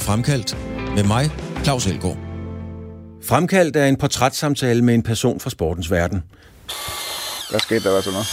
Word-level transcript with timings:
til 0.00 0.06
Fremkaldt 0.06 0.56
med 0.94 1.04
mig, 1.04 1.30
Claus 1.64 1.86
Elgaard. 1.86 2.16
Fremkaldt 3.22 3.76
er 3.76 3.86
en 3.86 3.96
portrætssamtale 3.96 4.82
med 4.82 4.94
en 4.94 5.02
person 5.02 5.40
fra 5.40 5.50
sportens 5.50 5.90
verden. 5.90 6.22
Hvad 7.50 7.60
skete 7.60 7.84
der 7.84 8.00
så 8.00 8.10
noget? 8.10 8.26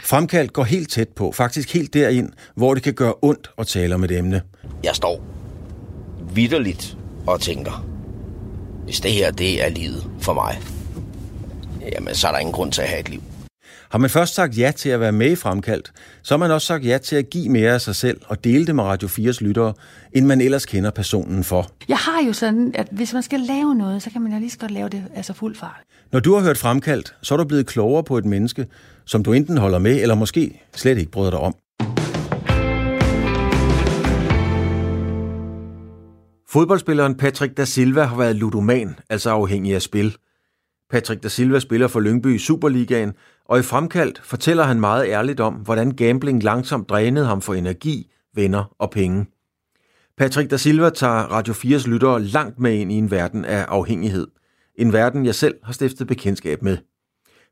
Fremkaldt 0.00 0.52
går 0.52 0.64
helt 0.64 0.90
tæt 0.90 1.08
på, 1.08 1.32
faktisk 1.32 1.74
helt 1.74 1.94
derind, 1.94 2.28
hvor 2.54 2.74
det 2.74 2.82
kan 2.82 2.94
gøre 2.94 3.14
ondt 3.22 3.50
at 3.58 3.66
tale 3.66 3.94
om 3.94 4.04
et 4.04 4.10
emne. 4.10 4.42
Jeg 4.84 4.94
står 4.94 5.22
vidderligt 6.32 6.96
og 7.26 7.40
tænker, 7.40 7.86
hvis 8.84 9.00
det 9.00 9.12
her 9.12 9.30
det 9.30 9.64
er 9.64 9.68
livet 9.68 10.10
for 10.20 10.32
mig, 10.32 10.60
jamen 11.92 12.14
så 12.14 12.28
er 12.28 12.32
der 12.32 12.38
ingen 12.38 12.52
grund 12.52 12.72
til 12.72 12.82
at 12.82 12.88
have 12.88 13.00
et 13.00 13.08
liv. 13.08 13.22
Har 13.90 13.98
man 13.98 14.10
først 14.10 14.34
sagt 14.34 14.58
ja 14.58 14.72
til 14.76 14.88
at 14.88 15.00
være 15.00 15.12
med 15.12 15.30
i 15.30 15.36
Fremkaldt, 15.36 15.92
så 16.22 16.34
har 16.34 16.38
man 16.38 16.50
også 16.50 16.66
sagt 16.66 16.84
ja 16.84 16.98
til 16.98 17.16
at 17.16 17.30
give 17.30 17.48
mere 17.48 17.72
af 17.72 17.80
sig 17.80 17.94
selv 17.94 18.20
og 18.26 18.44
dele 18.44 18.66
det 18.66 18.74
med 18.74 18.84
Radio 18.84 19.08
4's 19.08 19.44
lyttere, 19.44 19.74
end 20.12 20.26
man 20.26 20.40
ellers 20.40 20.66
kender 20.66 20.90
personen 20.90 21.44
for. 21.44 21.70
Jeg 21.88 21.96
har 21.96 22.22
jo 22.26 22.32
sådan, 22.32 22.72
at 22.74 22.88
hvis 22.90 23.12
man 23.12 23.22
skal 23.22 23.40
lave 23.40 23.74
noget, 23.74 24.02
så 24.02 24.10
kan 24.10 24.22
man 24.22 24.32
jo 24.32 24.38
lige 24.38 24.50
så 24.50 24.58
godt 24.58 24.70
lave 24.70 24.88
det 24.88 25.04
altså 25.14 25.32
fuld 25.32 25.56
fart. 25.56 25.82
Når 26.12 26.20
du 26.20 26.34
har 26.34 26.42
hørt 26.42 26.58
Fremkaldt, 26.58 27.14
så 27.22 27.34
er 27.34 27.38
du 27.38 27.44
blevet 27.44 27.66
klogere 27.66 28.04
på 28.04 28.18
et 28.18 28.24
menneske, 28.24 28.66
som 29.04 29.22
du 29.22 29.32
enten 29.32 29.58
holder 29.58 29.78
med, 29.78 30.02
eller 30.02 30.14
måske 30.14 30.62
slet 30.74 30.98
ikke 30.98 31.10
bryder 31.10 31.30
dig 31.30 31.40
om. 31.40 31.54
Fodboldspilleren 36.48 37.14
Patrick 37.14 37.56
da 37.56 37.64
Silva 37.64 38.02
har 38.02 38.16
været 38.16 38.36
ludoman, 38.36 38.96
altså 39.10 39.30
afhængig 39.30 39.74
af 39.74 39.82
spil. 39.82 40.16
Patrick 40.90 41.22
da 41.22 41.28
Silva 41.28 41.58
spiller 41.58 41.88
for 41.88 42.00
Lyngby 42.00 42.34
i 42.34 42.38
Superligaen, 42.38 43.12
og 43.48 43.58
i 43.58 43.62
fremkaldt 43.62 44.20
fortæller 44.24 44.64
han 44.64 44.80
meget 44.80 45.06
ærligt 45.08 45.40
om, 45.40 45.54
hvordan 45.54 45.90
gambling 45.90 46.42
langsomt 46.42 46.88
drænede 46.88 47.26
ham 47.26 47.42
for 47.42 47.54
energi, 47.54 48.10
venner 48.34 48.74
og 48.78 48.90
penge. 48.90 49.26
Patrick 50.18 50.50
da 50.50 50.56
Silva 50.56 50.90
tager 50.90 51.12
Radio 51.12 51.54
4's 51.54 51.88
lyttere 51.88 52.22
langt 52.22 52.58
med 52.58 52.74
ind 52.74 52.92
i 52.92 52.94
en 52.94 53.10
verden 53.10 53.44
af 53.44 53.64
afhængighed. 53.68 54.26
En 54.74 54.92
verden, 54.92 55.26
jeg 55.26 55.34
selv 55.34 55.54
har 55.64 55.72
stiftet 55.72 56.06
bekendtskab 56.06 56.62
med. 56.62 56.78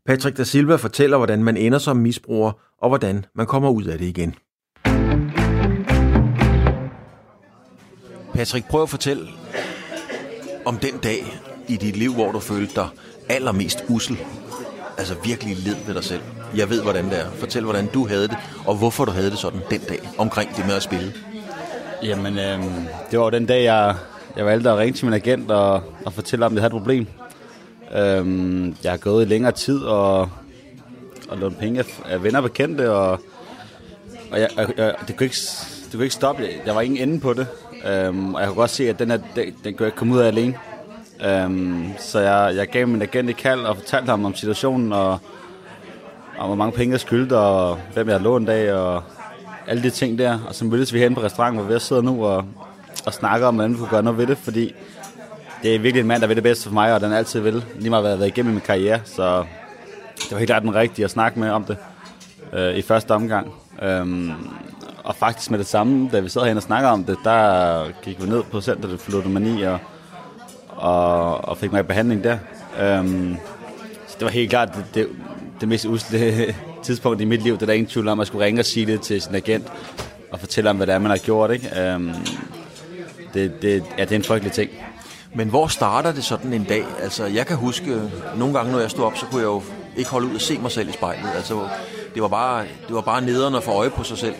Patrick 0.06 0.36
da 0.36 0.44
Silva 0.44 0.76
fortæller, 0.76 1.16
hvordan 1.16 1.44
man 1.44 1.56
ender 1.56 1.78
som 1.78 1.96
misbruger, 1.96 2.52
og 2.78 2.88
hvordan 2.88 3.24
man 3.34 3.46
kommer 3.46 3.70
ud 3.70 3.84
af 3.84 3.98
det 3.98 4.06
igen. 4.06 4.34
Patrick, 8.34 8.68
prøv 8.68 8.82
at 8.82 8.90
fortælle 8.90 9.28
om 10.64 10.76
den 10.76 10.98
dag 11.02 11.40
i 11.68 11.76
dit 11.76 11.96
liv, 11.96 12.14
hvor 12.14 12.32
du 12.32 12.38
følte 12.38 12.74
dig 12.74 12.88
allermest 13.28 13.84
usel. 13.88 14.18
Altså 14.98 15.14
virkelig 15.24 15.56
led 15.56 15.76
ved 15.86 15.94
dig 15.94 16.04
selv. 16.04 16.20
Jeg 16.56 16.70
ved, 16.70 16.82
hvordan 16.82 17.04
det 17.04 17.20
er. 17.20 17.30
Fortæl, 17.30 17.64
hvordan 17.64 17.86
du 17.86 18.08
havde 18.08 18.28
det, 18.28 18.36
og 18.66 18.74
hvorfor 18.74 19.04
du 19.04 19.10
havde 19.10 19.30
det 19.30 19.38
sådan 19.38 19.60
den 19.70 19.80
dag 19.88 20.10
omkring 20.18 20.56
det 20.56 20.66
med 20.66 20.74
at 20.74 20.82
spille. 20.82 21.12
Jamen, 22.02 22.38
øh, 22.38 22.64
det 23.10 23.18
var 23.18 23.30
den 23.30 23.46
dag, 23.46 23.64
jeg, 23.64 23.94
jeg 24.36 24.46
valgte 24.46 24.70
at 24.70 24.78
ringe 24.78 24.92
til 24.92 25.04
min 25.04 25.14
agent 25.14 25.50
og, 25.50 25.82
og 26.06 26.12
fortælle, 26.12 26.46
om 26.46 26.54
jeg 26.54 26.62
havde 26.62 26.76
et 26.76 26.80
problem. 26.80 27.06
Øh, 27.94 28.74
jeg 28.84 28.92
har 28.92 28.96
gået 28.96 29.26
i 29.26 29.28
længere 29.28 29.52
tid 29.52 29.82
og, 29.82 30.30
og 31.28 31.38
lånt 31.38 31.58
penge 31.58 31.84
af, 32.04 32.22
venner 32.22 32.38
og 32.38 32.42
bekendte, 32.42 32.92
og, 32.92 33.10
og 34.30 34.40
jeg, 34.40 34.48
jeg, 34.56 34.68
jeg, 34.76 34.94
det, 35.08 35.16
kunne 35.16 35.24
ikke, 35.24 35.36
det 35.84 35.92
kunne 35.92 36.04
ikke 36.04 36.14
stoppe. 36.14 36.42
Jeg, 36.42 36.50
jeg 36.66 36.74
var 36.74 36.80
ingen 36.80 37.08
ende 37.08 37.20
på 37.20 37.32
det. 37.32 37.46
Øh, 37.84 38.34
og 38.34 38.40
jeg 38.40 38.48
kunne 38.48 38.56
godt 38.56 38.70
se, 38.70 38.88
at 38.88 38.98
den, 38.98 39.10
her, 39.10 39.18
den, 39.36 39.54
den 39.64 39.74
kunne 39.74 39.86
ikke 39.86 39.98
komme 39.98 40.14
ud 40.14 40.20
af 40.20 40.26
alene. 40.26 40.54
Øhm, 41.22 41.92
så 41.98 42.20
jeg, 42.20 42.56
jeg 42.56 42.68
gav 42.68 42.86
min 42.86 43.02
agent 43.02 43.30
et 43.30 43.36
kald 43.36 43.60
og 43.60 43.76
fortalte 43.76 44.10
ham 44.10 44.24
om 44.24 44.34
situationen, 44.34 44.92
og 44.92 45.18
om 46.38 46.46
hvor 46.46 46.54
mange 46.54 46.72
penge 46.72 46.92
jeg 46.92 47.00
skyldte, 47.00 47.38
og 47.38 47.78
hvem 47.92 48.06
jeg 48.06 48.14
havde 48.14 48.24
lånt 48.24 48.48
af, 48.48 48.74
og 48.74 49.02
alle 49.66 49.82
de 49.82 49.90
ting 49.90 50.18
der. 50.18 50.38
Og 50.48 50.54
så 50.54 50.64
mødtes 50.64 50.92
vi 50.92 50.98
hen 50.98 51.14
på 51.14 51.22
restauranten, 51.22 51.64
hvor 51.64 51.74
vi 51.74 51.80
sidder 51.80 52.02
nu 52.02 52.24
og, 52.26 52.44
og 53.06 53.12
snakker 53.14 53.46
om, 53.46 53.54
hvordan 53.54 53.72
vi 53.72 53.78
kunne 53.78 53.88
gøre 53.88 54.02
noget 54.02 54.18
ved 54.18 54.26
det, 54.26 54.38
fordi 54.38 54.74
det 55.62 55.74
er 55.74 55.78
virkelig 55.78 56.00
en 56.00 56.06
mand, 56.06 56.20
der 56.20 56.26
vil 56.26 56.36
det 56.36 56.42
bedste 56.42 56.64
for 56.64 56.74
mig, 56.74 56.94
og 56.94 57.00
den 57.00 57.12
altid 57.12 57.40
vil. 57.40 57.64
Lige 57.78 57.90
meget 57.90 58.04
været, 58.04 58.18
været 58.18 58.28
igennem 58.28 58.52
min 58.52 58.60
karriere, 58.60 59.00
så 59.04 59.44
det 60.16 60.32
var 60.32 60.38
helt 60.38 60.48
klart 60.48 60.62
den 60.62 60.74
rigtige 60.74 61.04
at 61.04 61.10
snakke 61.10 61.40
med 61.40 61.50
om 61.50 61.64
det 61.64 61.76
øh, 62.52 62.74
i 62.74 62.82
første 62.82 63.10
omgang. 63.10 63.54
Øhm, 63.82 64.32
og 65.04 65.14
faktisk 65.14 65.50
med 65.50 65.58
det 65.58 65.66
samme, 65.66 66.08
da 66.12 66.20
vi 66.20 66.28
sad 66.28 66.42
herinde 66.42 66.58
og 66.58 66.62
snakker 66.62 66.88
om 66.88 67.04
det, 67.04 67.18
der 67.24 67.86
gik 68.02 68.22
vi 68.22 68.28
ned 68.28 68.42
på 68.42 68.60
centret 68.60 69.00
for 69.00 69.12
ludomani 69.12 69.62
og, 69.62 69.78
og, 70.76 71.48
og 71.48 71.58
fik 71.58 71.72
mig 71.72 71.80
i 71.80 71.82
behandling 71.82 72.24
der. 72.24 72.38
Øhm, 72.80 73.36
så 74.06 74.16
det 74.18 74.24
var 74.24 74.30
helt 74.30 74.50
klart 74.50 74.68
det, 74.76 74.84
det, 74.94 75.08
det 75.60 75.68
mest 75.68 75.84
usle 75.84 76.54
tidspunkt 76.84 77.20
i 77.20 77.24
mit 77.24 77.42
liv. 77.42 77.54
Det 77.54 77.62
er 77.62 77.66
der 77.66 77.72
ingen 77.72 77.90
tvivl 77.90 78.08
om, 78.08 78.12
at 78.12 78.16
man 78.16 78.26
skulle 78.26 78.44
ringe 78.44 78.60
og 78.60 78.64
sige 78.64 78.86
det 78.86 79.00
til 79.00 79.22
sin 79.22 79.34
agent 79.34 79.72
og 80.32 80.40
fortælle 80.40 80.70
om, 80.70 80.76
hvad 80.76 80.86
det 80.86 80.94
er, 80.94 80.98
man 80.98 81.10
har 81.10 81.18
gjort. 81.18 81.50
Ikke? 81.50 81.80
Øhm, 81.80 82.12
det, 83.34 83.62
det, 83.62 83.84
ja, 83.98 84.04
det 84.04 84.12
er 84.12 84.16
en 84.16 84.24
frygtelig 84.24 84.52
ting. 84.52 84.70
Men 85.34 85.48
hvor 85.48 85.66
starter 85.66 86.12
det 86.12 86.24
sådan 86.24 86.52
en 86.52 86.64
dag? 86.64 86.84
Altså, 87.02 87.26
jeg 87.26 87.46
kan 87.46 87.56
huske, 87.56 88.00
nogle 88.36 88.54
gange, 88.54 88.72
når 88.72 88.80
jeg 88.80 88.90
stod 88.90 89.04
op, 89.04 89.16
så 89.16 89.26
kunne 89.26 89.40
jeg 89.40 89.46
jo 89.46 89.62
ikke 89.96 90.10
holde 90.10 90.28
ud 90.28 90.34
og 90.34 90.40
se 90.40 90.58
mig 90.58 90.70
selv 90.70 90.88
i 90.88 90.92
spejlet. 90.92 91.30
Altså, 91.36 91.68
det 92.14 92.22
var 92.22 92.28
bare, 92.28 92.62
det 92.62 92.94
var 92.94 93.00
bare 93.00 93.22
nederen 93.22 93.54
at 93.54 93.62
få 93.62 93.70
øje 93.70 93.90
på 93.90 94.02
sig 94.04 94.18
selv. 94.18 94.34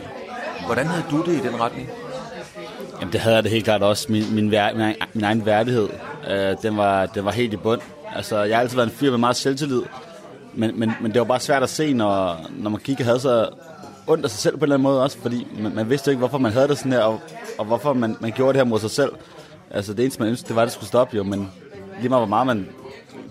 Hvordan 0.67 0.87
havde 0.87 1.05
du 1.11 1.23
det 1.23 1.33
i 1.33 1.49
den 1.49 1.61
retning? 1.61 1.89
Jamen, 3.05 3.13
det 3.13 3.21
havde 3.21 3.37
jeg 3.37 3.45
det 3.45 3.53
helt 3.53 3.65
klart 3.65 3.83
også. 3.83 4.13
Min, 4.13 4.35
min, 4.35 4.51
min, 4.51 4.95
min 5.15 5.25
egen 5.25 5.47
værdighed, 5.47 5.89
øh, 6.31 6.57
den, 6.63 6.77
var, 6.77 7.07
den 7.07 7.25
var 7.25 7.31
helt 7.31 7.53
i 7.53 7.57
bund. 7.57 7.81
Altså, 8.17 8.43
jeg 8.43 8.57
har 8.57 8.61
altid 8.61 8.77
været 8.77 8.87
en 8.87 8.93
fyr 8.93 9.11
med 9.11 9.19
meget 9.19 9.37
selvtillid, 9.37 9.83
men, 10.55 10.79
men, 10.81 10.93
men 11.01 11.13
det 11.13 11.19
var 11.19 11.25
bare 11.25 11.41
svært 11.41 11.63
at 11.63 11.69
se, 11.69 11.93
når, 11.93 12.41
når 12.51 12.71
man 12.71 12.81
kiggede 12.81 13.05
havde 13.05 13.21
så 13.21 13.49
ondt 14.07 14.25
af 14.25 14.31
sig 14.31 14.39
selv 14.39 14.57
på 14.57 14.59
en 14.59 14.63
eller 14.63 14.75
anden 14.77 14.83
måde 14.83 15.03
også, 15.03 15.19
fordi 15.19 15.47
man, 15.59 15.75
man 15.75 15.91
vidste 15.91 16.11
ikke, 16.11 16.19
hvorfor 16.19 16.39
man 16.39 16.53
havde 16.53 16.69
det 16.69 16.79
sådan 16.79 16.93
her, 16.93 17.01
og, 17.01 17.21
og 17.59 17.65
hvorfor 17.65 17.93
man, 17.93 18.17
man 18.21 18.33
gjorde 18.33 18.53
det 18.53 18.57
her 18.57 18.65
mod 18.65 18.81
sig 18.81 18.91
selv. 18.91 19.13
Altså, 19.71 19.95
det 19.95 20.03
eneste, 20.03 20.21
man 20.21 20.29
ønskede, 20.29 20.49
det 20.49 20.57
var, 20.57 20.63
at 20.63 20.67
det 20.67 20.73
skulle 20.73 20.89
stoppe 20.89 21.17
jo, 21.17 21.23
men 21.23 21.51
lige 22.01 22.09
meget 22.09 22.21
hvor 22.21 22.29
meget 22.29 22.47
man 22.47 22.69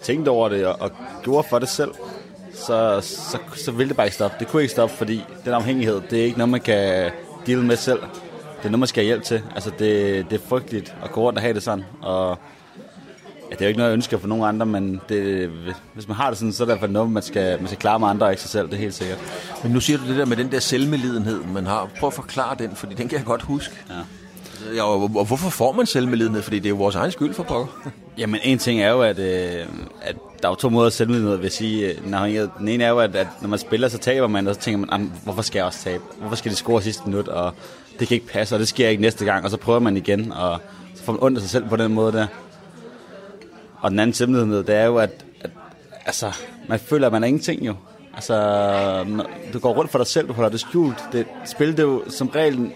tænkte 0.02 0.30
over 0.30 0.50
det 0.50 0.66
og, 0.66 0.82
og 0.82 0.92
gjorde 1.24 1.48
for 1.50 1.60
det 1.60 1.70
selv, 1.70 1.92
så, 2.54 3.00
så, 3.02 3.38
så 3.56 3.72
ville 3.72 3.90
det 3.90 3.98
bare 3.98 4.08
ikke 4.08 4.16
stoppe. 4.16 4.38
Det 4.40 4.48
kunne 4.48 4.62
ikke 4.62 4.72
stoppe, 4.72 4.96
fordi 4.96 5.24
den 5.46 5.54
afhængighed, 5.54 6.02
det 6.10 6.20
er 6.20 6.24
ikke 6.24 6.38
noget, 6.38 6.50
man 6.50 6.62
kan 6.62 7.12
deal 7.48 7.60
med 7.60 7.76
selv. 7.76 8.00
Det 8.64 8.68
er 8.68 8.72
noget, 8.72 8.80
man 8.80 8.88
skal 8.88 9.04
have 9.04 9.08
hjælp 9.08 9.24
til. 9.24 9.42
Altså, 9.56 9.70
det, 9.80 10.26
det 10.30 10.42
er 10.42 10.48
frygteligt 10.48 10.96
at 11.04 11.12
gå 11.12 11.22
rundt 11.22 11.38
og 11.38 11.42
have 11.42 11.54
det 11.54 11.64
sådan. 11.64 11.86
Og 12.02 12.38
ja, 13.50 13.56
det 13.56 13.62
er 13.62 13.66
jo 13.66 13.68
ikke 13.68 13.78
noget, 13.78 13.90
jeg 13.90 13.96
ønsker 13.96 14.18
for 14.18 14.28
nogen 14.28 14.44
andre, 14.44 14.66
men 14.66 15.02
det, 15.10 15.50
hvis 15.94 16.08
man 16.08 16.18
har 16.18 16.30
det 16.30 16.38
sådan, 16.38 16.54
så 16.54 16.64
er 16.64 16.66
det 16.66 16.72
i 16.72 16.74
hvert 16.74 16.80
fald 16.80 16.92
noget, 16.92 17.12
man 17.12 17.24
skal, 17.24 17.58
man 17.60 17.68
skal 17.68 17.80
klare 17.80 18.00
med 18.00 18.08
andre 18.08 18.26
og 18.26 18.32
ikke 18.32 18.42
sig 18.42 18.52
selv. 18.52 18.68
Det 18.68 18.74
er 18.74 18.78
helt 18.78 18.94
sikkert. 18.94 19.20
Men 19.64 19.72
nu 19.72 19.80
siger 19.80 19.98
du 19.98 20.08
det 20.08 20.18
der 20.18 20.26
med 20.26 20.38
den 20.38 20.52
der 20.52 20.60
selvmelidenhed, 20.60 21.44
man 21.54 21.66
har. 21.66 21.90
Prøv 22.00 22.08
at 22.08 22.14
forklare 22.14 22.56
den, 22.60 22.76
fordi 22.76 22.96
den 22.96 23.08
kan 23.08 23.18
jeg 23.18 23.26
godt 23.26 23.42
huske. 23.42 23.76
Ja. 23.90 23.96
Ja, 24.76 24.84
og, 24.84 25.02
og 25.02 25.26
hvorfor 25.26 25.50
får 25.50 25.72
man 25.72 25.86
selvmelidenhed? 25.86 26.42
Fordi 26.42 26.60
det 26.60 26.66
er 26.66 26.70
jo 26.70 26.76
vores 26.76 26.96
egen 26.96 27.12
skyld 27.12 27.34
for 27.34 27.44
pokker. 27.44 27.90
Jamen, 28.18 28.40
en 28.44 28.58
ting 28.58 28.82
er 28.82 28.90
jo, 28.90 29.02
at, 29.02 29.20
øh, 29.20 29.66
at 30.02 30.16
der 30.42 30.48
er 30.48 30.52
jo 30.52 30.56
to 30.56 30.70
måder 30.70 30.88
at 30.88 30.94
selvmelidenhed, 30.94 31.38
vil 31.38 31.52
sige. 31.52 31.96
Den 32.60 32.68
ene 32.68 32.84
er 32.84 32.90
jo, 32.90 33.00
at, 33.00 33.16
at 33.16 33.28
når 33.42 33.50
man 33.50 33.60
spiller, 33.60 33.88
så 33.88 33.98
taber 33.98 34.28
man, 34.28 34.48
og 34.48 34.56
så 34.56 34.62
tænker 34.62 34.86
man, 34.98 35.12
hvorfor 35.24 35.42
skal 35.42 35.60
jeg 35.60 35.66
også 35.66 35.80
tabe? 35.80 36.04
Hvorfor 36.20 36.36
skal 36.36 36.52
de 36.52 36.56
score 36.56 36.82
sidste 36.82 37.04
minut? 37.06 37.28
Og 37.28 37.54
det 38.00 38.08
kan 38.08 38.16
ikke 38.16 38.28
passe, 38.28 38.56
og 38.56 38.60
det 38.60 38.68
sker 38.68 38.90
ikke 38.90 39.02
næste 39.02 39.26
gang. 39.26 39.46
Og 39.46 39.52
så 39.52 39.58
prøver 39.58 39.80
man 39.80 39.98
igen, 39.98 40.32
og 40.32 40.60
så 40.96 41.04
får 41.04 41.14
man 41.14 41.24
ondt 41.24 41.38
af 41.38 41.42
sig 41.42 41.50
selv 41.50 41.70
på 41.70 41.76
den 41.76 41.94
måde 41.94 42.14
der. 42.14 42.28
Og 43.80 43.92
den 43.92 44.00
anden 44.00 44.14
selvmelidenhed, 44.14 44.64
det 44.64 44.76
er 44.76 44.86
jo, 44.86 44.98
at, 44.98 45.26
at 45.42 45.50
altså, 46.06 46.32
man 46.70 46.80
føler, 46.80 47.08
at 47.08 47.14
man 47.14 47.24
er 47.24 47.28
ingenting 47.28 47.66
jo. 47.68 47.76
Altså, 48.14 48.36
du 49.54 49.60
går 49.60 49.74
rundt 49.74 49.92
for 49.92 50.00
dig 50.00 50.08
selv, 50.08 50.28
du 50.28 50.34
holder 50.34 50.50
det 50.50 50.60
skjult. 50.60 51.04
Det, 51.12 51.26
spil 51.46 51.78
det 51.78 51.84
jo 51.84 52.04
som 52.10 52.28
regel 52.28 52.72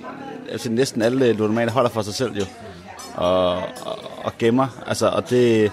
altså 0.52 0.72
næsten 0.72 1.02
alle 1.02 1.34
ludomaner 1.34 1.72
holder 1.72 1.90
for 1.90 2.02
sig 2.02 2.14
selv 2.14 2.38
jo. 2.38 2.46
Og, 3.16 3.56
og, 3.58 4.00
og 4.24 4.32
gemmer. 4.40 4.68
Altså, 4.88 5.08
og 5.08 5.30
det, 5.30 5.72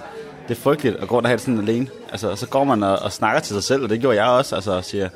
det 0.48 0.56
er 0.56 0.60
frygteligt 0.60 0.96
at 0.96 1.08
gå 1.08 1.16
og 1.16 1.26
have 1.26 1.36
det 1.36 1.40
sådan 1.40 1.60
alene. 1.60 1.86
Altså, 2.10 2.30
og 2.30 2.38
så 2.38 2.46
går 2.46 2.64
man 2.64 2.82
og, 2.82 2.98
og 2.98 3.12
snakker 3.12 3.40
til 3.40 3.54
sig 3.54 3.62
selv, 3.62 3.82
og 3.82 3.88
det 3.88 4.00
gjorde 4.00 4.22
jeg 4.22 4.30
også. 4.30 4.54
Altså, 4.54 4.72
og 4.72 4.84
siger, 4.84 5.08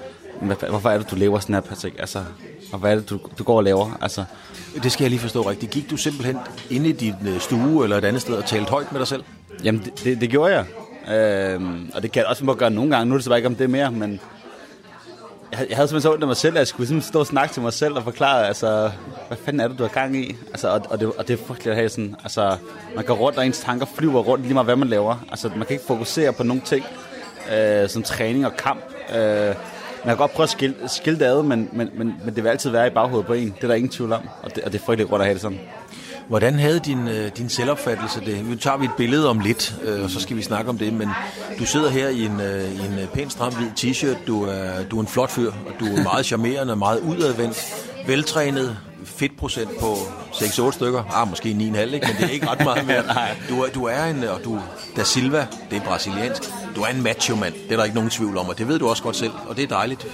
hvorfor 0.69 0.91
er 0.91 0.99
det, 0.99 1.11
du 1.11 1.17
lever 1.17 1.39
sådan 1.39 1.55
her, 1.55 1.61
Patrick? 1.61 1.97
Altså, 1.99 2.25
og 2.73 2.79
hvad 2.79 2.91
er 2.91 2.95
det, 2.95 3.11
du, 3.11 3.19
du 3.39 3.45
går 3.45 3.57
og 3.57 3.65
laver? 3.65 3.99
Altså, 4.01 4.25
det 4.83 4.93
skal 4.93 5.05
jeg 5.05 5.11
lige 5.11 5.21
forstå 5.21 5.51
rigtigt. 5.51 5.73
Gik 5.73 5.91
du 5.91 5.97
simpelthen 5.97 6.37
ind 6.71 6.87
i 6.87 6.93
din 6.93 7.15
øh, 7.27 7.41
stue 7.41 7.85
eller 7.85 7.97
et 7.97 8.05
andet 8.05 8.23
sted 8.23 8.35
og 8.35 8.47
talte 8.47 8.71
højt 8.71 8.93
med 8.93 9.01
dig 9.01 9.09
selv? 9.09 9.25
Jamen, 9.65 9.83
det, 9.85 10.05
det, 10.05 10.21
det 10.21 10.31
gjorde 10.31 10.55
jeg. 10.55 10.65
Øhm, 11.15 11.91
og 11.95 12.03
det 12.03 12.13
kan 12.13 12.21
jeg 12.21 12.27
også 12.27 12.45
må 12.45 12.55
gøre 12.55 12.71
nogle 12.71 12.91
gange. 12.91 13.07
Nu 13.07 13.15
er 13.15 13.19
det 13.19 13.25
så 13.25 13.31
bare 13.31 13.39
ikke 13.39 13.47
om 13.47 13.55
det 13.55 13.71
mere, 13.71 13.91
men 13.91 14.21
jeg, 15.53 15.67
jeg 15.69 15.77
havde 15.77 15.89
simpelthen 15.89 16.01
så 16.03 16.13
ondt 16.13 16.23
af 16.23 16.27
mig 16.27 16.37
selv, 16.37 16.55
at 16.55 16.59
jeg 16.59 16.67
skulle 16.67 16.87
simpelthen 16.87 17.13
stå 17.13 17.19
og 17.19 17.27
snakke 17.27 17.55
til 17.55 17.63
mig 17.63 17.73
selv 17.73 17.95
og 17.95 18.05
forklare, 18.05 18.47
altså, 18.47 18.91
hvad 19.29 19.39
fanden 19.45 19.61
er 19.61 19.69
det, 19.69 19.79
du 19.79 19.83
har 19.83 19.91
gang 19.91 20.17
i? 20.17 20.37
Altså, 20.51 20.69
og, 20.69 20.81
og, 20.91 21.01
det, 21.01 21.13
og 21.19 21.29
det 21.29 21.41
er 21.41 21.45
frygteligt 21.47 21.71
at 21.71 21.77
have 21.77 21.89
sådan, 21.89 22.17
altså, 22.23 22.57
man 22.97 23.05
går 23.05 23.15
rundt, 23.15 23.39
og 23.39 23.47
ens 23.47 23.61
tanker 23.61 23.87
flyver 23.95 24.21
rundt 24.21 24.45
lige 24.45 24.55
meget, 24.55 24.67
hvad 24.67 24.77
man 24.77 24.89
laver. 24.89 25.17
Altså, 25.31 25.49
man 25.49 25.67
kan 25.67 25.71
ikke 25.71 25.85
fokusere 25.87 26.33
på 26.33 26.43
nogle 26.43 26.63
ting, 26.65 26.85
øh, 27.55 27.89
som 27.89 28.03
træning 28.03 28.47
og 28.47 28.57
kamp. 28.57 28.85
Øh, 29.17 29.55
man 30.05 30.11
kan 30.11 30.17
godt 30.17 30.33
prøve 30.33 30.45
at 30.45 30.51
skille, 30.51 30.75
skille 30.87 31.19
det 31.19 31.25
ad, 31.25 31.43
men, 31.43 31.69
men, 31.73 31.91
men, 31.95 32.15
men 32.25 32.35
det 32.35 32.45
vil 32.45 32.51
altid 32.51 32.71
være 32.71 32.87
i 32.87 32.91
baghovedet 32.91 33.27
på 33.27 33.33
en. 33.33 33.55
Det 33.57 33.65
er 33.65 33.69
der 33.69 33.75
ingen 33.75 33.91
tvivl 33.91 34.13
om, 34.13 34.21
og 34.43 34.55
det, 34.55 34.65
og 34.65 34.73
det 34.73 34.81
er 34.81 34.85
frygteligt 34.85 35.11
rundt 35.13 35.23
at 35.23 35.27
have 35.27 35.35
det 35.35 35.43
sådan. 35.43 35.59
Hvordan 36.29 36.59
havde 36.59 36.79
din, 36.81 37.09
øh, 37.09 37.31
din 37.37 37.49
selvopfattelse 37.49 38.21
det? 38.27 38.45
Nu 38.45 38.57
tager 38.57 38.77
vi 38.77 38.85
et 38.85 38.91
billede 38.97 39.29
om 39.31 39.41
lidt, 39.41 39.75
øh, 39.85 40.05
og 40.05 40.11
så 40.11 40.21
skal 40.21 40.37
vi 40.37 40.43
snakke 40.43 40.71
om 40.71 40.79
det, 40.79 40.93
men 40.93 41.09
du 41.59 41.65
sidder 41.65 41.91
her 41.91 42.09
i 42.09 42.25
en, 42.25 42.41
øh, 42.41 42.65
i 42.75 42.79
en 42.79 43.07
pæn 43.15 43.31
stram 43.31 43.55
hvid 43.55 43.67
t-shirt, 43.79 44.27
du 44.27 44.45
er, 44.45 44.83
du 44.91 44.97
er 44.97 45.01
en 45.01 45.07
flot 45.09 45.31
fyr, 45.31 45.49
og 45.51 45.73
du 45.81 45.85
er 45.87 46.03
meget 46.03 46.27
charmerende, 46.27 46.77
meget 46.77 47.01
udadvendt, 47.01 47.75
veltrænet, 48.07 48.77
fedtprocent 49.05 49.71
på 49.81 49.95
6-8 50.33 50.71
stykker. 50.73 51.03
Ah, 51.23 51.29
måske 51.29 51.49
9,5, 51.49 51.55
ikke? 51.59 52.07
men 52.07 52.17
det 52.17 52.25
er 52.25 52.29
ikke 52.29 52.49
ret 52.51 52.65
meget 52.65 52.87
mere. 52.87 53.03
Du, 53.49 53.63
er- 53.63 53.71
du 53.71 53.85
er 53.85 54.05
en, 54.05 54.25
og 54.25 54.41
du, 54.45 54.59
da 54.97 55.03
Silva, 55.05 55.47
det 55.71 55.77
er 55.77 55.81
brasiliansk, 55.81 56.43
du 56.79 56.83
er 56.83 56.89
en 56.89 57.03
macho-mand. 57.03 57.55
Det 57.55 57.73
er 57.73 57.77
der 57.77 57.85
ikke 57.85 57.95
nogen 57.95 58.11
tvivl 58.11 58.37
om, 58.37 58.49
og 58.49 58.59
det 58.59 58.69
ved 58.69 58.79
du 58.79 58.89
også 58.89 59.03
godt 59.03 59.17
selv. 59.17 59.33
Og 59.49 59.57
det 59.57 59.65
er 59.65 59.69
dejligt. 59.69 60.07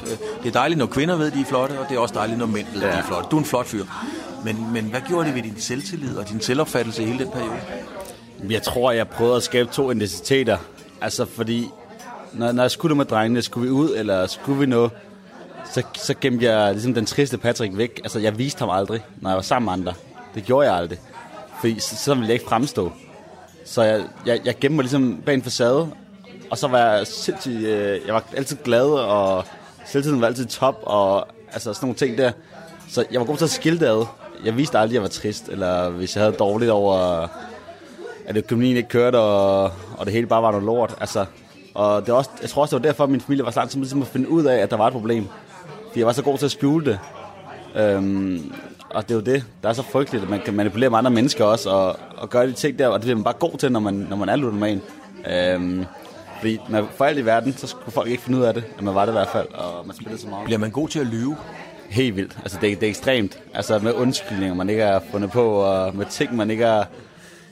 Det 0.42 0.48
er 0.48 0.52
dejligt, 0.52 0.78
når 0.78 0.86
kvinder 0.86 1.16
ved, 1.16 1.30
de 1.30 1.40
er 1.40 1.44
flotte, 1.44 1.72
og 1.72 1.86
det 1.88 1.96
er 1.96 1.98
også 1.98 2.14
dejligt, 2.14 2.38
når 2.38 2.46
mænd 2.46 2.66
ved, 2.72 2.80
ja. 2.80 2.86
de 2.86 2.92
er 2.92 3.02
flotte. 3.02 3.28
Du 3.30 3.36
er 3.36 3.40
en 3.40 3.46
flot 3.46 3.66
fyr. 3.66 3.84
Men, 4.44 4.72
men 4.72 4.84
hvad 4.84 5.00
gjorde 5.08 5.26
det 5.26 5.34
ved 5.34 5.42
din 5.42 5.60
selvtillid 5.60 6.16
og 6.16 6.28
din 6.28 6.40
selvopfattelse 6.40 7.02
i 7.02 7.06
hele 7.06 7.24
den 7.24 7.32
periode? 7.32 7.56
Jeg 8.50 8.62
tror, 8.62 8.92
jeg 8.92 9.08
prøvede 9.08 9.36
at 9.36 9.42
skabe 9.42 9.68
to 9.72 9.90
identiteter. 9.90 10.58
Altså, 11.00 11.24
fordi 11.24 11.68
når, 12.32 12.52
når 12.52 12.62
jeg 12.62 12.70
skulle 12.70 12.96
med 12.96 13.04
drengene, 13.04 13.42
skulle 13.42 13.66
vi 13.66 13.72
ud, 13.72 13.96
eller 13.96 14.26
skulle 14.26 14.58
vi 14.60 14.66
noget, 14.66 14.90
så, 15.72 15.82
så 15.94 16.14
gemte 16.20 16.46
jeg 16.46 16.72
ligesom 16.72 16.94
den 16.94 17.06
triste 17.06 17.38
Patrick 17.38 17.76
væk. 17.76 18.00
Altså, 18.04 18.18
jeg 18.18 18.38
viste 18.38 18.58
ham 18.58 18.70
aldrig, 18.70 19.04
når 19.20 19.30
jeg 19.30 19.36
var 19.36 19.42
sammen 19.42 19.64
med 19.64 19.72
andre. 19.72 19.94
Det 20.34 20.44
gjorde 20.44 20.68
jeg 20.68 20.76
aldrig. 20.76 20.98
Fordi 21.60 21.80
så, 21.80 21.96
så 21.96 22.14
ville 22.14 22.26
jeg 22.26 22.34
ikke 22.34 22.48
fremstå. 22.48 22.92
Så 23.64 23.82
jeg, 23.82 24.04
jeg, 24.26 24.40
jeg 24.44 24.58
gemte 24.58 24.76
mig 24.76 24.82
ligesom 24.82 25.22
bag 25.26 25.34
en 25.34 25.42
facade, 25.42 25.90
og 26.50 26.58
så 26.58 26.68
var 26.68 26.78
jeg 26.78 27.06
sindssygt, 27.06 27.56
øh, 27.56 28.00
jeg 28.06 28.14
var 28.14 28.24
altid 28.36 28.56
glad, 28.64 28.86
og 28.90 29.44
selvtiden 29.86 30.20
var 30.20 30.26
altid 30.26 30.46
top, 30.46 30.80
og 30.82 31.26
altså 31.52 31.74
sådan 31.74 31.86
nogle 31.86 31.96
ting 31.96 32.18
der. 32.18 32.32
Så 32.88 33.04
jeg 33.10 33.20
var 33.20 33.26
god 33.26 33.36
til 33.36 33.44
at 33.44 33.50
skille 33.50 33.80
det 33.80 33.86
ad. 33.86 34.06
Jeg 34.44 34.56
viste 34.56 34.78
aldrig, 34.78 34.90
at 34.90 34.94
jeg 34.94 35.02
var 35.02 35.08
trist, 35.08 35.48
eller 35.48 35.88
hvis 35.88 36.16
jeg 36.16 36.24
havde 36.24 36.36
dårligt 36.36 36.70
over, 36.70 37.26
at 38.26 38.36
økonomien 38.36 38.76
ikke 38.76 38.88
kørte, 38.88 39.18
og, 39.18 39.62
og 39.96 40.06
det 40.06 40.12
hele 40.12 40.26
bare 40.26 40.42
var 40.42 40.50
noget 40.50 40.64
lort. 40.64 40.94
Altså, 41.00 41.24
og 41.74 42.02
det 42.02 42.08
er 42.08 42.12
også, 42.16 42.30
jeg 42.42 42.50
tror 42.50 42.62
også, 42.62 42.76
det 42.76 42.82
var 42.82 42.88
derfor, 42.88 43.04
at 43.04 43.10
min 43.10 43.20
familie 43.20 43.44
var 43.44 43.50
så 43.50 43.60
langt 43.60 43.72
som 43.72 43.80
ligesom 43.80 44.02
at 44.02 44.08
finde 44.08 44.28
ud 44.28 44.44
af, 44.44 44.56
at 44.56 44.70
der 44.70 44.76
var 44.76 44.86
et 44.86 44.92
problem. 44.92 45.28
Fordi 45.88 45.98
jeg 45.98 46.06
var 46.06 46.12
så 46.12 46.22
god 46.22 46.38
til 46.38 46.44
at 46.44 46.50
skjule 46.50 46.84
det. 46.84 46.98
Øhm, 47.74 48.52
og 48.90 49.02
det 49.02 49.10
er 49.10 49.14
jo 49.14 49.20
det, 49.20 49.44
der 49.62 49.68
er 49.68 49.72
så 49.72 49.82
frygteligt, 49.82 50.24
at 50.24 50.30
man 50.30 50.40
kan 50.44 50.54
manipulere 50.54 50.90
med 50.90 50.98
andre 50.98 51.10
mennesker 51.10 51.44
også, 51.44 51.70
og, 51.70 51.96
og 52.16 52.30
gøre 52.30 52.46
de 52.46 52.52
ting 52.52 52.78
der, 52.78 52.88
og 52.88 52.94
det 52.94 53.00
bliver 53.00 53.16
man 53.16 53.24
bare 53.24 53.34
god 53.34 53.58
til, 53.58 53.72
når 53.72 53.80
man, 53.80 53.94
når 53.94 54.16
man 54.16 54.28
er 54.28 54.36
ludoman. 54.36 54.82
Øhm, 55.30 55.84
fordi 56.44 56.58
når, 56.68 56.88
for 56.96 57.04
alt 57.04 57.18
i 57.18 57.24
verden, 57.26 57.56
så 57.56 57.66
skulle 57.66 57.92
folk 57.92 58.08
ikke 58.10 58.22
finde 58.22 58.38
ud 58.38 58.44
af 58.44 58.54
det, 58.54 58.64
at 58.78 58.82
man 58.84 58.94
var 58.94 59.04
det 59.04 59.12
i 59.12 59.16
hvert 59.16 59.28
fald, 59.32 59.48
og 59.54 59.86
man 59.86 59.96
spillede 59.96 60.20
så 60.20 60.28
meget. 60.28 60.44
Bliver 60.44 60.58
man 60.58 60.70
god 60.70 60.88
til 60.88 60.98
at 60.98 61.06
lyve? 61.06 61.36
Helt 61.88 62.16
vildt. 62.16 62.36
Altså, 62.42 62.58
det, 62.60 62.72
er- 62.72 62.76
det 62.76 62.82
er 62.86 62.90
ekstremt. 62.90 63.38
Altså, 63.54 63.78
med 63.78 63.92
undskyldninger, 63.92 64.54
man 64.54 64.70
ikke 64.70 64.82
har 64.82 65.02
fundet 65.10 65.30
på, 65.30 65.44
og 65.54 65.96
med 65.96 66.06
ting, 66.10 66.36
man 66.36 66.50
ikke 66.50 66.64
har 66.64 66.88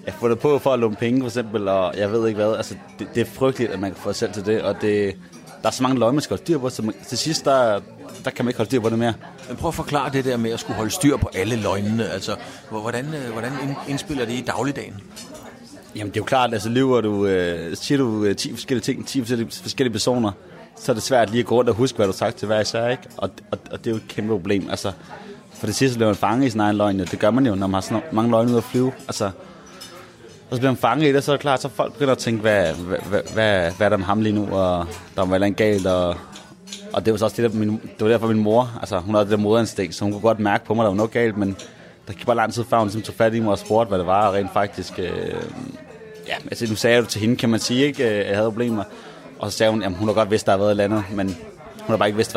ja, 0.06 0.12
fundet 0.20 0.38
på 0.38 0.58
for 0.58 0.72
at 0.72 0.78
låne 0.78 0.96
penge, 0.96 1.20
for 1.20 1.26
eksempel, 1.26 1.68
og 1.68 1.94
jeg 1.98 2.12
ved 2.12 2.28
ikke 2.28 2.40
hvad. 2.40 2.56
Altså, 2.56 2.74
det, 2.98 3.06
det 3.14 3.20
er 3.20 3.24
frygteligt, 3.24 3.72
at 3.72 3.80
man 3.80 3.90
kan 3.90 4.00
få 4.00 4.08
sig 4.12 4.16
selv 4.16 4.32
til 4.32 4.46
det, 4.46 4.62
og 4.62 4.76
det, 4.80 5.16
der 5.62 5.68
er 5.68 5.72
så 5.72 5.82
mange 5.82 5.98
løg, 5.98 6.14
man 6.14 6.22
skal 6.22 6.34
holde 6.34 6.44
styr 6.44 6.58
på, 6.58 6.68
så 6.70 6.82
man, 6.82 6.94
til 7.08 7.18
sidst, 7.18 7.44
der, 7.44 7.80
der 8.24 8.30
kan 8.30 8.44
man 8.44 8.50
ikke 8.50 8.58
holde 8.58 8.68
styr 8.70 8.80
på 8.80 8.90
det 8.90 8.98
mere. 8.98 9.14
Men 9.48 9.56
prøv 9.56 9.68
at 9.68 9.74
forklare 9.74 10.10
det 10.12 10.24
der 10.24 10.36
med 10.36 10.50
at 10.50 10.60
skulle 10.60 10.76
holde 10.76 10.90
styr 10.90 11.16
på 11.16 11.30
alle 11.34 11.56
løgnene. 11.56 12.08
Altså, 12.10 12.36
hvor- 12.70 12.80
hvordan, 12.80 13.04
øh, 13.14 13.32
hvordan 13.32 13.52
ind- 13.62 13.76
indspiller 13.88 14.24
det 14.24 14.32
i 14.32 14.40
dagligdagen? 14.46 14.94
Jamen, 15.96 16.10
det 16.10 16.16
er 16.16 16.20
jo 16.20 16.24
klart, 16.24 16.52
altså 16.52 16.68
lever 16.68 17.00
du, 17.00 17.26
øh, 17.26 17.76
siger 17.76 17.98
du 17.98 18.24
øh, 18.24 18.36
10 18.36 18.52
forskellige 18.52 18.82
ting, 18.82 19.06
10 19.06 19.20
forskellige, 19.20 19.50
forskellige 19.62 19.92
personer, 19.92 20.32
så 20.76 20.92
er 20.92 20.94
det 20.94 21.02
svært 21.02 21.30
lige 21.30 21.40
at 21.40 21.46
gå 21.46 21.54
rundt 21.54 21.70
og 21.70 21.76
huske, 21.76 21.96
hvad 21.96 22.06
du 22.06 22.12
har 22.12 22.16
sagt 22.16 22.36
til 22.36 22.46
hver 22.46 22.60
især, 22.60 22.88
ikke? 22.88 23.02
Og, 23.16 23.30
og, 23.50 23.58
og 23.70 23.78
det 23.78 23.86
er 23.86 23.90
jo 23.90 23.96
et 23.96 24.08
kæmpe 24.08 24.32
problem, 24.32 24.70
altså. 24.70 24.92
For 25.52 25.66
det 25.66 25.74
sidste 25.74 25.96
bliver 25.98 26.08
man 26.08 26.16
fanget 26.16 26.46
i 26.46 26.50
sin 26.50 26.60
egen 26.60 26.76
løgn, 26.76 27.00
og 27.00 27.10
det 27.10 27.18
gør 27.18 27.30
man 27.30 27.46
jo, 27.46 27.54
når 27.54 27.66
man 27.66 27.74
har 27.74 27.80
sådan 27.80 28.02
mange 28.12 28.30
løgne 28.30 28.52
ud 28.52 28.56
at 28.56 28.64
flyve, 28.64 28.92
altså. 29.08 29.24
Og 30.50 30.56
så 30.56 30.60
bliver 30.60 30.70
man 30.70 30.76
fanget 30.76 31.08
i 31.08 31.12
det, 31.12 31.24
så 31.24 31.32
er 31.32 31.36
det 31.36 31.40
klart, 31.40 31.62
så 31.62 31.68
folk 31.68 31.92
begynder 31.92 32.12
at 32.12 32.18
tænke, 32.18 32.40
hvad, 32.40 32.74
hvad, 32.74 32.98
hvad, 32.98 33.20
hvad, 33.34 33.72
hvad 33.72 33.86
er 33.86 33.88
der 33.88 33.96
med 33.96 34.06
ham 34.06 34.20
lige 34.20 34.34
nu, 34.34 34.48
og 34.56 34.86
der 35.16 35.24
var 35.24 35.38
noget 35.38 35.56
galt, 35.56 35.86
og, 35.86 36.16
og 36.92 37.04
det 37.04 37.12
var 37.12 37.18
så 37.18 37.24
også 37.24 37.42
det, 37.42 37.52
der, 37.52 37.58
min, 37.58 37.70
det 37.70 38.00
var 38.00 38.08
derfor 38.08 38.26
min 38.26 38.42
mor, 38.42 38.78
altså 38.80 38.98
hun 38.98 39.14
havde 39.14 39.24
det 39.24 39.30
der 39.30 39.38
moderinstinkt, 39.38 39.94
så 39.94 40.04
hun 40.04 40.12
kunne 40.12 40.22
godt 40.22 40.40
mærke 40.40 40.64
på 40.64 40.74
mig, 40.74 40.82
der 40.82 40.88
var 40.88 40.96
noget 40.96 41.10
galt, 41.10 41.36
men 41.36 41.56
der 42.08 42.12
gik 42.12 42.26
bare 42.26 42.36
lang 42.36 42.52
tid 42.52 42.64
før 42.64 42.78
hun 42.78 42.86
ligesom 42.86 43.02
tog 43.02 43.14
fat 43.14 43.34
i 43.34 43.40
mig 43.40 43.50
og 43.50 43.58
spurgte, 43.58 43.88
hvad 43.88 43.98
det 43.98 44.06
var, 44.06 44.28
og 44.28 44.34
rent 44.34 44.52
faktisk, 44.52 44.98
øh, 44.98 45.34
ja, 46.28 46.34
altså 46.50 46.66
nu 46.68 46.74
sagde 46.74 46.96
jeg 46.96 47.02
jo 47.02 47.06
til 47.06 47.20
hende, 47.20 47.36
kan 47.36 47.48
man 47.48 47.60
sige, 47.60 47.86
ikke, 47.86 48.10
øh, 48.10 48.26
jeg 48.26 48.36
havde 48.36 48.50
problemer, 48.50 48.84
og 49.38 49.52
så 49.52 49.58
sagde 49.58 49.72
hun, 49.72 49.82
at 49.82 49.92
hun 49.92 50.08
har 50.08 50.14
godt 50.14 50.30
vidst, 50.30 50.46
der 50.46 50.52
har 50.52 50.58
været 50.58 50.68
et 50.68 50.70
eller 50.70 50.84
andet, 50.84 51.04
men 51.12 51.26
hun 51.78 51.86
har 51.88 51.96
bare 51.96 52.08
ikke 52.08 52.16
vidst 52.16 52.36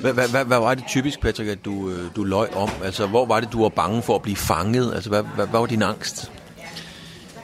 hvad. 0.00 0.12
Hvad, 0.12 0.44
hvad 0.44 0.58
var 0.58 0.74
det 0.74 0.84
typisk, 0.88 1.20
Patrick, 1.20 1.50
at 1.50 1.64
du, 1.64 1.90
øh, 1.90 2.16
du 2.16 2.24
løj 2.24 2.48
om? 2.56 2.68
Altså, 2.84 3.06
hvor 3.06 3.26
var 3.26 3.40
det, 3.40 3.52
du 3.52 3.62
var 3.62 3.68
bange 3.68 4.02
for 4.02 4.14
at 4.14 4.22
blive 4.22 4.36
fanget? 4.36 4.94
Altså, 4.94 5.10
hvad, 5.10 5.22
hvad, 5.22 5.46
hvad 5.46 5.60
var 5.60 5.66
din 5.66 5.82
angst? 5.82 6.32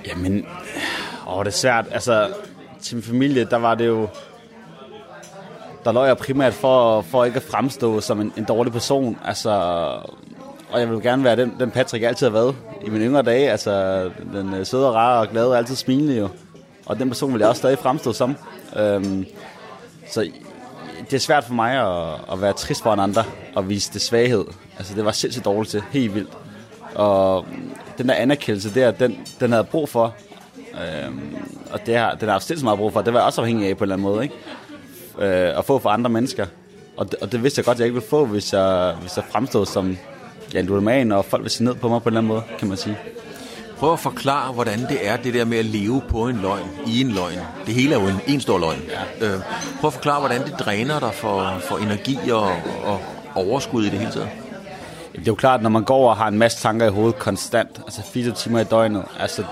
Jamen, 0.06 0.46
åh, 1.28 1.44
det 1.44 1.50
er 1.50 1.56
svært. 1.56 1.86
Altså, 1.90 2.28
til 2.82 2.96
min 2.96 3.02
familie, 3.02 3.44
der 3.44 3.56
var 3.56 3.74
det 3.74 3.86
jo... 3.86 4.08
Der 5.84 5.92
løj 5.92 6.06
jeg 6.06 6.16
primært 6.16 6.54
for, 6.54 7.00
for 7.00 7.24
ikke 7.24 7.36
at 7.36 7.42
fremstå 7.42 8.00
som 8.00 8.20
en, 8.20 8.32
en 8.36 8.44
dårlig 8.44 8.72
person. 8.72 9.18
Altså, 9.24 9.80
og 10.74 10.80
jeg 10.80 10.90
vil 10.90 11.02
gerne 11.02 11.24
være 11.24 11.36
den, 11.36 11.54
den 11.60 11.70
Patrick, 11.70 12.02
jeg 12.02 12.08
altid 12.08 12.26
har 12.26 12.32
været 12.32 12.56
i 12.84 12.90
mine 12.90 13.04
yngre 13.04 13.22
dage. 13.22 13.50
Altså, 13.50 14.10
den 14.32 14.54
øh, 14.54 14.66
søde 14.66 14.88
og 14.88 14.94
rare 14.94 15.20
og 15.20 15.28
glade 15.28 15.50
og 15.50 15.58
altid 15.58 15.76
smilende 15.76 16.16
jo. 16.16 16.28
Og 16.86 16.98
den 16.98 17.08
person 17.08 17.32
vil 17.32 17.40
jeg 17.40 17.48
også 17.48 17.58
stadig 17.58 17.78
fremstå 17.78 18.12
som. 18.12 18.36
Øhm, 18.76 19.26
så 20.10 20.30
det 21.10 21.16
er 21.16 21.20
svært 21.20 21.44
for 21.44 21.54
mig 21.54 21.72
at, 21.72 22.20
at 22.32 22.40
være 22.40 22.52
trist 22.52 22.82
for 22.82 22.92
en 22.92 23.00
andre 23.00 23.24
og 23.54 23.68
vise 23.68 23.92
det 23.92 24.00
svaghed. 24.00 24.44
Altså, 24.78 24.94
det 24.94 25.04
var 25.04 25.12
sindssygt 25.12 25.44
dårligt 25.44 25.70
til. 25.70 25.82
Helt 25.90 26.14
vildt. 26.14 26.30
Og 26.94 27.46
den 27.98 28.08
der 28.08 28.14
anerkendelse 28.14 28.74
der, 28.74 28.90
den, 28.90 29.10
den 29.40 29.50
havde 29.50 29.62
jeg 29.62 29.68
brug 29.68 29.88
for. 29.88 30.14
Øhm, 30.58 31.36
og 31.72 31.86
det 31.86 31.96
har, 31.96 32.14
den 32.14 32.28
har 32.28 32.34
jeg 32.34 32.42
sindssygt 32.42 32.64
meget 32.64 32.78
brug 32.78 32.92
for. 32.92 33.02
Det 33.02 33.12
var 33.12 33.18
jeg 33.20 33.26
også 33.26 33.40
afhængig 33.40 33.68
af 33.68 33.76
på 33.76 33.84
en 33.84 33.92
eller 33.92 33.94
anden 33.94 34.08
måde. 34.08 34.22
Ikke? 34.22 34.34
Øh, 35.18 35.58
at 35.58 35.64
få 35.64 35.78
for 35.78 35.90
andre 35.90 36.10
mennesker. 36.10 36.46
Og 36.96 37.10
det, 37.10 37.18
og 37.20 37.32
det 37.32 37.42
vidste 37.42 37.58
jeg 37.58 37.64
godt, 37.64 37.78
jeg 37.78 37.84
ikke 37.84 37.94
ville 37.94 38.08
få, 38.08 38.24
hvis 38.26 38.52
jeg, 38.52 38.94
hvis 39.00 39.16
jeg 39.16 39.24
fremstod 39.30 39.66
som 39.66 39.96
ja, 40.54 40.60
en 40.60 40.66
ludoman, 40.66 41.12
og 41.12 41.24
folk 41.24 41.42
ville 41.42 41.52
se 41.52 41.64
ned 41.64 41.74
på 41.74 41.88
mig 41.88 42.02
på 42.02 42.08
en 42.08 42.12
eller 42.12 42.20
anden 42.20 42.28
måde, 42.28 42.42
kan 42.58 42.68
man 42.68 42.76
sige. 42.76 42.98
Prøv 43.76 43.92
at 43.92 43.98
forklare, 43.98 44.52
hvordan 44.52 44.80
det 44.80 45.08
er, 45.08 45.16
det 45.16 45.34
der 45.34 45.44
med 45.44 45.58
at 45.58 45.64
leve 45.64 46.02
på 46.08 46.28
en 46.28 46.36
løgn, 46.36 46.68
i 46.86 47.00
en 47.00 47.10
løgn. 47.10 47.38
Det 47.66 47.74
hele 47.74 47.94
er 47.94 48.00
jo 48.00 48.06
en, 48.08 48.20
en 48.26 48.40
stor 48.40 48.58
løgn. 48.58 48.82
Ja. 49.20 49.26
Øh, 49.26 49.40
prøv 49.80 49.88
at 49.88 49.94
forklare, 49.94 50.20
hvordan 50.20 50.44
det 50.44 50.54
dræner 50.58 51.00
dig 51.00 51.14
for, 51.14 51.58
for 51.60 51.76
energi 51.76 52.18
og, 52.30 52.50
og 52.84 53.00
overskud 53.34 53.84
i 53.84 53.90
det 53.90 53.98
hele 53.98 54.12
taget. 54.12 54.28
Det 55.12 55.20
er 55.20 55.24
jo 55.26 55.34
klart, 55.34 55.62
når 55.62 55.70
man 55.70 55.84
går 55.84 56.10
og 56.10 56.16
har 56.16 56.28
en 56.28 56.38
masse 56.38 56.58
tanker 56.62 56.86
i 56.86 56.90
hovedet 56.90 57.18
konstant, 57.18 57.80
altså 57.84 58.02
24 58.02 58.34
timer 58.34 58.60
i 58.60 58.64
døgnet, 58.64 59.04
altså 59.18 59.44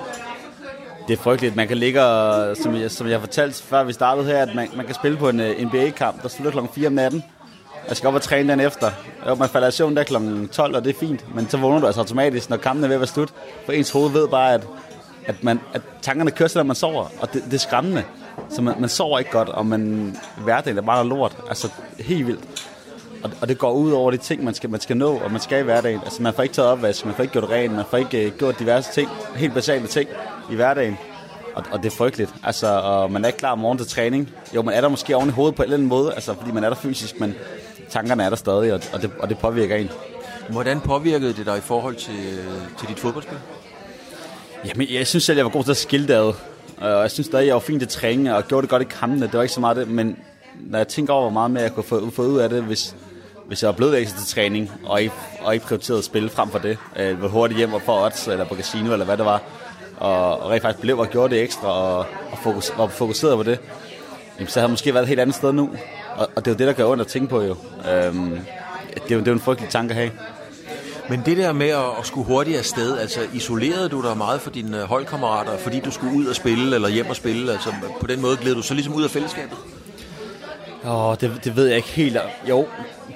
det 1.08 1.18
er 1.18 1.22
frygteligt. 1.22 1.56
Man 1.56 1.68
kan 1.68 1.76
ligge 1.76 2.02
og, 2.02 2.56
som 2.56 2.74
jeg, 2.74 2.90
som 2.90 3.06
jeg 3.06 3.20
fortalte 3.20 3.62
før 3.62 3.84
vi 3.84 3.92
startede 3.92 4.26
her, 4.26 4.42
at 4.42 4.54
man, 4.54 4.68
man 4.76 4.86
kan 4.86 4.94
spille 4.94 5.18
på 5.18 5.28
en 5.28 5.40
uh, 5.40 5.46
NBA-kamp, 5.46 6.22
der 6.22 6.28
slutter 6.28 6.50
klokken 6.50 6.72
4 6.74 6.86
om 6.86 6.92
natten. 6.92 7.24
Jeg 7.88 7.96
skal 7.96 8.08
op 8.08 8.14
og 8.14 8.22
træne 8.22 8.52
den 8.52 8.60
efter. 8.60 8.90
Jo, 9.28 9.34
man 9.34 9.48
falder 9.48 9.68
i 9.68 9.70
søvn 9.70 9.96
der 9.96 10.04
klokken 10.04 10.48
12, 10.48 10.76
og 10.76 10.84
det 10.84 10.94
er 10.94 10.98
fint. 10.98 11.34
Men 11.34 11.48
så 11.48 11.56
vågner 11.56 11.80
du 11.80 11.86
altså 11.86 12.00
automatisk, 12.00 12.50
når 12.50 12.56
kampen 12.56 12.84
er 12.84 12.88
ved 12.88 12.94
at 12.94 13.00
være 13.00 13.06
slut. 13.06 13.32
For 13.64 13.72
ens 13.72 13.90
hoved 13.90 14.10
ved 14.12 14.28
bare, 14.28 14.54
at, 14.54 14.66
at, 15.26 15.44
man, 15.44 15.60
at 15.74 15.82
tankerne 16.02 16.30
kører 16.30 16.48
sig, 16.48 16.58
når 16.58 16.64
man 16.64 16.76
sover. 16.76 17.06
Og 17.20 17.32
det, 17.32 17.44
det 17.44 17.54
er 17.54 17.58
skræmmende. 17.58 18.04
Så 18.50 18.62
man, 18.62 18.74
man 18.78 18.88
sover 18.88 19.18
ikke 19.18 19.30
godt, 19.30 19.48
og 19.48 19.66
man, 19.66 20.16
hverdagen 20.44 20.78
er 20.78 20.82
bare 20.82 21.06
lort. 21.06 21.36
Altså 21.48 21.68
helt 21.98 22.26
vildt. 22.26 22.68
Og, 23.22 23.30
og 23.40 23.48
det 23.48 23.58
går 23.58 23.72
ud 23.72 23.92
over 23.92 24.10
de 24.10 24.16
ting, 24.16 24.44
man 24.44 24.54
skal, 24.54 24.70
man 24.70 24.80
skal 24.80 24.96
nå, 24.96 25.14
og 25.18 25.30
man 25.30 25.40
skal 25.40 25.60
i 25.60 25.62
hverdagen. 25.62 26.00
Altså, 26.04 26.22
man 26.22 26.34
får 26.34 26.42
ikke 26.42 26.54
taget 26.54 26.70
opvask, 26.70 27.04
man 27.04 27.14
får 27.14 27.22
ikke 27.22 27.32
gjort 27.32 27.50
rent, 27.50 27.74
man 27.74 27.84
får 27.90 27.96
ikke 27.96 28.26
uh, 28.26 28.38
gjort 28.38 28.58
diverse 28.58 28.92
ting, 28.92 29.08
helt 29.36 29.54
basale 29.54 29.86
ting 29.86 30.08
i 30.50 30.54
hverdagen. 30.54 30.98
Og, 31.54 31.64
og 31.72 31.82
det 31.82 31.92
er 31.92 31.96
frygteligt. 31.96 32.34
Altså, 32.44 32.66
og 32.66 33.12
man 33.12 33.24
er 33.24 33.28
ikke 33.28 33.38
klar 33.38 33.52
om 33.52 33.58
morgenen 33.58 33.84
til 33.84 33.94
træning. 33.94 34.30
Jo, 34.54 34.62
man 34.62 34.74
er 34.74 34.80
der 34.80 34.88
måske 34.88 35.16
oven 35.16 35.28
i 35.28 35.32
hovedet 35.32 35.54
på 35.54 35.62
en 35.62 35.64
eller 35.64 35.76
anden 35.76 35.88
måde, 35.88 36.14
altså, 36.14 36.34
fordi 36.34 36.52
man 36.52 36.64
er 36.64 36.68
der 36.68 36.76
fysisk, 36.76 37.20
men 37.20 37.34
tankerne 37.92 38.24
er 38.24 38.28
der 38.28 38.36
stadig, 38.36 38.72
og, 38.72 38.80
og, 38.92 39.02
det, 39.02 39.10
og 39.18 39.28
det 39.28 39.38
påvirker 39.38 39.76
en. 39.76 39.90
Hvordan 40.48 40.80
påvirkede 40.80 41.32
det 41.32 41.46
dig 41.46 41.58
i 41.58 41.60
forhold 41.60 41.96
til, 41.96 42.38
til 42.78 42.88
dit 42.88 43.00
fodboldspil? 43.00 43.38
Jamen, 44.66 44.86
jeg 44.90 45.06
synes 45.06 45.24
selv, 45.24 45.36
jeg 45.36 45.44
var 45.44 45.50
god 45.50 45.64
til 45.64 45.70
at 45.70 45.76
skille 45.76 46.08
det 46.08 46.14
ad. 46.14 46.32
Og 46.78 47.02
jeg 47.02 47.10
synes 47.10 47.26
stadig, 47.26 47.46
jeg 47.46 47.54
var 47.54 47.60
fint 47.60 47.80
til 47.80 47.88
træning, 47.88 48.32
og 48.32 48.48
gjorde 48.48 48.62
det 48.62 48.70
godt 48.70 48.82
i 48.82 48.86
kampene. 48.90 49.26
Det 49.26 49.34
var 49.34 49.42
ikke 49.42 49.54
så 49.54 49.60
meget 49.60 49.76
det, 49.76 49.88
men 49.88 50.16
når 50.60 50.78
jeg 50.78 50.88
tænker 50.88 51.12
over, 51.12 51.22
hvor 51.22 51.30
meget 51.30 51.50
mere 51.50 51.62
jeg 51.62 51.74
kunne 51.74 51.84
få, 51.84 52.10
få 52.10 52.22
ud 52.22 52.38
af 52.38 52.48
det, 52.48 52.62
hvis, 52.62 52.96
hvis 53.46 53.62
jeg 53.62 53.68
var 53.68 53.74
blevet 53.74 53.98
ekstra 53.98 54.18
til 54.18 54.26
træning, 54.26 54.70
og 54.84 55.02
ikke, 55.02 55.14
og 55.42 55.54
ikke 55.54 55.66
prioriteret 55.66 55.98
at 55.98 56.04
spille 56.04 56.30
frem 56.30 56.50
for 56.50 56.58
det. 56.58 56.78
Øh, 56.96 57.18
hvor 57.18 57.28
hurtigt 57.28 57.58
hjem 57.58 57.72
og 57.72 57.82
for 57.82 58.04
odds, 58.04 58.28
eller 58.28 58.44
på 58.44 58.54
casino, 58.54 58.92
eller 58.92 59.04
hvad 59.04 59.16
det 59.16 59.24
var. 59.24 59.42
Og, 59.96 60.40
og 60.40 60.50
rent 60.50 60.62
faktisk 60.62 60.82
blev 60.82 60.98
og 60.98 61.08
gjorde 61.08 61.34
det 61.34 61.42
ekstra, 61.42 61.68
og, 61.68 61.98
og 62.32 62.38
fokus, 62.42 62.72
var 62.76 62.86
fokuseret 62.86 63.36
på 63.36 63.42
det. 63.42 63.58
Jamen, 64.42 64.50
så 64.50 64.60
havde 64.60 64.66
jeg 64.66 64.70
måske 64.70 64.94
været 64.94 65.02
et 65.02 65.08
helt 65.08 65.20
andet 65.20 65.36
sted 65.36 65.52
nu. 65.52 65.70
Og, 66.16 66.28
og 66.36 66.44
det 66.44 66.50
er 66.50 66.54
jo 66.54 66.58
det, 66.58 66.66
der 66.66 66.72
gør 66.72 66.84
ondt 66.84 67.00
at 67.00 67.06
tænke 67.06 67.28
på 67.28 67.42
jo. 67.42 67.56
Øhm, 67.92 68.38
det, 68.94 69.10
er 69.10 69.14
jo 69.14 69.18
det 69.18 69.28
er 69.28 69.30
jo 69.30 69.32
en 69.32 69.40
frygtelig 69.40 69.70
tanke 69.70 69.90
at 69.90 69.96
have. 69.96 70.10
Men 71.08 71.22
det 71.26 71.36
der 71.36 71.52
med 71.52 71.68
at, 71.68 71.84
at 71.98 72.06
skulle 72.06 72.26
hurtigt 72.26 72.58
afsted, 72.58 72.98
altså 72.98 73.20
isolerede 73.32 73.88
du 73.88 74.02
dig 74.02 74.16
meget 74.16 74.40
for 74.40 74.50
dine 74.50 74.78
øh, 74.78 74.84
holdkammerater, 74.84 75.58
fordi 75.58 75.80
du 75.80 75.90
skulle 75.90 76.16
ud 76.16 76.26
og 76.26 76.34
spille, 76.34 76.74
eller 76.74 76.88
hjem 76.88 77.06
og 77.06 77.16
spille, 77.16 77.52
altså 77.52 77.74
på 78.00 78.06
den 78.06 78.20
måde 78.20 78.36
gled 78.36 78.54
du 78.54 78.62
så 78.62 78.74
ligesom 78.74 78.94
ud 78.94 79.02
af 79.02 79.10
fællesskabet? 79.10 79.58
Åh, 80.84 81.16
det, 81.20 81.40
det 81.44 81.56
ved 81.56 81.66
jeg 81.66 81.76
ikke 81.76 81.88
helt. 81.88 82.16
Jo, 82.48 82.66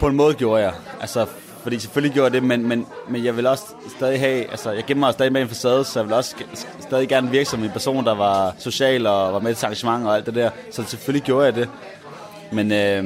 på 0.00 0.06
en 0.06 0.16
måde 0.16 0.34
gjorde 0.34 0.62
jeg. 0.62 0.72
Altså, 1.00 1.26
fordi 1.66 1.78
selvfølgelig 1.78 2.14
gjorde 2.14 2.24
jeg 2.24 2.32
det, 2.32 2.42
men, 2.42 2.68
men, 2.68 2.86
men 3.08 3.24
jeg 3.24 3.36
vil 3.36 3.46
også 3.46 3.64
stadig 3.96 4.20
have, 4.20 4.50
altså 4.50 4.70
jeg 4.70 4.84
gemmer 4.86 5.06
mig 5.06 5.12
stadig 5.12 5.32
med 5.32 5.42
en 5.42 5.48
facade, 5.48 5.84
så 5.84 5.98
jeg 5.98 6.08
vil 6.08 6.14
også 6.14 6.34
stadig 6.80 7.08
gerne 7.08 7.30
virke 7.30 7.48
som 7.48 7.64
en 7.64 7.70
person, 7.70 8.04
der 8.04 8.14
var 8.14 8.54
social 8.58 9.06
og 9.06 9.32
var 9.32 9.38
med 9.38 9.54
til 9.54 9.66
arrangement 9.66 10.06
og 10.06 10.16
alt 10.16 10.26
det 10.26 10.34
der. 10.34 10.50
Så 10.70 10.84
selvfølgelig 10.84 11.26
gjorde 11.26 11.44
jeg 11.44 11.54
det. 11.54 11.68
Men 12.52 12.72
øh, 12.72 13.04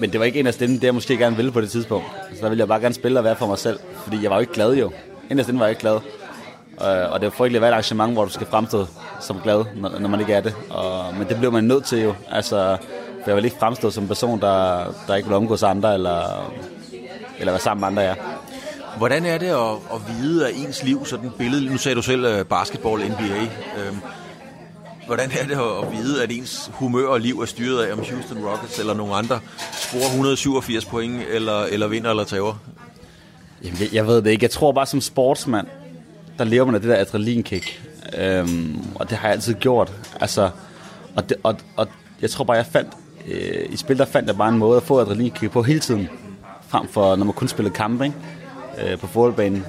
men 0.00 0.12
det 0.12 0.20
var 0.20 0.26
ikke 0.26 0.40
en 0.40 0.46
af 0.46 0.54
stemmen, 0.54 0.78
det 0.78 0.84
jeg 0.84 0.94
måske 0.94 1.16
gerne 1.16 1.36
ville 1.36 1.52
på 1.52 1.60
det 1.60 1.70
tidspunkt. 1.70 2.06
Så 2.34 2.38
der 2.42 2.48
ville 2.48 2.60
jeg 2.60 2.68
bare 2.68 2.80
gerne 2.80 2.94
spille 2.94 3.20
og 3.20 3.24
være 3.24 3.36
for 3.36 3.46
mig 3.46 3.58
selv, 3.58 3.78
fordi 4.04 4.22
jeg 4.22 4.30
var 4.30 4.36
jo 4.36 4.40
ikke 4.40 4.52
glad 4.52 4.74
jo. 4.74 4.92
En 5.30 5.38
af 5.38 5.44
stemme 5.44 5.58
var 5.58 5.66
jeg 5.66 5.70
ikke 5.70 5.80
glad. 5.80 5.94
Øh, 5.94 7.12
og 7.12 7.20
det 7.20 7.26
er 7.26 7.26
jo 7.26 7.30
frygteligt 7.30 7.56
at 7.56 7.62
være 7.62 7.70
et 7.70 7.74
arrangement, 7.74 8.12
hvor 8.12 8.24
du 8.24 8.30
skal 8.30 8.46
fremstå 8.46 8.86
som 9.20 9.40
glad, 9.42 9.64
når, 9.76 9.98
når 9.98 10.08
man 10.08 10.20
ikke 10.20 10.32
er 10.32 10.40
det. 10.40 10.54
Og, 10.70 11.14
men 11.18 11.28
det 11.28 11.38
blev 11.38 11.52
man 11.52 11.64
nødt 11.64 11.84
til 11.84 12.02
jo. 12.02 12.14
Altså, 12.30 12.76
for 13.22 13.30
jeg 13.30 13.36
vil 13.36 13.44
ikke 13.44 13.56
fremstå 13.58 13.90
som 13.90 14.04
en 14.04 14.08
person, 14.08 14.40
der, 14.40 14.84
der 15.06 15.14
ikke 15.14 15.28
vil 15.28 15.36
omgås 15.36 15.62
andre, 15.62 15.94
eller, 15.94 16.52
eller 17.42 17.52
være 17.52 17.60
sammen 17.60 17.80
med 17.80 17.88
andre, 17.88 18.02
ja. 18.02 18.14
Hvordan 18.98 19.26
er 19.26 19.38
det 19.38 19.46
at, 19.46 19.94
at 19.94 20.00
vide, 20.08 20.48
at 20.48 20.54
ens 20.56 20.84
liv, 20.84 21.06
sådan 21.06 21.26
et 21.26 21.34
billede, 21.34 21.70
nu 21.70 21.76
sagde 21.76 21.96
du 21.96 22.02
selv 22.02 22.40
uh, 22.40 22.46
basketball, 22.46 23.02
NBA, 23.02 23.42
øhm, 23.78 23.98
hvordan 25.06 25.30
er 25.40 25.46
det 25.46 25.52
at, 25.52 25.92
vide, 25.92 26.22
at 26.22 26.30
ens 26.30 26.70
humør 26.72 27.08
og 27.08 27.20
liv 27.20 27.40
er 27.40 27.46
styret 27.46 27.84
af, 27.84 27.92
om 27.92 27.98
Houston 27.98 28.44
Rockets 28.44 28.78
eller 28.78 28.94
nogle 28.94 29.14
andre 29.14 29.40
scorer 29.72 30.04
187 30.04 30.84
point, 30.84 31.22
eller, 31.30 31.62
eller 31.64 31.88
vinder 31.88 32.10
eller 32.10 32.24
tager? 32.24 32.58
Jamen, 33.64 33.78
jeg, 33.80 33.88
jeg 33.92 34.06
ved 34.06 34.22
det 34.22 34.30
ikke. 34.30 34.44
Jeg 34.44 34.50
tror 34.50 34.72
bare 34.72 34.86
som 34.86 35.00
sportsmand, 35.00 35.66
der 36.38 36.44
lever 36.44 36.64
man 36.64 36.74
af 36.74 36.80
det 36.80 36.90
der 36.90 36.96
adrenalinkick. 36.96 37.82
Øhm, 38.18 38.80
og 38.94 39.10
det 39.10 39.18
har 39.18 39.28
jeg 39.28 39.34
altid 39.34 39.54
gjort. 39.54 39.92
Altså, 40.20 40.50
og, 41.16 41.28
det, 41.28 41.36
og, 41.42 41.56
og 41.76 41.88
jeg 42.22 42.30
tror 42.30 42.44
bare, 42.44 42.56
jeg 42.56 42.66
fandt, 42.66 42.90
øh, 43.28 43.66
i 43.70 43.76
spil 43.76 43.98
der 43.98 44.04
fandt 44.04 44.28
jeg 44.28 44.36
bare 44.36 44.48
en 44.48 44.58
måde 44.58 44.76
at 44.76 44.82
få 44.82 45.00
adrenalinkick 45.00 45.52
på 45.52 45.62
hele 45.62 45.80
tiden. 45.80 46.08
Frem 46.72 46.88
for, 46.88 47.16
når 47.16 47.24
man 47.24 47.34
kun 47.34 47.48
spillede 47.48 47.74
kampe, 47.74 48.04
ikke? 48.04 48.16
Øh, 48.92 48.98
på 48.98 49.06
fodboldbanen. 49.06 49.64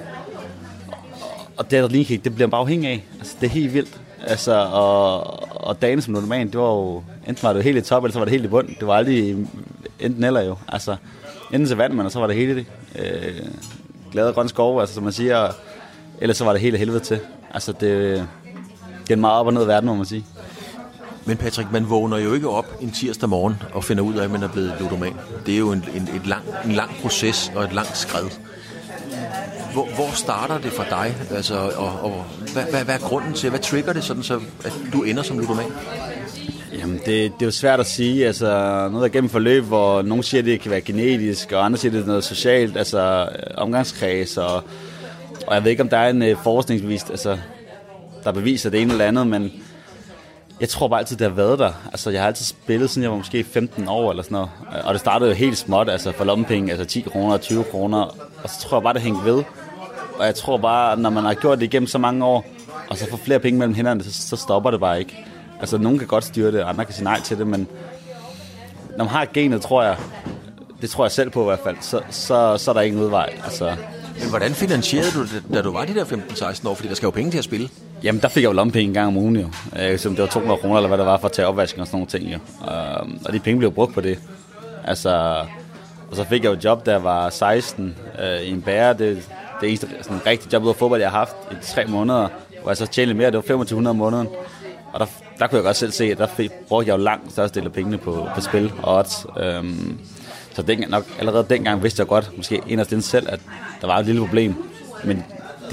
Og 1.56 1.70
det 1.70 1.76
adrenalinkick, 1.76 2.24
det 2.24 2.34
bliver 2.34 2.46
man 2.46 2.50
bare 2.50 2.60
afhængig 2.60 2.90
af. 2.90 3.04
Altså, 3.18 3.36
det 3.40 3.46
er 3.46 3.50
helt 3.50 3.74
vildt. 3.74 4.00
Altså, 4.26 4.52
og, 4.72 5.22
og 5.66 5.82
dagen 5.82 6.02
som 6.02 6.14
normalt, 6.14 6.52
det 6.52 6.60
var 6.60 6.66
jo, 6.66 7.02
enten 7.28 7.42
var 7.42 7.52
det 7.52 7.64
helt 7.64 7.78
i 7.78 7.80
top, 7.80 8.04
eller 8.04 8.12
så 8.12 8.18
var 8.18 8.24
det 8.24 8.32
helt 8.32 8.44
i 8.44 8.48
bund. 8.48 8.68
Det 8.80 8.86
var 8.86 8.94
aldrig 8.94 9.36
enten 10.00 10.24
eller 10.24 10.40
jo. 10.40 10.56
Altså, 10.68 10.96
enten 11.52 11.68
så 11.68 11.74
vandt 11.74 11.96
man, 11.96 12.06
og 12.06 12.12
så 12.12 12.20
var 12.20 12.26
det 12.26 12.36
hele 12.36 12.54
det. 12.54 12.66
Øh, 12.98 13.46
glade 14.12 14.32
grøn 14.32 14.48
skov, 14.48 14.80
altså, 14.80 14.94
som 14.94 15.04
man 15.04 15.12
siger. 15.12 15.48
Ellers 16.20 16.36
så 16.36 16.44
var 16.44 16.52
det 16.52 16.60
hele 16.60 16.78
helvede 16.78 17.00
til. 17.00 17.20
Altså, 17.54 17.72
det, 17.72 17.80
det 19.02 19.10
er 19.10 19.14
en 19.14 19.20
meget 19.20 19.40
op 19.40 19.46
og 19.46 19.54
ned 19.54 19.64
verden, 19.64 19.86
må 19.86 19.94
man 19.94 20.06
sige. 20.06 20.24
Men 21.26 21.36
Patrick, 21.36 21.72
man 21.72 21.90
vågner 21.90 22.18
jo 22.18 22.34
ikke 22.34 22.48
op 22.48 22.66
en 22.80 22.90
tirsdag 22.90 23.28
morgen 23.28 23.54
og 23.72 23.84
finder 23.84 24.02
ud 24.02 24.14
af, 24.14 24.24
at 24.24 24.30
man 24.30 24.42
er 24.42 24.48
blevet 24.48 24.74
ludoman. 24.80 25.12
Det 25.46 25.54
er 25.54 25.58
jo 25.58 25.72
en, 25.72 25.84
en, 25.94 26.02
et 26.02 26.26
lang, 26.26 26.42
en 26.64 26.72
lang 26.72 26.90
proces 27.02 27.52
og 27.54 27.64
et 27.64 27.72
langt 27.72 27.96
skred. 27.96 28.26
Hvor, 29.72 29.86
hvor 29.94 30.10
starter 30.14 30.58
det 30.58 30.72
for 30.72 30.86
dig? 30.90 31.14
Altså, 31.30 31.54
og, 31.76 32.00
og 32.02 32.24
hvad, 32.52 32.64
hvad, 32.70 32.84
hvad 32.84 32.94
er 32.94 32.98
grunden 32.98 33.32
til, 33.32 33.50
hvad 33.50 33.60
trigger 33.60 33.92
det 33.92 34.04
sådan, 34.04 34.22
så 34.22 34.40
at 34.64 34.72
du 34.92 35.02
ender 35.02 35.22
som 35.22 35.38
ludoman? 35.38 35.66
Jamen, 36.78 36.96
det, 36.96 37.06
det 37.06 37.42
er 37.42 37.46
jo 37.46 37.50
svært 37.50 37.80
at 37.80 37.86
sige. 37.86 38.26
Altså, 38.26 38.46
noget 38.92 39.02
der 39.02 39.08
gennem 39.08 39.30
forløb, 39.30 39.64
hvor 39.64 40.02
nogen 40.02 40.22
siger, 40.22 40.40
at 40.40 40.44
det 40.44 40.60
kan 40.60 40.70
være 40.70 40.80
genetisk, 40.80 41.52
og 41.52 41.64
andre 41.64 41.78
siger, 41.78 41.90
at 41.90 41.94
det 41.94 42.02
er 42.02 42.06
noget 42.06 42.24
socialt, 42.24 42.76
altså 42.76 43.28
øh, 43.32 43.54
omgangskreds, 43.56 44.36
og, 44.36 44.54
og 45.46 45.54
jeg 45.54 45.64
ved 45.64 45.70
ikke, 45.70 45.82
om 45.82 45.88
der 45.88 45.96
er 45.96 46.10
en 46.10 46.22
uh, 46.22 46.42
forskningsbevis, 46.42 47.04
altså, 47.10 47.38
der 48.24 48.32
beviser 48.32 48.70
det 48.70 48.82
ene 48.82 48.92
eller 48.92 49.04
andet, 49.04 49.26
men 49.26 49.52
jeg 50.64 50.68
tror 50.68 50.88
bare 50.88 51.00
altid, 51.00 51.16
det 51.16 51.26
har 51.28 51.34
været 51.34 51.58
der. 51.58 51.72
Altså, 51.92 52.10
jeg 52.10 52.20
har 52.20 52.26
altid 52.26 52.44
spillet, 52.44 52.90
siden 52.90 53.02
jeg 53.02 53.10
var 53.10 53.16
måske 53.16 53.44
15 53.44 53.88
år 53.88 54.10
eller 54.10 54.22
sådan 54.22 54.34
noget. 54.34 54.50
Og 54.84 54.94
det 54.94 55.00
startede 55.00 55.30
jo 55.30 55.36
helt 55.36 55.58
småt, 55.58 55.88
altså 55.88 56.12
for 56.12 56.24
lommepenge, 56.24 56.70
altså 56.70 56.84
10 56.86 57.00
kroner, 57.00 57.36
20 57.36 57.64
kroner. 57.64 57.98
Og 58.42 58.50
så 58.50 58.60
tror 58.60 58.76
jeg 58.76 58.82
bare, 58.82 58.94
det 58.94 59.02
hængte 59.02 59.24
ved. 59.24 59.42
Og 60.18 60.26
jeg 60.26 60.34
tror 60.34 60.56
bare, 60.56 60.96
når 60.96 61.10
man 61.10 61.24
har 61.24 61.34
gjort 61.34 61.58
det 61.58 61.64
igennem 61.64 61.86
så 61.86 61.98
mange 61.98 62.24
år, 62.24 62.44
og 62.90 62.96
så 62.98 63.10
får 63.10 63.16
flere 63.16 63.38
penge 63.38 63.58
mellem 63.58 63.74
hænderne, 63.74 64.04
så, 64.04 64.12
så 64.12 64.36
stopper 64.36 64.70
det 64.70 64.80
bare 64.80 64.98
ikke. 64.98 65.26
Altså, 65.60 65.78
nogen 65.78 65.98
kan 65.98 66.08
godt 66.08 66.24
styre 66.24 66.52
det, 66.52 66.62
og 66.62 66.68
andre 66.68 66.84
kan 66.84 66.94
sige 66.94 67.04
nej 67.04 67.20
til 67.20 67.38
det, 67.38 67.46
men 67.46 67.68
når 68.96 69.04
man 69.04 69.08
har 69.08 69.26
genet, 69.34 69.62
tror 69.62 69.82
jeg, 69.82 69.96
det 70.80 70.90
tror 70.90 71.04
jeg 71.04 71.12
selv 71.12 71.30
på 71.30 71.42
i 71.42 71.44
hvert 71.44 71.60
fald, 71.64 71.76
så, 71.80 72.00
så, 72.10 72.56
så 72.58 72.70
er 72.70 72.72
der 72.72 72.80
ingen 72.80 73.02
udvej. 73.02 73.32
Altså, 73.44 73.76
Men 74.20 74.28
hvordan 74.28 74.54
finansierede 74.54 75.10
du 75.10 75.22
det, 75.22 75.42
da 75.54 75.62
du 75.62 75.72
var 75.72 75.84
de 75.84 75.94
der 75.94 76.04
15-16 76.04 76.68
år? 76.68 76.74
Fordi 76.74 76.88
der 76.88 76.94
skal 76.94 77.06
jo 77.06 77.10
penge 77.10 77.30
til 77.30 77.38
at 77.38 77.44
spille. 77.44 77.68
Jamen, 78.04 78.22
der 78.22 78.28
fik 78.28 78.42
jeg 78.42 78.48
jo 78.48 78.54
lommepenge 78.54 78.88
en 78.88 78.94
gang 78.94 79.08
om 79.08 79.16
ugen 79.16 79.36
jo. 79.36 79.48
Øh, 79.78 79.98
som 79.98 80.12
det 80.12 80.22
var 80.22 80.28
200 80.28 80.60
kroner, 80.60 80.76
eller 80.76 80.88
hvad 80.88 80.98
det 80.98 81.06
var, 81.06 81.18
for 81.18 81.26
at 81.26 81.32
tage 81.32 81.48
opvasken 81.48 81.80
og 81.80 81.86
sådan 81.86 81.96
nogle 81.96 82.06
ting 82.06 82.32
jo. 82.32 82.38
Øh, 82.72 83.08
og 83.24 83.32
de 83.32 83.38
penge 83.38 83.58
blev 83.58 83.72
brugt 83.72 83.94
på 83.94 84.00
det. 84.00 84.18
Altså, 84.84 85.44
og 86.10 86.16
så 86.16 86.24
fik 86.24 86.44
jeg 86.44 86.48
jo 86.48 86.54
et 86.54 86.64
job, 86.64 86.86
der 86.86 86.96
var 86.96 87.30
16 87.30 87.96
øh, 88.22 88.40
i 88.40 88.50
en 88.50 88.62
bære. 88.62 88.94
Det, 88.94 89.28
det 89.60 89.68
eneste 89.68 89.88
sådan, 90.02 90.26
rigtige 90.26 90.50
job 90.52 90.62
ud 90.62 90.68
af 90.68 90.76
fodbold, 90.76 91.00
jeg 91.00 91.10
har 91.10 91.18
haft 91.18 91.36
i 91.52 91.54
tre 91.62 91.86
måneder, 91.86 92.28
hvor 92.62 92.70
jeg 92.70 92.76
så 92.76 92.86
tjente 92.86 93.14
mere. 93.14 93.26
Det 93.26 93.36
var 93.36 93.40
2500 93.40 93.90
om 93.90 93.96
måneden. 93.96 94.28
Og 94.92 95.00
der, 95.00 95.06
der 95.38 95.46
kunne 95.46 95.56
jeg 95.56 95.64
godt 95.64 95.76
selv 95.76 95.92
se, 95.92 96.04
at 96.04 96.18
der 96.18 96.26
fik, 96.26 96.50
brugte 96.68 96.88
jeg 96.88 96.98
jo 96.98 97.02
langt 97.02 97.32
største 97.32 97.60
del 97.60 97.66
af 97.66 97.72
pengene 97.72 97.98
på, 97.98 98.28
på 98.34 98.40
spil 98.40 98.72
og 98.82 98.96
odds. 98.96 99.26
Øhm, 99.40 99.98
så 100.52 100.62
den, 100.62 100.84
nok, 100.88 101.04
allerede 101.18 101.46
dengang 101.50 101.82
vidste 101.82 102.00
jeg 102.00 102.06
godt, 102.06 102.36
måske 102.36 102.60
inderst 102.68 102.92
inden 102.92 103.02
selv, 103.02 103.26
at 103.28 103.40
der 103.80 103.86
var 103.86 103.98
et 103.98 104.06
lille 104.06 104.20
problem. 104.20 104.54
Men 105.04 105.24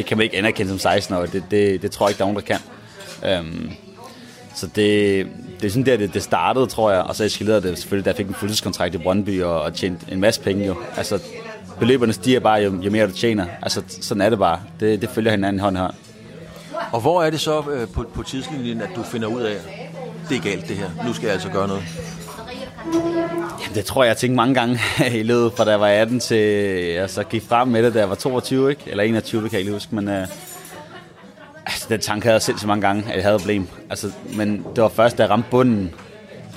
det 0.02 0.08
kan 0.08 0.18
man 0.18 0.24
ikke 0.24 0.38
anerkende 0.38 0.80
som 0.80 0.92
16-årig. 0.92 1.34
Det, 1.34 1.44
det, 1.52 1.82
det 1.82 1.92
tror 1.92 2.06
jeg 2.08 2.12
ikke, 2.12 2.18
der 2.18 2.26
er 2.26 2.34
nogen, 2.34 2.48
der 2.48 2.58
kan. 2.58 2.60
Øhm, 3.30 3.72
så 4.56 4.68
det, 4.68 5.28
det 5.62 5.68
er 5.68 5.70
sådan 5.70 5.86
der, 5.86 5.98
det, 5.98 6.14
det 6.14 6.24
startede, 6.24 6.68
tror 6.68 6.92
jeg. 6.92 7.02
Og 7.02 7.16
så 7.16 7.24
eskalerede 7.24 7.62
det 7.62 7.78
selvfølgelig, 7.78 8.06
da 8.06 8.10
jeg 8.10 8.18
fik 8.18 8.28
en 8.28 8.34
fuldtidskontrakt 8.34 8.96
i 8.96 8.98
Brøndby 8.98 9.42
og, 9.44 9.62
og 9.62 9.74
tjente 9.74 10.06
en 10.12 10.20
masse 10.20 10.42
penge 10.42 10.66
jo. 10.66 10.76
Altså, 10.98 11.20
beløberne 11.80 12.14
stiger 12.14 12.40
bare, 12.40 12.62
jo, 12.62 12.82
jo 12.82 12.92
mere 12.92 13.08
du 13.08 13.12
tjener. 13.12 13.46
Altså, 13.62 13.84
sådan 13.88 14.22
er 14.22 14.30
det 14.30 14.40
bare. 14.40 14.60
Det, 14.80 15.02
det 15.02 15.10
følger 15.10 15.32
hinanden 15.32 15.60
hånd 15.60 15.78
i 15.78 15.80
hånd. 15.80 15.94
Og 16.92 17.02
hvor 17.02 17.24
er 17.24 17.30
det 17.30 17.40
så 17.40 17.64
øh, 17.72 17.88
på, 17.88 18.06
på 18.14 18.24
tidslinjen, 18.24 18.82
at 18.82 18.90
du 18.96 19.04
finder 19.04 19.28
ud 19.28 19.42
af, 19.42 19.58
det 20.30 20.38
er 20.38 20.42
galt 20.42 20.68
det 20.68 20.78
her, 20.78 20.90
nu 21.06 21.14
skal 21.14 21.26
jeg 21.26 21.34
altså 21.34 21.50
gøre 21.50 21.68
noget? 21.68 21.84
Jamen, 22.86 23.76
det 23.76 23.86
tror 23.86 24.04
jeg, 24.04 24.10
jeg 24.10 24.18
tænkte 24.18 24.36
mange 24.36 24.56
gange 24.56 24.80
i 25.20 25.24
løbet, 25.24 25.54
fra 25.54 25.66
da 25.66 25.72
jeg 25.72 25.80
var 25.80 25.88
18 25.88 26.20
til 26.20 26.38
jeg 26.94 27.10
så 27.10 27.24
gik 27.24 27.44
frem 27.48 27.68
med 27.68 27.84
det, 27.84 27.94
da 27.94 28.00
jeg 28.00 28.10
var 28.10 28.16
22, 28.16 28.70
ikke? 28.70 28.82
eller 28.88 29.04
21, 29.04 29.42
det 29.42 29.50
kan 29.50 29.58
jeg 29.58 29.62
ikke 29.62 29.74
huske, 29.74 29.96
men 29.96 30.08
øh, 30.08 30.28
altså, 31.66 31.86
den 31.90 32.00
tanke 32.02 32.24
havde 32.24 32.34
jeg 32.34 32.42
selv 32.42 32.58
så 32.58 32.68
mange 32.68 32.88
gange, 32.88 33.04
at 33.10 33.16
jeg 33.16 33.24
havde 33.24 33.36
et 33.36 33.42
problem. 33.42 33.68
Altså, 33.90 34.12
men 34.36 34.66
det 34.76 34.84
var 34.84 34.90
først, 34.90 35.18
da 35.18 35.24
jeg 35.24 35.30
ramte 35.30 35.48
bunden, 35.52 35.94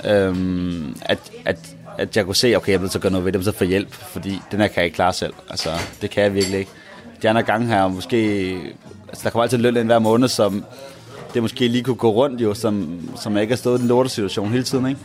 øhm, 0.05 0.95
at, 1.01 1.19
at, 1.45 1.57
at 1.97 2.17
jeg 2.17 2.25
kunne 2.25 2.35
se, 2.35 2.55
okay, 2.55 2.71
jeg 2.71 2.79
bliver 2.79 2.95
at 2.95 3.01
gøre 3.01 3.11
noget 3.11 3.25
ved 3.25 3.33
det, 3.33 3.45
så 3.45 3.51
få 3.51 3.63
hjælp, 3.63 3.93
fordi 3.93 4.41
den 4.51 4.59
her 4.59 4.67
kan 4.67 4.75
jeg 4.77 4.85
ikke 4.85 4.95
klare 4.95 5.13
selv. 5.13 5.33
Altså, 5.49 5.69
det 6.01 6.09
kan 6.09 6.23
jeg 6.23 6.33
virkelig 6.33 6.59
ikke. 6.59 6.71
De 7.21 7.29
andre 7.29 7.43
gange 7.43 7.67
her, 7.67 7.87
måske, 7.87 8.17
altså, 9.09 9.23
der 9.23 9.29
kommer 9.29 9.43
altid 9.43 9.57
løn 9.57 9.77
ind 9.77 9.85
hver 9.85 9.99
måned, 9.99 10.27
som 10.27 10.65
det 11.33 11.41
måske 11.41 11.67
lige 11.67 11.83
kunne 11.83 11.95
gå 11.95 12.11
rundt, 12.11 12.41
jo, 12.41 12.53
som, 12.53 12.99
som 13.21 13.33
jeg 13.33 13.41
ikke 13.41 13.51
har 13.51 13.57
stået 13.57 13.77
i 13.77 13.81
den 13.81 13.87
lorte 13.87 14.09
situation 14.09 14.51
hele 14.51 14.63
tiden, 14.63 14.87
ikke? 14.87 15.01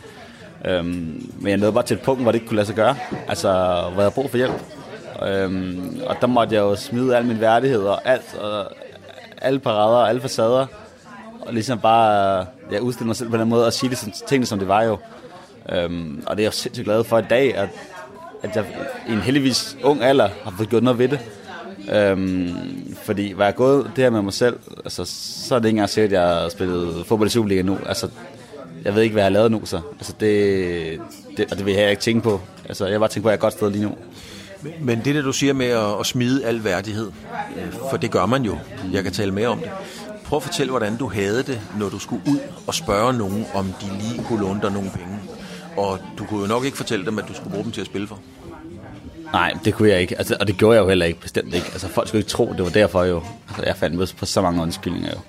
Øhm, 0.65 1.31
men 1.41 1.51
jeg 1.51 1.57
nåede 1.57 1.73
bare 1.73 1.85
til 1.85 1.97
et 1.97 2.03
punkt, 2.03 2.23
hvor 2.23 2.33
det 2.33 2.37
ikke 2.37 2.47
kunne 2.47 2.57
lade 2.57 2.67
sig 2.67 2.77
gøre. 2.77 2.97
Altså, 3.29 3.49
hvor 3.53 3.91
jeg 3.91 3.97
havde 3.97 4.11
brug 4.11 4.31
for 4.31 4.37
hjælp. 4.37 4.63
Øhm, 5.27 6.01
og 6.07 6.17
der 6.21 6.27
måtte 6.27 6.55
jeg 6.55 6.61
jo 6.61 6.77
smide 6.77 7.17
al 7.17 7.25
min 7.25 7.41
værdighed 7.41 7.83
og 7.83 8.09
alt, 8.09 8.35
og 8.35 8.73
alle 9.43 9.59
parader 9.59 9.97
og 9.97 10.09
alle 10.09 10.21
facader. 10.21 10.67
Og 11.41 11.55
ligesom 11.55 11.79
bare 11.79 12.47
ja, 12.73 12.79
udstille 12.79 13.07
mig 13.07 13.17
selv 13.17 13.31
på 13.31 13.37
den 13.37 13.49
måde 13.49 13.67
og 13.67 13.73
sige 13.73 13.91
det, 13.91 13.99
som, 13.99 14.13
tingene, 14.29 14.47
som 14.47 14.59
det 14.59 14.69
var 14.69 14.83
jo. 14.83 14.99
Øhm, 15.73 16.23
og 16.27 16.37
det 16.37 16.43
er 16.43 16.47
jeg 16.47 16.55
sindssygt 16.55 16.85
glad 16.85 17.05
for 17.05 17.19
i 17.19 17.23
dag, 17.31 17.57
at, 17.57 17.69
at 18.43 18.57
jeg 18.57 18.65
i 19.09 19.13
en 19.13 19.21
heldigvis 19.21 19.77
ung 19.83 20.03
alder 20.03 20.29
har 20.45 20.55
fået 20.57 20.69
gjort 20.69 20.83
noget 20.83 20.99
ved 20.99 21.09
det. 21.09 21.21
Øhm, 21.93 22.95
fordi 23.03 23.33
var 23.37 23.45
jeg 23.45 23.55
gået 23.55 23.91
det 23.97 24.05
her 24.05 24.11
med 24.11 24.23
mig 24.23 24.33
selv, 24.33 24.59
altså, 24.85 25.05
så 25.49 25.55
er 25.55 25.59
det 25.59 25.67
ikke 25.67 25.77
engang 25.77 25.89
sikkert, 25.89 26.13
at 26.13 26.21
jeg 26.21 26.29
har 26.29 26.49
spillet 26.49 27.07
fodbold 27.07 27.29
i 27.29 27.33
Superliga 27.33 27.63
nu. 27.63 27.79
Altså, 27.87 28.09
jeg 28.85 28.95
ved 28.95 29.03
ikke, 29.03 29.13
hvad 29.13 29.23
jeg 29.23 29.27
har 29.27 29.33
lavet 29.33 29.51
nu, 29.51 29.61
så. 29.65 29.81
Altså, 29.99 30.15
det, 30.21 31.01
det, 31.37 31.51
og 31.51 31.59
det 31.59 31.67
vil 31.67 31.75
jeg 31.75 31.91
ikke 31.91 32.03
tænke 32.03 32.23
på. 32.23 32.41
Altså, 32.69 32.87
jeg 32.87 33.01
bare 33.01 33.09
tænke 33.09 33.23
på, 33.23 33.29
at 33.29 33.33
jeg 33.33 33.35
er 33.35 33.39
et 33.39 33.41
godt 33.41 33.53
sted 33.53 33.71
lige 33.71 33.85
nu. 33.85 33.95
Men, 34.81 35.01
det 35.05 35.15
der, 35.15 35.23
du 35.23 35.33
siger 35.33 35.53
med 35.53 35.67
at, 35.67 36.01
at 36.01 36.07
smide 36.07 36.47
al 36.47 36.65
værdighed, 36.65 37.11
øh, 37.57 37.73
for 37.91 37.97
det 37.97 38.11
gør 38.11 38.27
man 38.27 38.43
jo. 38.43 38.59
Jeg 38.93 39.03
kan 39.03 39.13
tale 39.13 39.31
mere 39.35 39.49
om 39.49 39.59
det. 39.59 39.71
Prøv 40.25 40.37
at 40.37 40.43
fortælle, 40.43 40.71
hvordan 40.71 40.97
du 40.97 41.09
havde 41.09 41.43
det, 41.43 41.61
når 41.79 41.89
du 41.89 41.99
skulle 41.99 42.23
ud 42.29 42.39
og 42.67 42.75
spørge 42.75 43.13
nogen, 43.13 43.47
om 43.55 43.67
de 43.67 43.87
lige 44.01 44.25
kunne 44.25 44.41
låne 44.41 44.61
dig 44.63 44.73
nogle 44.73 44.91
penge. 44.91 45.19
Og 45.77 45.99
du 46.19 46.25
kunne 46.25 46.41
jo 46.41 46.47
nok 46.47 46.65
ikke 46.65 46.77
fortælle 46.77 47.07
dem, 47.07 47.19
at 47.19 47.25
du 47.29 47.35
skulle 47.35 47.51
bruge 47.51 47.65
dem 47.65 47.73
til 47.73 47.81
at 47.81 47.87
spille 47.87 48.07
for. 48.07 48.19
Nej, 49.33 49.53
det 49.65 49.75
kunne 49.75 49.89
jeg 49.89 50.01
ikke. 50.01 50.19
Altså, 50.19 50.37
og 50.41 50.47
det 50.47 50.57
gjorde 50.57 50.77
jeg 50.77 50.83
jo 50.83 50.89
heller 50.89 51.07
ikke, 51.07 51.21
bestemt 51.21 51.55
ikke. 51.55 51.67
Altså, 51.73 51.89
folk 51.89 52.09
skulle 52.09 52.21
ikke 52.21 52.31
tro, 52.31 52.53
det 52.53 52.65
var 52.65 52.71
derfor 52.71 53.05
jo. 53.05 53.23
Altså, 53.49 53.63
jeg 53.67 53.77
fandt 53.77 54.17
på 54.17 54.27
så 54.27 54.43
mange 54.43 54.63
undskyldninger 54.63 55.11
jo. 55.11 55.21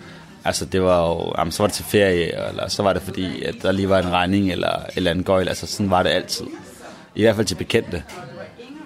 Altså, 0.46 0.66
det 0.66 0.82
var 0.82 1.08
jo, 1.08 1.34
jamen, 1.38 1.52
så 1.52 1.64
var 1.64 1.68
det 1.68 1.76
til 1.76 1.86
ferie, 1.86 2.50
eller 2.50 2.70
så 2.70 2.84
var 2.84 2.94
det 2.94 3.02
fordi, 3.02 3.44
at 3.44 3.56
der 3.62 3.72
lige 3.72 3.90
var 3.90 4.00
en 4.00 4.12
regning, 4.12 4.52
eller 4.52 4.86
eller 4.96 5.12
en 5.12 5.24
gøjl. 5.24 5.48
Altså, 5.48 5.68
sådan 5.68 5.90
var 5.90 6.04
det 6.04 6.10
altid. 6.10 6.46
I 7.16 7.22
hvert 7.22 7.36
fald 7.36 7.48
til 7.48 7.56
bekendte. 7.56 8.04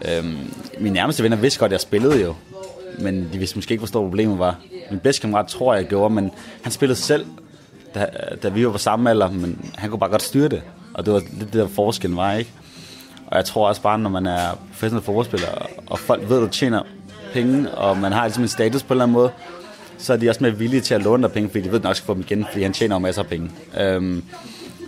Øhm, 0.08 0.54
mine 0.80 0.94
nærmeste 0.94 1.24
venner 1.24 1.38
vidste 1.38 1.60
godt, 1.60 1.70
at 1.70 1.74
jeg 1.74 1.82
spillede 1.82 2.22
jo. 2.22 2.36
Men 3.00 3.30
de 3.34 3.38
vidste 3.38 3.58
måske 3.58 3.72
ikke, 3.72 3.80
hvor 3.80 3.88
stort 3.88 4.04
problemet 4.04 4.40
var. 4.40 4.56
Min 4.92 5.00
bedste 5.00 5.22
kammerat 5.22 5.48
tror 5.48 5.74
jeg, 5.74 5.82
jeg 5.82 5.90
gjorde, 5.90 6.14
men 6.14 6.32
han 6.64 6.72
spillede 6.72 7.00
selv, 7.00 7.26
da, 7.96 8.08
da 8.44 8.50
vi 8.50 8.66
var 8.66 8.72
på 8.72 8.78
samme 8.78 9.10
alder, 9.10 9.32
men 9.32 9.72
han 9.76 9.90
kunne 9.90 10.00
bare 10.00 10.10
godt 10.10 10.22
styre 10.22 10.48
det. 10.48 10.62
Og 10.94 11.06
det 11.06 11.14
var 11.14 11.20
lidt 11.20 11.54
det 11.54 11.62
der 11.62 11.68
forskellen 11.68 12.18
var, 12.18 12.34
ikke? 12.34 12.52
Og 13.28 13.38
jeg 13.38 13.46
tror 13.46 13.68
også 13.68 13.82
bare, 13.82 14.00
når 14.00 14.10
man 14.10 14.26
er 14.26 14.60
professionel 14.72 15.04
fodboldspiller, 15.06 15.48
og 15.88 16.00
folk 16.00 16.30
ved, 16.30 16.38
at 16.38 16.44
du 16.44 16.48
tjener 16.48 16.84
penge, 17.34 17.72
og 17.72 17.98
man 17.98 18.12
har 18.12 18.24
ligesom 18.24 18.44
en 18.44 18.50
status 18.50 18.84
på 18.84 18.94
en 18.94 18.96
eller 18.96 19.04
anden 19.04 19.14
måde, 19.14 19.32
så 19.98 20.14
er 20.14 20.18
de 20.18 20.30
også 20.30 20.44
mere 20.44 20.58
villige 20.58 20.82
til 20.82 20.94
at 20.94 21.04
låne 21.04 21.24
dig 21.24 21.32
penge, 21.32 21.50
fordi 21.50 21.64
de 21.64 21.70
ved, 21.70 21.76
at 21.76 21.84
de 21.84 21.88
nok 21.88 21.96
skal 21.96 22.06
få 22.06 22.14
dem 22.14 22.22
igen, 22.22 22.46
fordi 22.52 22.64
han 22.64 22.74
tjener 22.74 22.96
jo 22.96 23.00
masser 23.00 23.22
af 23.22 23.28
penge. 23.28 23.52
Øhm, 23.80 24.24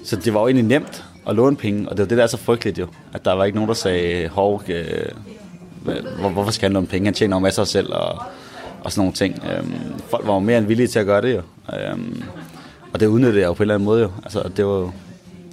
så 0.04 0.16
det 0.16 0.34
var 0.34 0.40
jo 0.40 0.46
egentlig 0.46 0.66
nemt 0.66 1.04
at 1.28 1.36
låne 1.36 1.56
penge, 1.56 1.90
og 1.90 1.98
det 1.98 2.04
var 2.04 2.08
det, 2.08 2.18
der 2.18 2.24
er 2.24 2.28
så 2.28 2.38
frygteligt 2.38 2.80
jo, 2.80 2.88
at 3.14 3.26
der 3.26 3.34
var 3.34 3.46
ikke 3.46 3.56
nogen, 3.56 3.68
der 3.68 3.74
sagde, 3.74 4.28
hov, 4.28 4.64
øh, 4.68 5.06
hvor, 6.20 6.30
hvorfor 6.30 6.52
skal 6.52 6.66
han 6.66 6.74
låne 6.74 6.88
penge? 6.88 7.06
Han 7.06 7.14
tjener 7.14 7.36
jo 7.36 7.40
masser 7.40 7.62
af 7.62 7.68
selv, 7.68 7.94
og, 7.94 8.22
og 8.84 8.92
sådan 8.92 9.00
nogle 9.00 9.14
ting. 9.14 9.44
Øhm, 9.52 9.74
folk 10.10 10.28
var 10.28 10.34
jo 10.34 10.40
mere 10.40 10.58
end 10.58 10.68
villige 10.68 10.88
til 10.88 11.00
at 11.00 11.06
gøre 11.06 11.22
det 11.22 11.36
jo. 11.36 11.42
Øhm, 11.78 12.24
og 12.94 13.00
det 13.00 13.08
udnyttede 13.08 13.40
jeg 13.40 13.48
jo 13.48 13.54
på 13.54 13.64
en 13.64 13.64
eller 13.64 13.76
anden 13.76 13.86
måde 13.86 14.02
jo. 14.02 14.12
Altså, 14.24 14.50
det 14.58 14.66
var 14.66 14.72
jo 14.72 14.92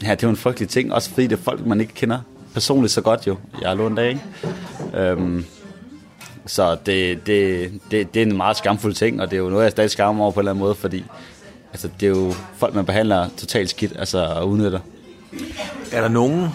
ja, 0.03 0.11
det 0.11 0.23
var 0.23 0.31
en 0.31 0.37
frygtelig 0.37 0.69
ting, 0.69 0.93
også 0.93 1.11
fordi 1.11 1.27
det 1.27 1.39
er 1.39 1.43
folk, 1.43 1.67
man 1.67 1.81
ikke 1.81 1.95
kender 1.95 2.19
personligt 2.55 2.93
så 2.93 3.01
godt 3.01 3.27
jo. 3.27 3.37
Jeg 3.61 3.69
har 3.69 3.77
lånt 3.77 3.99
af, 3.99 4.09
ikke? 4.09 4.21
Øhm, 4.99 5.45
så 6.47 6.77
det, 6.87 7.27
det, 7.27 7.71
det, 7.91 8.15
det 8.15 8.23
er 8.23 8.27
en 8.27 8.37
meget 8.37 8.57
skamfuld 8.57 8.95
ting, 8.95 9.21
og 9.21 9.31
det 9.31 9.37
er 9.37 9.41
jo 9.41 9.49
noget, 9.49 9.65
jeg 9.65 9.71
stadig 9.71 9.91
skammer 9.91 10.23
over 10.23 10.33
på 10.33 10.41
en 10.41 10.43
eller 10.43 10.53
anden 10.53 10.65
måde, 10.65 10.75
fordi 10.75 11.05
altså, 11.73 11.89
det 12.01 12.07
er 12.07 12.11
jo 12.11 12.35
folk, 12.57 12.75
man 12.75 12.87
behandler 12.87 13.29
totalt 13.37 13.71
skidt 13.71 13.93
altså, 13.99 14.25
og 14.25 14.49
udnytter. 14.49 14.81
Er 15.93 16.01
der 16.01 16.09
nogen, 16.09 16.49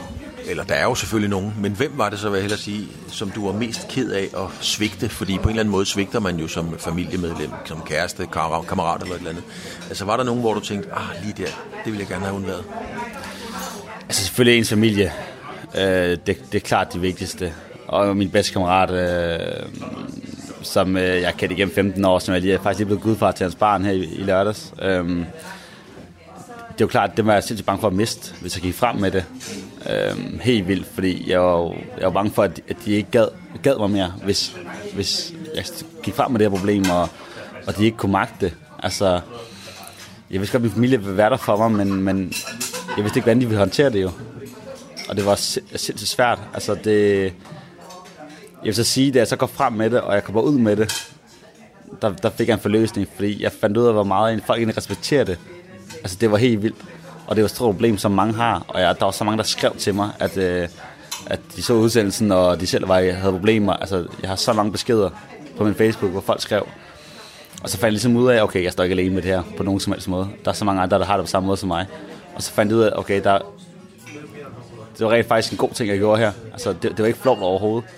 eller 0.50 0.64
der 0.64 0.76
er 0.76 0.84
jo 0.84 0.96
selvfølgelig 0.96 1.30
nogen, 1.30 1.54
men 1.60 1.72
hvem 1.72 1.92
var 1.96 2.10
det 2.10 2.20
så, 2.20 2.30
vil 2.30 2.38
jeg 2.38 2.44
hellere 2.44 2.60
sige, 2.60 2.88
som 3.08 3.30
du 3.30 3.46
var 3.46 3.54
mest 3.54 3.88
ked 3.88 4.12
af 4.12 4.24
at 4.24 4.50
svigte? 4.62 5.10
Fordi 5.10 5.38
på 5.38 5.44
en 5.44 5.50
eller 5.50 5.60
anden 5.60 5.72
måde 5.72 5.86
svigter 5.86 6.20
man 6.20 6.36
jo 6.40 6.48
som 6.48 6.76
familiemedlem, 6.80 7.52
som 7.66 7.82
kæreste, 7.86 8.28
kammerat 8.68 9.02
eller 9.02 9.16
et 9.16 9.20
eller 9.20 9.30
andet. 9.30 9.44
Altså 9.90 10.06
var 10.06 10.18
der 10.18 10.24
nogen, 10.24 10.42
hvor 10.42 10.54
du 10.54 10.60
tænkte, 10.60 10.90
ah, 10.94 11.24
lige 11.24 11.34
der, 11.38 11.52
det 11.86 11.86
ville 11.86 12.00
jeg 12.00 12.08
gerne 12.08 12.26
have 12.26 12.36
undværet? 12.36 12.64
Altså 14.04 14.24
selvfølgelig 14.24 14.58
ens 14.58 14.70
familie. 14.70 15.14
Øh, 15.78 15.82
det, 15.82 16.26
det 16.26 16.56
er 16.56 16.60
klart 16.60 16.94
det 16.94 17.02
vigtigste. 17.02 17.54
Og 17.90 18.18
min 18.18 18.30
bedste 18.30 18.54
kammerat, 18.54 18.92
øh, 18.92 19.66
som 20.62 20.98
øh, 20.98 21.22
jeg 21.22 21.34
kendte 21.38 21.56
igennem 21.56 21.76
15 21.76 22.06
år, 22.06 22.20
som 22.20 22.34
jeg 22.34 22.42
lige, 22.42 22.60
faktisk 22.64 22.80
lige 22.80 22.86
blevet 22.86 23.04
gudfar 23.04 23.32
til 23.32 23.44
hans 23.44 23.56
barn 23.56 23.86
her 23.86 23.92
i, 23.92 24.04
i 24.04 24.24
lørdags. 24.24 24.74
Øh, 24.82 25.06
det 26.80 26.84
er 26.84 26.86
jo 26.86 26.88
klart, 26.88 27.18
det 27.18 27.26
var 27.26 27.34
jeg 27.34 27.44
sindssygt 27.44 27.66
bange 27.66 27.82
for 27.82 27.88
at 27.88 27.94
miste, 27.94 28.34
hvis 28.42 28.56
jeg 28.56 28.62
gik 28.62 28.74
frem 28.74 28.96
med 28.96 29.12
det. 29.12 29.26
Øh, 29.90 30.40
helt 30.42 30.68
vildt, 30.68 30.88
fordi 30.94 31.32
jeg 31.32 31.40
var, 31.40 31.74
jeg 31.98 32.06
var 32.06 32.10
bange 32.10 32.32
for, 32.32 32.44
at, 32.44 32.62
at 32.70 32.76
de 32.86 32.92
ikke 32.92 33.12
gad, 33.12 33.28
gad 33.64 33.78
mig 33.80 33.90
mere, 33.90 34.14
hvis, 34.24 34.56
hvis 34.94 35.34
jeg 35.56 35.64
gik 36.04 36.14
frem 36.14 36.32
med 36.32 36.40
det 36.40 36.52
her 36.52 36.58
problem, 36.58 36.84
og, 36.90 37.10
og 37.68 37.78
de 37.78 37.86
ikke 37.86 37.98
kunne 37.98 38.12
magte 38.12 38.46
det. 38.46 38.54
Altså, 38.84 39.20
jeg 40.32 40.40
vidste 40.40 40.52
godt, 40.52 40.62
at 40.62 40.64
min 40.64 40.72
familie 40.72 41.00
ville 41.00 41.18
være 41.18 41.30
der 41.30 41.38
for 41.38 41.68
mig, 41.68 41.88
men, 41.88 42.04
men 42.04 42.34
jeg 42.98 43.04
vidste 43.04 43.18
ikke, 43.18 43.26
hvordan 43.26 43.42
de 43.42 43.46
ville 43.46 43.60
håndtere 43.60 43.90
det 43.90 44.02
jo. 44.02 44.12
Og 45.10 45.16
det 45.16 45.26
var 45.26 45.36
sindssygt 45.36 46.08
svært. 46.08 46.40
Altså 46.54 46.76
det, 46.76 47.34
jeg 48.60 48.66
vil 48.66 48.76
så 48.76 48.84
sige, 48.84 49.12
da 49.12 49.20
jeg 49.20 49.28
så 49.28 49.36
går 49.36 49.48
frem 49.48 49.74
med 49.74 49.90
det, 49.90 50.02
og 50.02 50.14
jeg 50.14 50.24
kommer 50.24 50.42
ud 50.42 50.58
med 50.58 50.76
det, 50.76 51.12
der, 52.02 52.12
der 52.12 52.30
fik 52.30 52.48
jeg 52.48 52.54
en 52.54 52.60
forløsning, 52.60 53.08
fordi 53.16 53.44
jeg 53.44 53.52
fandt 53.52 53.78
ud 53.78 53.86
af, 53.86 53.94
hvor 53.94 54.04
meget 54.04 54.44
folk 54.46 54.58
egentlig 54.58 54.78
respekterer 54.78 55.24
det. 55.24 55.40
Altså 55.96 56.18
det 56.22 56.32
var 56.32 56.38
helt 56.38 56.64
vildt. 56.64 56.78
Og 57.28 57.36
det 57.36 57.42
var 57.42 57.46
et 57.46 57.56
stort 57.56 57.76
problem, 57.76 57.98
som 57.98 58.12
mange 58.12 58.34
har. 58.34 58.66
Og 58.68 58.82
jeg, 58.82 59.00
der 59.00 59.06
var 59.06 59.12
så 59.12 59.24
mange, 59.24 59.38
der 59.38 59.44
skrev 59.44 59.76
til 59.76 59.96
mig, 59.96 60.10
at, 60.20 60.38
øh, 60.38 60.68
at 61.28 61.40
de 61.56 61.62
så 61.62 61.74
udsendelsen, 61.74 62.32
og 62.32 62.60
de 62.60 62.68
selv 62.68 62.88
var, 62.88 63.12
havde 63.12 63.34
problemer. 63.34 63.74
Altså 63.74 64.08
jeg 64.22 64.30
har 64.30 64.36
så 64.36 64.54
mange 64.54 64.72
beskeder 64.72 65.10
på 65.58 65.64
min 65.64 65.76
Facebook, 65.76 66.12
hvor 66.12 66.22
folk 66.22 66.42
skrev. 66.42 66.68
Og 67.64 67.70
så 67.70 67.78
fandt 67.78 67.84
jeg 67.84 67.92
ligesom 67.92 68.18
ud 68.18 68.30
af, 68.30 68.44
okay, 68.44 68.64
jeg 68.64 68.72
står 68.72 68.84
ikke 68.84 68.94
alene 68.94 69.16
med 69.16 69.22
det 69.22 69.32
her 69.32 69.44
på 69.58 69.64
nogen 69.64 69.80
som 69.80 69.94
helst 69.94 70.08
måde. 70.08 70.28
Der 70.46 70.52
er 70.52 70.56
så 70.56 70.66
mange 70.66 70.82
andre, 70.82 71.00
der 71.00 71.06
har 71.06 71.18
det 71.18 71.26
på 71.26 71.30
samme 71.30 71.48
måde 71.48 71.58
som 71.58 71.68
mig. 71.68 71.86
Og 72.36 72.44
så 72.44 72.52
fandt 72.52 72.72
jeg 72.72 72.78
ud 72.78 72.84
af, 72.84 72.92
okay, 72.96 73.24
der, 73.24 73.40
det 74.98 75.06
var 75.06 75.12
rent 75.12 75.28
faktisk 75.28 75.52
en 75.52 75.58
god 75.58 75.70
ting, 75.70 75.90
jeg 75.90 75.98
gjorde 75.98 76.22
her. 76.22 76.32
Altså, 76.52 76.74
det, 76.74 76.84
det 76.84 77.00
var 77.00 77.06
ikke 77.06 77.20
flot 77.20 77.38
overhovedet. 77.42 77.90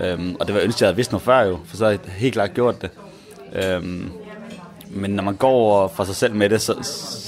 Øhm, 0.00 0.36
og 0.40 0.46
det 0.46 0.54
var 0.54 0.60
ønsket, 0.60 0.80
jeg 0.80 0.86
havde 0.86 0.96
vidst 0.96 1.12
noget 1.12 1.22
før 1.22 1.40
jo, 1.40 1.58
for 1.64 1.76
så 1.76 1.84
havde 1.84 1.98
jeg 2.04 2.12
helt 2.12 2.32
klart 2.32 2.54
gjort 2.54 2.82
det. 2.82 2.90
Øhm, 3.52 4.10
men 4.90 5.10
når 5.10 5.22
man 5.22 5.34
går 5.34 5.92
for 5.96 6.04
sig 6.04 6.16
selv 6.16 6.34
med 6.34 6.48
det, 6.48 6.62
så, 6.62 6.74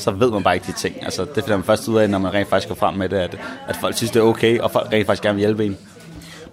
så 0.05 0.11
ved 0.11 0.31
man 0.31 0.43
bare 0.43 0.55
ikke 0.55 0.67
de 0.67 0.73
ting. 0.73 1.05
Altså, 1.05 1.23
det 1.35 1.45
finder 1.45 1.57
man 1.57 1.65
først 1.65 1.89
ud 1.89 1.99
af, 1.99 2.11
når 2.11 2.19
man 2.19 2.35
rent 2.35 2.49
faktisk 2.49 2.69
går 2.69 2.75
frem 2.75 2.95
med 2.95 3.09
det, 3.09 3.17
at, 3.17 3.39
at 3.69 3.77
folk 3.77 3.97
synes, 3.97 4.11
det 4.11 4.21
er 4.21 4.25
okay, 4.25 4.61
og 4.61 4.71
folk 4.71 4.93
rent 4.93 5.07
faktisk 5.07 5.23
gerne 5.23 5.35
vil 5.35 5.41
hjælpe 5.41 5.67
en. 5.67 5.77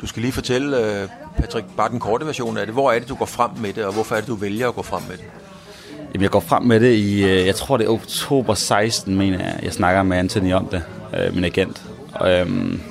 Du 0.01 0.07
skal 0.07 0.21
lige 0.21 0.31
fortælle, 0.31 0.77
øh, 0.77 1.07
Patrick, 1.37 1.65
bare 1.77 1.89
den 1.89 1.99
korte 1.99 2.25
version 2.25 2.57
af 2.57 2.65
det. 2.65 2.73
Hvor 2.75 2.91
er 2.91 2.99
det, 2.99 3.09
du 3.09 3.15
går 3.15 3.25
frem 3.25 3.51
med 3.57 3.73
det, 3.73 3.85
og 3.85 3.93
hvorfor 3.93 4.15
er 4.15 4.19
det, 4.19 4.27
du 4.27 4.35
vælger 4.35 4.67
at 4.67 4.75
gå 4.75 4.81
frem 4.81 5.01
med 5.09 5.17
det? 5.17 5.25
Jamen, 6.13 6.21
jeg 6.21 6.31
går 6.31 6.39
frem 6.39 6.63
med 6.63 6.79
det 6.79 6.93
i, 6.93 7.23
øh, 7.23 7.45
jeg 7.45 7.55
tror 7.55 7.77
det 7.77 7.85
er 7.85 7.91
oktober 7.91 8.53
16, 8.53 9.15
mener 9.15 9.39
jeg. 9.39 9.59
Jeg 9.63 9.73
snakker 9.73 10.03
med 10.03 10.17
Anthony 10.17 10.53
om 10.53 10.67
det, 10.67 10.83
min 11.33 11.43
agent. 11.43 11.81
Og, 12.13 12.31
øhm, 12.31 12.81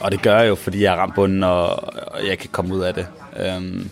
og 0.00 0.12
det 0.12 0.22
gør 0.22 0.38
jeg 0.38 0.48
jo, 0.48 0.54
fordi 0.54 0.82
jeg 0.82 0.90
har 0.90 0.98
ramt 0.98 1.14
bunden, 1.14 1.42
og, 1.42 1.66
og 2.12 2.26
jeg 2.28 2.38
kan 2.38 2.48
komme 2.52 2.74
ud 2.74 2.80
af 2.80 2.94
det. 2.94 3.06
Øhm, 3.36 3.90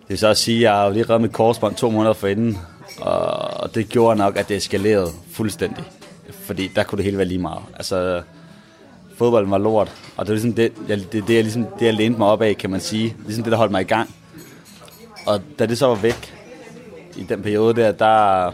det 0.00 0.08
vil 0.08 0.18
så 0.18 0.28
også 0.28 0.42
sige, 0.42 0.56
at 0.56 0.62
jeg 0.62 0.72
har 0.72 0.90
lige 0.90 1.02
reddet 1.02 1.20
mit 1.20 1.32
korsbånd 1.32 1.74
to 1.74 1.90
måneder 1.90 2.12
forinden, 2.12 2.58
og 3.00 3.74
det 3.74 3.88
gjorde 3.88 4.18
nok, 4.18 4.36
at 4.36 4.48
det 4.48 4.56
eskalerede 4.56 5.10
fuldstændig. 5.32 5.84
Fordi 6.30 6.70
der 6.76 6.82
kunne 6.82 6.96
det 6.96 7.04
hele 7.04 7.16
være 7.18 7.26
lige 7.26 7.38
meget. 7.38 7.62
Altså, 7.74 8.22
fodbolden 9.16 9.50
var 9.50 9.58
lort, 9.58 9.92
og 10.16 10.26
det 10.26 10.30
er 10.30 10.34
ligesom 10.34 10.52
det, 10.52 10.72
jeg, 10.88 10.98
det, 11.12 11.28
det, 11.28 11.34
jeg, 11.34 11.42
ligesom, 11.42 11.66
det, 11.78 11.86
jeg 11.86 11.94
lænede 11.94 12.18
mig 12.18 12.28
op 12.28 12.42
af, 12.42 12.56
kan 12.56 12.70
man 12.70 12.80
sige. 12.80 13.16
Ligesom 13.24 13.44
det, 13.44 13.50
der 13.50 13.56
holdt 13.58 13.72
mig 13.72 13.80
i 13.80 13.84
gang. 13.84 14.14
Og 15.26 15.40
da 15.58 15.66
det 15.66 15.78
så 15.78 15.86
var 15.86 15.94
væk, 15.94 16.34
i 17.16 17.22
den 17.22 17.42
periode 17.42 17.74
der, 17.74 17.92
der, 17.92 18.52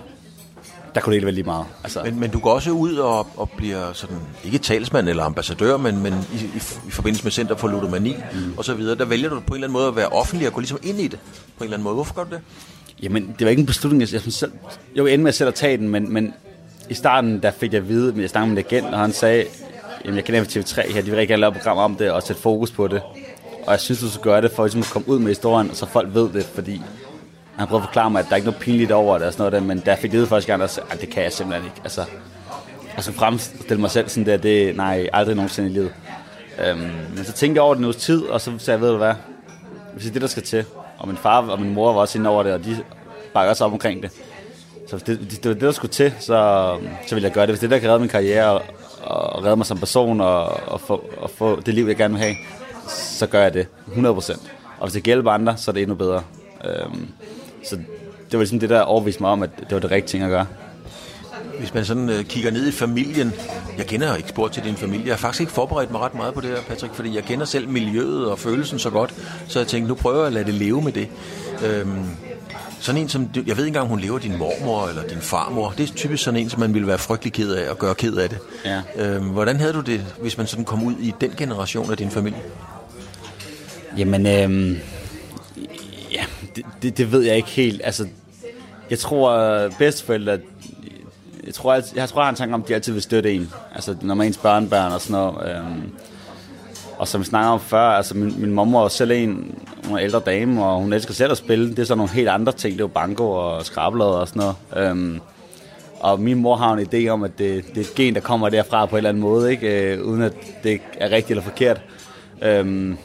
der 0.94 1.00
kunne 1.00 1.10
det 1.10 1.16
ikke 1.16 1.26
være 1.26 1.34
lige 1.34 1.44
meget. 1.44 1.66
Altså. 1.84 2.02
Men, 2.04 2.20
men 2.20 2.30
du 2.30 2.38
går 2.38 2.50
også 2.50 2.70
ud 2.70 2.96
og, 2.96 3.26
og 3.36 3.50
bliver 3.56 3.92
sådan, 3.92 4.16
ikke 4.44 4.58
talsmand 4.58 5.08
eller 5.08 5.24
ambassadør, 5.24 5.76
men, 5.76 6.02
men 6.02 6.14
i, 6.34 6.36
i, 6.36 6.62
i 6.88 6.90
forbindelse 6.90 7.24
med 7.24 7.32
Center 7.32 7.56
for 7.56 7.68
Ludomani 7.68 8.16
mm. 8.32 8.54
og 8.56 8.64
så 8.64 8.74
videre, 8.74 8.98
der 8.98 9.04
vælger 9.04 9.28
du 9.28 9.40
på 9.40 9.54
en 9.54 9.54
eller 9.54 9.66
anden 9.66 9.72
måde 9.72 9.88
at 9.88 9.96
være 9.96 10.08
offentlig 10.08 10.48
og 10.48 10.54
gå 10.54 10.60
ligesom 10.60 10.78
ind 10.82 11.00
i 11.00 11.08
det 11.08 11.18
på 11.58 11.64
en 11.64 11.64
eller 11.64 11.76
anden 11.76 11.84
måde. 11.84 11.94
Hvorfor 11.94 12.14
gør 12.14 12.24
du 12.24 12.30
det? 12.30 12.40
Jamen, 13.02 13.34
det 13.38 13.44
var 13.44 13.50
ikke 13.50 13.60
en 13.60 13.66
beslutning, 13.66 14.00
jeg, 14.00 14.12
jeg 14.12 14.32
selv, 14.32 14.52
jeg 14.94 15.08
inde 15.08 15.24
med 15.24 15.28
at 15.28 15.34
selv 15.34 15.48
at 15.48 15.54
tage 15.54 15.76
den, 15.76 15.88
men, 15.88 16.12
men 16.12 16.34
i 16.90 16.94
starten, 16.94 17.42
der 17.42 17.50
fik 17.50 17.72
jeg 17.72 17.82
at 17.82 17.88
vide, 17.88 18.14
jeg 18.16 18.30
snakkede 18.30 18.54
med 18.54 18.64
en 18.64 18.66
agent, 18.66 18.94
og 18.94 19.00
han 19.00 19.12
sagde, 19.12 19.44
jamen 20.04 20.16
jeg 20.16 20.24
kender 20.24 20.44
TV3 20.44 20.92
her, 20.92 21.02
de 21.02 21.10
vil 21.10 21.14
rigtig 21.16 21.28
gerne 21.28 21.40
lave 21.40 21.50
et 21.50 21.56
program 21.56 21.78
om 21.78 21.96
det, 21.96 22.10
og 22.10 22.22
sætte 22.22 22.42
fokus 22.42 22.70
på 22.70 22.88
det. 22.88 23.02
Og 23.66 23.72
jeg 23.72 23.80
synes, 23.80 24.00
du 24.00 24.08
skal 24.08 24.22
gøre 24.22 24.42
det 24.42 24.52
for 24.52 24.64
ligesom 24.64 24.80
at 24.80 24.86
komme 24.86 25.08
ud 25.08 25.18
med 25.18 25.28
historien, 25.28 25.74
så 25.74 25.86
folk 25.86 26.14
ved 26.14 26.28
det, 26.32 26.44
fordi 26.44 26.82
han 27.62 27.68
prøvede 27.68 27.82
at 27.82 27.88
forklare 27.88 28.10
mig, 28.10 28.20
at 28.20 28.26
der 28.26 28.32
er 28.32 28.36
ikke 28.36 28.46
noget 28.46 28.60
pinligt 28.60 28.92
over 28.92 29.18
det 29.18 29.26
og 29.26 29.32
sådan 29.32 29.42
noget 29.42 29.52
der, 29.52 29.60
men 29.60 29.80
da 29.80 29.90
jeg 29.90 29.98
fik 29.98 30.12
det 30.12 30.28
første 30.28 30.46
gang, 30.46 30.60
der 30.60 30.66
sagde, 30.66 30.88
at 30.90 31.00
det 31.00 31.10
kan 31.10 31.22
jeg 31.22 31.32
simpelthen 31.32 31.64
ikke. 31.64 31.80
Altså, 31.84 32.04
altså 32.96 33.12
fremstille 33.12 33.80
mig 33.80 33.90
selv 33.90 34.08
sådan 34.08 34.26
der, 34.26 34.36
det 34.36 34.76
nej, 34.76 35.08
aldrig 35.12 35.36
nogensinde 35.36 35.70
i 35.70 35.72
livet. 35.72 35.92
Øhm, 36.66 36.80
men 37.16 37.24
så 37.24 37.32
tænkte 37.32 37.58
jeg 37.58 37.62
over 37.62 37.74
det 37.74 37.86
en 37.86 37.92
tid, 37.92 38.22
og 38.22 38.40
så 38.40 38.52
sagde 38.58 38.78
jeg, 38.78 38.80
ved 38.80 38.90
du 38.90 38.96
hvad, 38.96 39.14
hvis 39.92 40.02
det 40.02 40.10
er 40.10 40.12
det, 40.12 40.22
der 40.22 40.28
skal 40.28 40.42
til, 40.42 40.64
og 40.98 41.08
min 41.08 41.16
far 41.16 41.42
og 41.42 41.60
min 41.60 41.74
mor 41.74 41.92
var 41.92 42.00
også 42.00 42.18
inde 42.18 42.30
over 42.30 42.42
det, 42.42 42.52
og 42.52 42.64
de 42.64 42.78
bakker 43.34 43.50
også 43.50 43.64
op 43.64 43.72
omkring 43.72 44.02
det. 44.02 44.10
Så 44.88 44.96
hvis 44.96 45.02
det, 45.02 45.20
det, 45.20 45.30
det 45.30 45.48
var 45.48 45.54
det, 45.54 45.62
der 45.62 45.72
skulle 45.72 45.92
til, 45.92 46.14
så, 46.20 46.76
så 47.06 47.14
ville 47.14 47.26
jeg 47.26 47.34
gøre 47.34 47.46
det. 47.46 47.50
Hvis 47.50 47.60
det 47.60 47.70
der 47.70 47.78
kan 47.78 47.88
redde 47.88 48.00
min 48.00 48.08
karriere, 48.08 48.50
og, 48.50 48.62
og 49.02 49.44
redde 49.44 49.56
mig 49.56 49.66
som 49.66 49.78
person, 49.78 50.20
og, 50.20 50.44
og, 50.68 50.80
få, 50.80 51.04
og 51.16 51.30
få 51.30 51.60
det 51.60 51.74
liv, 51.74 51.86
jeg 51.86 51.96
gerne 51.96 52.14
vil 52.14 52.22
have, 52.22 52.36
så 52.88 53.26
gør 53.26 53.42
jeg 53.42 53.54
det. 53.54 53.66
100%. 53.86 54.48
Og 54.78 54.86
hvis 54.86 54.92
det 54.92 55.04
hjælper 55.04 55.30
andre, 55.30 55.56
så 55.56 55.70
er 55.70 55.72
det 55.72 55.82
endnu 55.82 55.94
bedre. 55.94 56.22
Øhm, 56.64 57.08
så 57.64 57.76
det 57.76 58.38
var 58.38 58.38
ligesom 58.38 58.60
det, 58.60 58.70
der 58.70 58.80
overviste 58.80 59.22
mig 59.22 59.30
om, 59.30 59.42
at 59.42 59.50
det 59.60 59.70
var 59.70 59.78
det 59.78 59.90
rigtige 59.90 60.10
ting 60.10 60.24
at 60.24 60.30
gøre. 60.30 60.46
Hvis 61.58 61.74
man 61.74 61.84
sådan 61.84 62.08
uh, 62.08 62.22
kigger 62.22 62.50
ned 62.50 62.68
i 62.68 62.72
familien, 62.72 63.32
jeg 63.78 63.86
kender 63.86 64.08
jo 64.08 64.14
ikke 64.14 64.28
spurgt 64.28 64.54
til 64.54 64.64
din 64.64 64.76
familie, 64.76 65.06
jeg 65.06 65.12
har 65.12 65.18
faktisk 65.18 65.40
ikke 65.40 65.52
forberedt 65.52 65.90
mig 65.90 66.00
ret 66.00 66.14
meget 66.14 66.34
på 66.34 66.40
det 66.40 66.50
her, 66.50 66.56
Patrick, 66.68 66.94
fordi 66.94 67.14
jeg 67.14 67.24
kender 67.24 67.44
selv 67.44 67.68
miljøet 67.68 68.30
og 68.30 68.38
følelsen 68.38 68.78
så 68.78 68.90
godt, 68.90 69.14
så 69.48 69.58
jeg 69.58 69.68
tænkte, 69.68 69.88
nu 69.88 69.94
prøver 69.94 70.18
jeg 70.18 70.26
at 70.26 70.32
lade 70.32 70.44
det 70.44 70.54
leve 70.54 70.82
med 70.82 70.92
det. 70.92 71.08
Øhm, 71.64 72.04
sådan 72.80 73.00
en 73.00 73.08
som, 73.08 73.30
jeg 73.34 73.44
ved 73.44 73.50
ikke 73.50 73.66
engang, 73.66 73.88
hun 73.88 74.00
lever 74.00 74.18
din 74.18 74.38
mormor 74.38 74.88
eller 74.88 75.02
din 75.02 75.20
farmor, 75.20 75.74
det 75.78 75.90
er 75.90 75.94
typisk 75.94 76.24
sådan 76.24 76.40
en, 76.40 76.50
som 76.50 76.60
man 76.60 76.74
ville 76.74 76.88
være 76.88 76.98
frygtelig 76.98 77.32
ked 77.32 77.52
af 77.52 77.70
og 77.70 77.78
gøre 77.78 77.94
ked 77.94 78.16
af 78.16 78.28
det. 78.28 78.38
Ja. 78.64 78.82
Øhm, 78.96 79.24
hvordan 79.24 79.56
havde 79.56 79.72
du 79.72 79.80
det, 79.80 80.04
hvis 80.20 80.38
man 80.38 80.46
sådan 80.46 80.64
kom 80.64 80.82
ud 80.84 80.94
i 81.00 81.14
den 81.20 81.30
generation 81.36 81.90
af 81.90 81.96
din 81.96 82.10
familie? 82.10 82.40
Jamen, 83.96 84.26
øhm, 84.26 84.78
det, 86.56 86.64
det, 86.82 86.98
det 86.98 87.12
ved 87.12 87.22
jeg 87.22 87.36
ikke 87.36 87.48
helt. 87.48 87.80
Altså, 87.84 88.06
jeg 88.90 88.98
tror, 88.98 89.30
øh, 89.30 89.72
bedsteforældre... 89.78 90.38
Jeg 91.46 91.54
tror, 91.54 91.74
jeg, 91.74 91.82
jeg 91.94 92.08
tror, 92.08 92.20
jeg 92.20 92.26
har 92.26 92.30
en 92.30 92.36
tanke 92.36 92.54
om, 92.54 92.62
at 92.62 92.68
de 92.68 92.74
altid 92.74 92.92
vil 92.92 93.02
støtte 93.02 93.32
en. 93.32 93.50
Altså, 93.74 93.96
når 94.02 94.14
man 94.14 94.24
er 94.24 94.28
ens 94.28 94.38
børnebørn 94.38 94.92
og 94.92 95.00
sådan 95.00 95.12
noget. 95.12 95.56
Øhm, 95.56 95.92
og 96.98 97.08
som 97.08 97.20
vi 97.20 97.24
snakkede 97.24 97.52
om 97.52 97.60
før, 97.60 97.88
altså 97.88 98.16
min, 98.16 98.34
min 98.38 98.52
mor 98.52 98.80
var 98.80 98.88
selv 98.88 99.10
en, 99.10 99.58
hun 99.84 99.96
er 99.96 100.02
ældre 100.02 100.20
dame, 100.26 100.64
og 100.64 100.80
hun 100.80 100.92
elsker 100.92 101.14
selv 101.14 101.30
at 101.30 101.38
spille. 101.38 101.70
Det 101.70 101.78
er 101.78 101.84
sådan 101.84 101.98
nogle 101.98 102.12
helt 102.12 102.28
andre 102.28 102.52
ting. 102.52 102.72
Det 102.72 102.80
er 102.80 102.84
jo 102.84 102.88
banko 102.88 103.30
og 103.30 103.66
skrablad 103.66 104.06
og 104.06 104.28
sådan 104.28 104.42
noget. 104.42 104.90
Øhm, 104.90 105.20
og 106.00 106.20
min 106.20 106.38
mor 106.38 106.56
har 106.56 106.72
en 106.72 106.86
idé 106.92 107.08
om, 107.08 107.22
at 107.22 107.38
det, 107.38 107.64
det 107.68 107.76
er 107.76 107.80
et 107.80 107.94
gen, 107.94 108.14
der 108.14 108.20
kommer 108.20 108.48
derfra 108.48 108.86
på 108.86 108.90
en 108.90 108.96
eller 108.96 109.08
anden 109.08 109.20
måde, 109.20 109.50
ikke? 109.50 109.92
Øh, 109.92 110.04
uden 110.04 110.22
at 110.22 110.32
det 110.62 110.80
er 110.98 111.10
rigtigt 111.10 111.30
eller 111.30 111.42
forkert. 111.42 111.80
Øhm, 112.42 112.96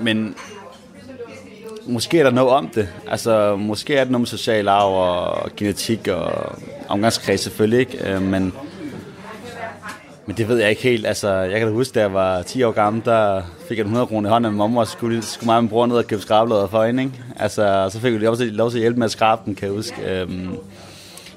men 0.00 0.34
måske 1.86 2.18
er 2.18 2.22
der 2.22 2.30
noget 2.30 2.50
om 2.50 2.68
det. 2.74 2.88
Altså, 3.10 3.56
måske 3.56 3.94
er 3.94 4.04
det 4.04 4.10
noget 4.10 4.20
med 4.20 4.26
social 4.26 4.68
arv 4.68 4.92
og 4.92 5.50
genetik 5.56 6.08
og 6.08 6.58
omgangskreds 6.88 7.40
selvfølgelig, 7.40 7.80
ikke? 7.80 8.12
Øh, 8.12 8.22
men, 8.22 8.52
men 10.26 10.36
det 10.36 10.48
ved 10.48 10.58
jeg 10.58 10.70
ikke 10.70 10.82
helt. 10.82 11.06
Altså, 11.06 11.30
jeg 11.30 11.58
kan 11.58 11.68
da 11.68 11.74
huske, 11.74 11.94
da 11.94 12.00
jeg 12.00 12.14
var 12.14 12.42
10 12.42 12.62
år 12.62 12.72
gammel, 12.72 13.02
der 13.04 13.42
fik 13.68 13.78
jeg 13.78 13.84
100 13.84 14.06
kroner 14.06 14.28
i 14.28 14.32
hånden 14.32 14.44
af 14.44 14.52
min 14.52 14.58
mamma, 14.58 14.80
og 14.80 14.88
skulle, 14.88 15.22
skulle 15.22 15.46
mig 15.46 15.56
og 15.56 15.62
min 15.62 15.70
bror 15.70 15.86
ned 15.86 15.96
og 15.96 16.06
købe 16.06 16.22
skrablader 16.22 16.66
for 16.66 16.84
hende, 16.84 17.02
ikke? 17.02 17.14
Altså, 17.36 17.88
så 17.92 18.00
fik 18.00 18.20
vi 18.20 18.26
også 18.26 18.44
lov 18.44 18.70
til 18.70 18.76
at 18.78 18.80
hjælpe 18.80 18.98
med 18.98 19.04
at 19.04 19.10
skrabe 19.10 19.42
den, 19.44 19.54
kan 19.54 19.68
jeg 19.68 19.74
huske. 19.76 20.20
Øhm, 20.20 20.56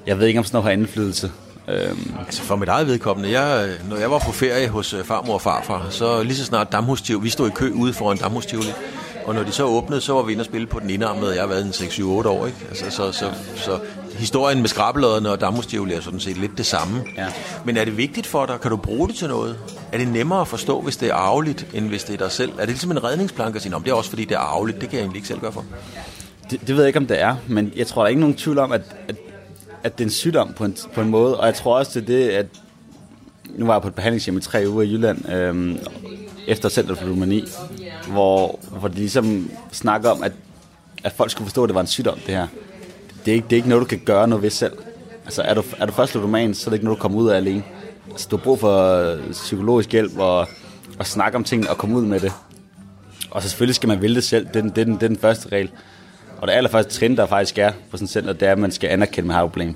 jeg 0.06 0.18
ved 0.18 0.26
ikke, 0.26 0.38
om 0.38 0.44
sådan 0.44 0.56
noget 0.56 0.64
har 0.64 0.72
indflydelse. 0.72 1.30
Øhm, 1.68 2.14
Altså 2.26 2.42
for 2.42 2.56
mit 2.56 2.68
eget 2.68 2.86
vedkommende, 2.86 3.40
jeg, 3.40 3.68
når 3.90 3.96
jeg 3.96 4.10
var 4.10 4.18
på 4.18 4.32
ferie 4.32 4.68
hos 4.68 4.94
øh, 4.94 5.04
farmor 5.04 5.34
og 5.34 5.40
farfar, 5.40 5.86
så 5.90 6.22
lige 6.22 6.36
så 6.36 6.44
snart 6.44 6.72
Damhus 6.72 7.02
vi 7.22 7.28
stod 7.28 7.48
i 7.48 7.52
kø 7.54 7.70
ude 7.74 7.92
foran 7.92 8.16
Damhus 8.16 8.46
og 9.24 9.34
når 9.34 9.42
de 9.42 9.52
så 9.52 9.64
åbnede, 9.64 10.00
så 10.00 10.12
var 10.12 10.22
vi 10.22 10.32
inde 10.32 10.42
og 10.42 10.46
spille 10.46 10.66
på 10.66 10.80
den 10.80 10.90
indarmede, 10.90 11.34
jeg 11.34 11.42
har 11.42 11.48
været 11.48 11.64
en 11.64 11.70
6-7-8 11.70 12.04
år, 12.28 12.46
ikke? 12.46 12.58
Altså, 12.68 12.90
så, 12.90 13.12
så, 13.12 13.32
så 13.56 13.78
historien 14.18 14.60
med 14.60 14.68
skrabeloderne 14.68 15.30
og 15.30 15.40
Damhus 15.40 15.74
er 15.74 16.00
sådan 16.00 16.20
set 16.20 16.36
lidt 16.36 16.58
det 16.58 16.66
samme. 16.66 17.04
Ja. 17.16 17.26
Men 17.64 17.76
er 17.76 17.84
det 17.84 17.96
vigtigt 17.96 18.26
for 18.26 18.46
dig? 18.46 18.60
Kan 18.60 18.70
du 18.70 18.76
bruge 18.76 19.08
det 19.08 19.16
til 19.16 19.28
noget? 19.28 19.58
Er 19.92 19.98
det 19.98 20.08
nemmere 20.08 20.40
at 20.40 20.48
forstå, 20.48 20.80
hvis 20.80 20.96
det 20.96 21.08
er 21.08 21.14
arveligt, 21.14 21.66
end 21.74 21.88
hvis 21.88 22.04
det 22.04 22.14
er 22.14 22.18
dig 22.18 22.32
selv? 22.32 22.52
Er 22.52 22.58
det 22.58 22.68
ligesom 22.68 22.90
en 22.90 23.04
redningsplanke 23.04 23.56
at 23.56 23.62
sige, 23.62 23.74
det 23.84 23.90
er 23.90 23.94
også 23.94 24.10
fordi, 24.10 24.24
det 24.24 24.34
er 24.34 24.38
arveligt? 24.38 24.80
Det 24.80 24.88
kan 24.88 24.96
jeg 24.96 25.02
egentlig 25.02 25.18
ikke 25.18 25.28
selv 25.28 25.40
gøre 25.40 25.52
for. 25.52 25.64
det, 26.50 26.60
det 26.60 26.68
ved 26.68 26.76
jeg 26.76 26.86
ikke, 26.86 26.98
om 26.98 27.06
det 27.06 27.20
er, 27.20 27.36
men 27.48 27.72
jeg 27.76 27.86
tror, 27.86 28.02
der 28.02 28.04
er 28.04 28.08
ikke 28.08 28.20
nogen 28.20 28.36
tvivl 28.36 28.58
om, 28.58 28.72
at, 28.72 28.82
at, 29.08 29.16
at 29.82 29.98
det 29.98 30.04
er 30.04 30.06
en 30.06 30.12
sygdom 30.12 30.52
på 30.52 30.64
en, 30.64 30.76
på 30.94 31.00
en 31.00 31.08
måde, 31.08 31.40
og 31.40 31.46
jeg 31.46 31.54
tror 31.54 31.78
også, 31.78 32.00
det 32.00 32.10
er 32.10 32.16
det, 32.16 32.28
at 32.30 32.46
nu 33.48 33.66
var 33.66 33.74
jeg 33.74 33.82
på 33.82 33.88
et 33.88 33.94
behandlingshjem 33.94 34.36
i 34.36 34.40
tre 34.40 34.64
uger 34.68 34.82
i 34.82 34.92
Jylland, 34.92 35.32
øhm, 35.32 35.78
efter 36.46 36.68
Center 36.68 36.94
for 36.94 37.06
Lumani, 37.06 37.44
hvor, 38.08 38.58
hvor 38.78 38.88
de 38.88 38.94
ligesom 38.94 39.50
snakker 39.72 40.10
om, 40.10 40.22
at, 40.22 40.32
at 41.04 41.12
folk 41.12 41.30
skulle 41.30 41.46
forstå, 41.46 41.62
at 41.62 41.68
det 41.68 41.74
var 41.74 41.80
en 41.80 41.86
sygdom, 41.86 42.18
det 42.26 42.34
her. 42.34 42.46
Det 43.24 43.30
er 43.30 43.34
ikke, 43.34 43.44
det 43.44 43.52
er 43.52 43.56
ikke 43.56 43.68
noget, 43.68 43.82
du 43.82 43.88
kan 43.88 44.00
gøre 44.04 44.28
noget 44.28 44.42
ved 44.42 44.50
selv. 44.50 44.72
Altså, 45.24 45.42
er 45.42 45.54
du, 45.54 45.62
er 45.78 45.86
du 45.86 45.92
først 45.92 46.14
ludoman, 46.14 46.54
så 46.54 46.66
er 46.66 46.70
det 46.70 46.76
ikke 46.76 46.84
noget, 46.84 46.98
du 46.98 47.02
kommer 47.02 47.18
ud 47.18 47.28
af 47.28 47.36
alene. 47.36 47.62
Altså, 48.10 48.28
du 48.30 48.36
har 48.36 48.44
brug 48.44 48.60
for 48.60 48.94
øh, 48.94 49.30
psykologisk 49.30 49.92
hjælp 49.92 50.18
og, 50.18 50.48
og 50.98 51.06
snakke 51.06 51.36
om 51.36 51.44
tingene 51.44 51.70
og 51.70 51.78
komme 51.78 51.96
ud 51.96 52.06
med 52.06 52.20
det. 52.20 52.32
Og 53.30 53.42
så 53.42 53.48
selvfølgelig 53.48 53.74
skal 53.74 53.88
man 53.88 54.02
vælge 54.02 54.14
det 54.14 54.24
selv. 54.24 54.46
Det 54.46 54.56
er 54.56 54.60
den, 54.60 54.70
det 54.70 54.78
er 54.78 54.84
den, 54.84 54.94
det 54.94 55.02
er 55.02 55.08
den 55.08 55.18
første 55.18 55.48
regel. 55.48 55.70
Og 56.38 56.48
det 56.48 56.54
allerførste 56.54 56.92
trin, 56.92 57.16
der 57.16 57.26
faktisk 57.26 57.58
er 57.58 57.72
på 57.90 57.96
sådan 57.96 58.04
et 58.04 58.10
center, 58.10 58.32
det 58.32 58.48
er, 58.48 58.52
at 58.52 58.58
man 58.58 58.70
skal 58.70 58.90
anerkende, 58.90 59.18
at 59.18 59.26
man 59.26 59.34
har 59.36 59.44
et 59.44 59.50
problem. 59.50 59.74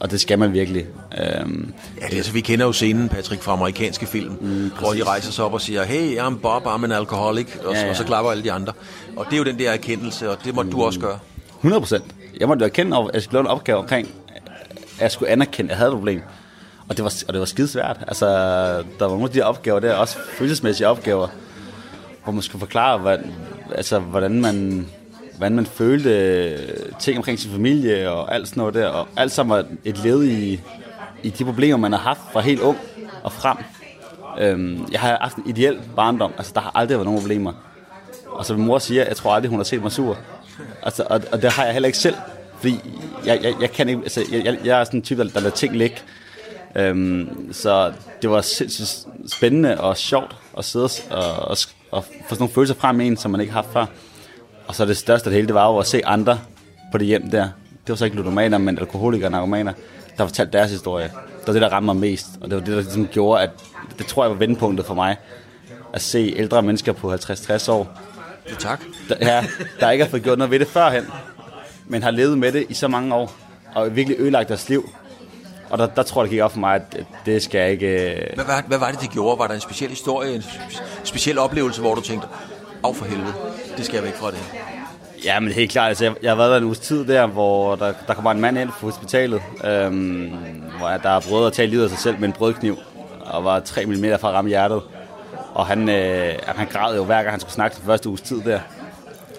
Og 0.00 0.10
det 0.10 0.20
skal 0.20 0.38
man 0.38 0.52
virkelig. 0.52 0.86
Øhm, 1.18 1.72
Ja, 2.00 2.06
det 2.06 2.16
altså, 2.16 2.32
vi 2.32 2.40
kender 2.40 2.66
jo 2.66 2.72
scenen, 2.72 3.08
Patrick, 3.08 3.42
fra 3.42 3.52
amerikanske 3.52 4.06
film, 4.06 4.38
mm, 4.40 4.70
hvor 4.78 4.92
de 4.92 5.02
rejser 5.02 5.32
sig 5.32 5.44
op 5.44 5.52
og 5.52 5.60
siger, 5.60 5.84
hey, 5.84 6.18
I'm 6.18 6.38
Bob, 6.38 6.66
I'm 6.66 6.84
an 6.84 6.92
alcoholic, 6.92 7.46
og, 7.64 7.74
ja, 7.74 7.80
Ja, 7.80 7.90
og 7.90 7.96
så 7.96 8.04
klapper 8.04 8.30
alle 8.30 8.44
de 8.44 8.52
andre. 8.52 8.72
Og 9.16 9.24
det 9.26 9.32
er 9.32 9.38
jo 9.38 9.44
den 9.44 9.58
der 9.58 9.70
erkendelse, 9.70 10.30
og 10.30 10.36
det 10.44 10.54
må 10.54 10.62
mm. 10.62 10.70
du 10.70 10.82
også 10.82 11.00
gøre. 11.00 11.18
100 11.56 11.80
procent. 11.80 12.04
Jeg 12.40 12.48
måtte 12.48 12.62
jo 12.62 12.66
erkende, 12.66 12.96
at 12.96 13.10
jeg 13.14 13.22
skulle 13.22 13.34
lave 13.34 13.40
en 13.40 13.46
opgave 13.46 13.78
omkring, 13.78 14.08
at 14.96 15.02
jeg 15.02 15.10
skulle 15.10 15.30
anerkende, 15.30 15.68
at 15.68 15.70
jeg 15.70 15.78
havde 15.78 15.90
et 15.90 15.94
problem. 15.96 16.22
Og 16.88 16.96
det 16.96 17.04
var, 17.04 17.14
og 17.28 17.32
det 17.32 17.40
var 17.40 17.46
skidesvært. 17.46 17.96
Altså, 18.08 18.26
der 18.76 18.82
var 19.00 19.08
nogle 19.08 19.24
af 19.24 19.30
de 19.30 19.42
opgaver 19.42 19.80
der, 19.80 19.94
også 19.94 20.16
følelsesmæssige 20.38 20.88
opgaver, 20.88 21.28
hvor 22.24 22.32
man 22.32 22.42
skulle 22.42 22.60
forklare, 22.60 22.98
hvad, 22.98 23.18
altså, 23.74 23.98
hvordan 23.98 24.40
man 24.40 24.86
hvordan 25.40 25.56
man 25.56 25.66
følte 25.66 26.10
øh, 26.10 26.58
ting 26.98 27.16
omkring 27.16 27.38
sin 27.38 27.50
familie 27.50 28.10
og 28.10 28.34
alt 28.34 28.48
sådan 28.48 28.60
noget 28.60 28.74
der. 28.74 28.88
Og 28.88 29.08
alt 29.16 29.32
sammen 29.32 29.56
var 29.56 29.64
et 29.84 29.98
led 29.98 30.24
i, 30.24 30.60
i 31.22 31.30
de 31.30 31.44
problemer, 31.44 31.76
man 31.76 31.92
har 31.92 31.98
haft 31.98 32.20
fra 32.32 32.40
helt 32.40 32.60
ung 32.60 32.78
og 33.22 33.32
frem. 33.32 33.56
Øhm, 34.38 34.86
jeg 34.92 35.00
har 35.00 35.18
haft 35.20 35.36
en 35.36 35.42
ideel 35.46 35.80
barndom. 35.96 36.32
Altså, 36.38 36.52
der 36.54 36.60
har 36.60 36.72
aldrig 36.74 36.98
været 36.98 37.06
nogen 37.06 37.20
problemer. 37.20 37.52
Og 38.26 38.46
så 38.46 38.54
min 38.54 38.66
mor 38.66 38.78
siger, 38.78 39.04
jeg 39.04 39.16
tror 39.16 39.34
aldrig, 39.34 39.50
hun 39.50 39.58
har 39.58 39.64
set 39.64 39.82
mig 39.82 39.92
sur. 39.92 40.18
Altså, 40.82 41.06
og, 41.10 41.20
og 41.32 41.42
det 41.42 41.52
har 41.52 41.64
jeg 41.64 41.72
heller 41.72 41.86
ikke 41.86 41.98
selv. 41.98 42.14
Fordi 42.58 42.80
jeg, 43.26 43.40
jeg, 43.42 43.54
jeg 43.60 43.70
kan 43.70 43.88
ikke, 43.88 44.00
altså, 44.02 44.24
jeg, 44.32 44.44
jeg, 44.44 44.58
jeg 44.64 44.80
er 44.80 44.84
sådan 44.84 44.98
en 44.98 45.02
type, 45.02 45.24
der, 45.24 45.30
der 45.30 45.40
lader 45.40 45.54
ting 45.54 45.76
ligge. 45.76 45.96
Øhm, 46.76 47.52
så 47.52 47.92
det 48.22 48.30
var 48.30 48.40
sindssygt 48.40 49.06
spændende 49.32 49.80
og 49.80 49.96
sjovt 49.96 50.36
at 50.58 50.64
sidde 50.64 50.88
og, 51.10 51.24
og, 51.32 51.48
og, 51.48 51.56
og 51.90 52.04
få 52.04 52.10
sådan 52.28 52.36
nogle 52.38 52.54
følelser 52.54 52.74
frem 52.74 52.94
med 52.94 53.06
en, 53.06 53.16
som 53.16 53.30
man 53.30 53.40
ikke 53.40 53.52
har 53.52 53.62
haft 53.62 53.72
før. 53.72 53.86
Og 54.70 54.76
så 54.76 54.84
det 54.84 54.96
største 54.96 55.26
af 55.26 55.30
det 55.30 55.34
hele, 55.36 55.46
det 55.46 55.54
var 55.54 55.66
jo 55.72 55.78
at 55.78 55.86
se 55.86 56.06
andre 56.06 56.40
på 56.92 56.98
det 56.98 57.06
hjem 57.06 57.30
der. 57.30 57.42
Det 57.42 57.88
var 57.88 57.94
så 57.94 58.04
ikke 58.04 58.16
ludomaner, 58.16 58.58
men 58.58 58.78
alkoholikere 58.78 59.26
og 59.26 59.30
narkomaner, 59.32 59.72
der 60.18 60.26
fortalte 60.26 60.52
deres 60.58 60.70
historie. 60.70 61.04
Det 61.38 61.46
var 61.46 61.52
det, 61.52 61.62
der 61.62 61.68
ramte 61.68 61.84
mig 61.86 61.96
mest. 61.96 62.26
Og 62.40 62.50
det 62.50 62.58
var 62.58 62.64
det, 62.64 62.74
der 62.74 62.80
ligesom 62.82 63.06
gjorde, 63.06 63.42
at 63.42 63.50
det 63.98 64.06
tror 64.06 64.24
jeg 64.24 64.30
var 64.30 64.36
vendepunktet 64.36 64.86
for 64.86 64.94
mig. 64.94 65.16
At 65.92 66.02
se 66.02 66.34
ældre 66.36 66.62
mennesker 66.62 66.92
på 66.92 67.14
50-60 67.14 67.70
år, 67.70 67.88
Ja, 68.50 68.54
tak. 68.58 68.80
der, 69.08 69.14
ja, 69.20 69.44
der 69.80 69.90
ikke 69.90 70.04
har 70.04 70.10
fået 70.10 70.22
gjort 70.22 70.38
noget 70.38 70.50
ved 70.50 70.58
det 70.58 70.68
førhen, 70.68 71.04
men 71.86 72.02
har 72.02 72.10
levet 72.10 72.38
med 72.38 72.52
det 72.52 72.66
i 72.68 72.74
så 72.74 72.88
mange 72.88 73.14
år, 73.14 73.32
og 73.74 73.96
virkelig 73.96 74.20
ødelagt 74.20 74.48
deres 74.48 74.68
liv. 74.68 74.90
Og 75.70 75.78
der, 75.78 75.86
der 75.86 76.02
tror 76.02 76.22
jeg, 76.22 76.24
det 76.24 76.30
gik 76.30 76.40
op 76.42 76.52
for 76.52 76.58
mig, 76.60 76.74
at 76.74 76.82
at 76.98 77.04
det 77.26 77.42
skal 77.42 77.60
jeg 77.60 77.70
ikke... 77.70 77.86
øh, 78.12 78.26
Hvad, 78.34 78.44
hvad, 78.44 78.54
hvad 78.66 78.78
var 78.78 78.90
det, 78.90 79.00
det 79.00 79.10
gjorde? 79.10 79.38
Var 79.38 79.46
der 79.46 79.54
en 79.54 79.60
speciel 79.60 79.90
historie, 79.90 80.34
en 80.34 80.44
speciel 81.04 81.38
oplevelse, 81.38 81.80
hvor 81.80 81.94
du 81.94 82.00
tænkte, 82.00 82.28
af 82.84 82.96
for 82.96 83.04
helvede, 83.04 83.32
det 83.80 83.86
skal 83.86 83.96
jeg 83.96 84.04
væk 84.04 84.14
fra 84.14 84.30
det 84.30 84.38
her? 84.38 84.60
Ja, 85.24 85.40
men 85.40 85.52
helt 85.52 85.70
klart. 85.70 85.88
Altså, 85.88 86.04
jeg, 86.04 86.14
jeg 86.22 86.30
har 86.30 86.36
været 86.36 86.50
der 86.50 86.56
en 86.56 86.64
uges 86.64 86.78
tid 86.78 87.04
der, 87.04 87.26
hvor 87.26 87.76
der, 87.76 87.92
der 88.06 88.14
kommer 88.14 88.30
en 88.30 88.40
mand 88.40 88.58
ind 88.58 88.68
på 88.68 88.86
hospitalet, 88.86 89.42
øhm, 89.64 90.32
hvor 90.78 90.88
der 90.88 91.08
har 91.08 91.20
prøvet 91.20 91.46
at 91.46 91.52
tage 91.52 91.68
livet 91.68 91.84
af 91.84 91.90
sig 91.90 91.98
selv 91.98 92.18
med 92.18 92.28
en 92.28 92.32
brødkniv, 92.32 92.76
og 93.20 93.44
var 93.44 93.60
3 93.60 93.86
mm 93.86 94.04
fra 94.04 94.28
at 94.28 94.34
ramme 94.34 94.48
hjertet. 94.48 94.82
Og 95.54 95.66
han, 95.66 95.88
øh, 95.88 96.34
han 96.46 96.66
græd 96.66 96.96
jo 96.96 97.04
hver 97.04 97.16
gang, 97.16 97.30
han 97.30 97.40
skulle 97.40 97.52
snakke 97.52 97.76
den 97.76 97.84
første 97.86 98.08
uges 98.08 98.20
tid 98.20 98.40
der. 98.42 98.60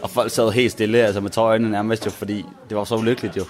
Og 0.02 0.10
folk 0.10 0.32
sad 0.32 0.52
helt 0.52 0.72
stille, 0.72 0.98
altså 0.98 1.22
med 1.22 1.30
tårer 1.30 1.50
øjnene 1.50 1.72
nærmest 1.72 2.06
jo, 2.06 2.12
fordi 2.12 2.46
det 2.70 2.78
var 2.78 2.84
så 2.84 2.96
ulykkeligt 2.96 3.38
jo. 3.38 3.46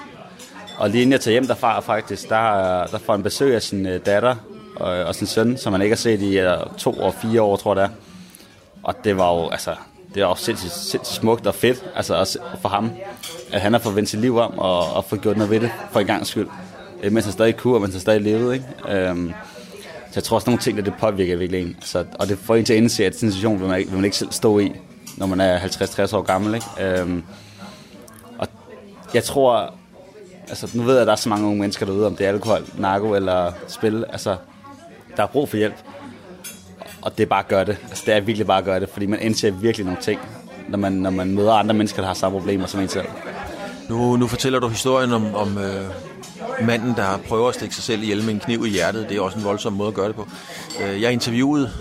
Og 0.77 0.89
lige 0.89 1.01
inden 1.01 1.11
jeg 1.11 1.21
tager 1.21 1.33
hjem 1.33 1.47
derfra 1.47 1.79
faktisk, 1.79 2.29
der, 2.29 2.85
der 2.85 2.97
får 2.97 3.13
han 3.13 3.23
besøg 3.23 3.55
af 3.55 3.61
sin 3.61 3.85
øh, 3.85 4.05
datter 4.05 4.35
og, 4.75 4.89
og 4.89 5.15
sin 5.15 5.27
søn, 5.27 5.57
som 5.57 5.73
han 5.73 5.81
ikke 5.81 5.93
har 5.93 5.97
set 5.97 6.21
i 6.21 6.39
øh, 6.39 6.57
to 6.77 6.93
og 6.93 7.13
fire 7.13 7.41
år, 7.41 7.55
tror 7.55 7.75
jeg 7.75 7.89
det 7.89 7.95
er. 7.95 7.97
Og 8.83 8.95
det 9.03 9.17
var 9.17 9.33
jo, 9.33 9.49
altså, 9.49 9.75
det 10.15 10.21
er 10.21 10.25
også 10.25 10.43
sindssygt, 10.45 10.71
sindssygt 10.71 11.15
smukt 11.15 11.47
og 11.47 11.55
fedt, 11.55 11.85
altså 11.95 12.15
også 12.15 12.39
for 12.61 12.69
ham, 12.69 12.91
at 13.51 13.61
han 13.61 13.73
har 13.73 13.79
fået 13.79 13.95
vendt 13.95 14.09
sit 14.09 14.19
liv 14.19 14.37
om 14.37 14.59
og, 14.59 14.93
og 14.93 15.05
fået 15.05 15.21
gjort 15.21 15.37
noget 15.37 15.51
ved 15.51 15.59
det 15.59 15.71
for 15.91 15.99
en 15.99 16.05
gang 16.07 16.27
skyld. 16.27 16.47
Øh, 17.03 17.11
Mens 17.11 17.25
han 17.25 17.31
stadig 17.31 17.57
kunne, 17.57 17.75
og 17.75 17.81
mens 17.81 17.93
han 17.93 18.01
stadig 18.01 18.21
levede, 18.21 18.53
ikke? 18.53 18.65
Øhm, 18.89 19.33
så 19.81 20.13
jeg 20.15 20.23
tror 20.23 20.35
også, 20.35 20.49
nogle 20.49 20.61
ting, 20.61 20.77
der 20.77 20.83
det 20.83 20.93
påvirker 20.99 21.37
virkelig 21.37 21.61
en. 21.61 21.75
Så, 21.81 22.05
og 22.19 22.27
det 22.27 22.37
får 22.37 22.55
en 22.55 22.65
til 22.65 22.73
at 22.73 22.77
indse, 22.77 23.05
at 23.05 23.21
en 23.21 23.31
situation 23.31 23.59
vil 23.59 23.69
man, 23.69 23.79
ikke, 23.79 23.91
vil 23.91 23.97
man 23.97 24.05
ikke 24.05 24.17
selv 24.17 24.31
stå 24.31 24.59
i, 24.59 24.71
når 25.17 25.25
man 25.25 25.41
er 25.41 25.59
50-60 25.59 26.15
år 26.15 26.21
gammel, 26.21 26.55
ikke? 26.55 26.67
Øhm, 26.79 27.23
og 28.37 28.47
jeg 29.13 29.23
tror, 29.23 29.73
altså 30.49 30.69
nu 30.73 30.83
ved 30.83 30.93
jeg, 30.93 31.01
at 31.01 31.07
der 31.07 31.13
er 31.13 31.17
så 31.17 31.29
mange 31.29 31.45
unge 31.47 31.59
mennesker 31.59 31.85
derude, 31.85 32.07
om 32.07 32.15
det 32.15 32.25
er 32.25 32.29
alkohol, 32.29 32.65
narko 32.77 33.13
eller 33.15 33.51
spil, 33.67 34.05
altså 34.09 34.35
der 35.17 35.23
er 35.23 35.27
brug 35.27 35.49
for 35.49 35.57
hjælp. 35.57 35.75
Og 37.01 37.17
det 37.17 37.23
er 37.23 37.27
bare 37.27 37.39
at 37.39 37.47
gøre 37.47 37.65
det. 37.65 37.77
Altså, 37.89 38.03
det 38.05 38.13
er 38.13 38.19
virkelig 38.19 38.47
bare 38.47 38.57
at 38.57 38.65
gøre 38.65 38.79
det, 38.79 38.89
fordi 38.89 39.05
man 39.05 39.19
indser 39.21 39.51
virkelig 39.51 39.85
nogle 39.85 40.01
ting, 40.01 40.19
når 40.69 40.77
man, 40.77 40.93
når 40.93 41.09
man 41.09 41.35
møder 41.35 41.53
andre 41.53 41.73
mennesker, 41.73 42.01
der 42.01 42.07
har 42.07 42.13
samme 42.13 42.39
problemer 42.39 42.67
som 42.67 42.79
en 42.79 42.89
selv. 42.89 43.07
Nu, 43.89 44.17
nu 44.17 44.27
fortæller 44.27 44.59
du 44.59 44.67
historien 44.67 45.13
om, 45.13 45.35
om 45.35 45.57
øh, 45.57 45.85
manden, 46.61 46.93
der 46.95 47.17
prøver 47.27 47.49
at 47.49 47.55
stikke 47.55 47.75
sig 47.75 47.83
selv 47.83 48.03
ihjel 48.03 48.23
med 48.23 48.33
en 48.33 48.39
kniv 48.39 48.65
i 48.65 48.69
hjertet. 48.69 49.09
Det 49.09 49.17
er 49.17 49.21
også 49.21 49.37
en 49.37 49.43
voldsom 49.43 49.73
måde 49.73 49.87
at 49.87 49.93
gøre 49.93 50.07
det 50.07 50.15
på. 50.15 50.27
Øh, 50.83 51.01
jeg 51.01 51.11
interviewede 51.11 51.71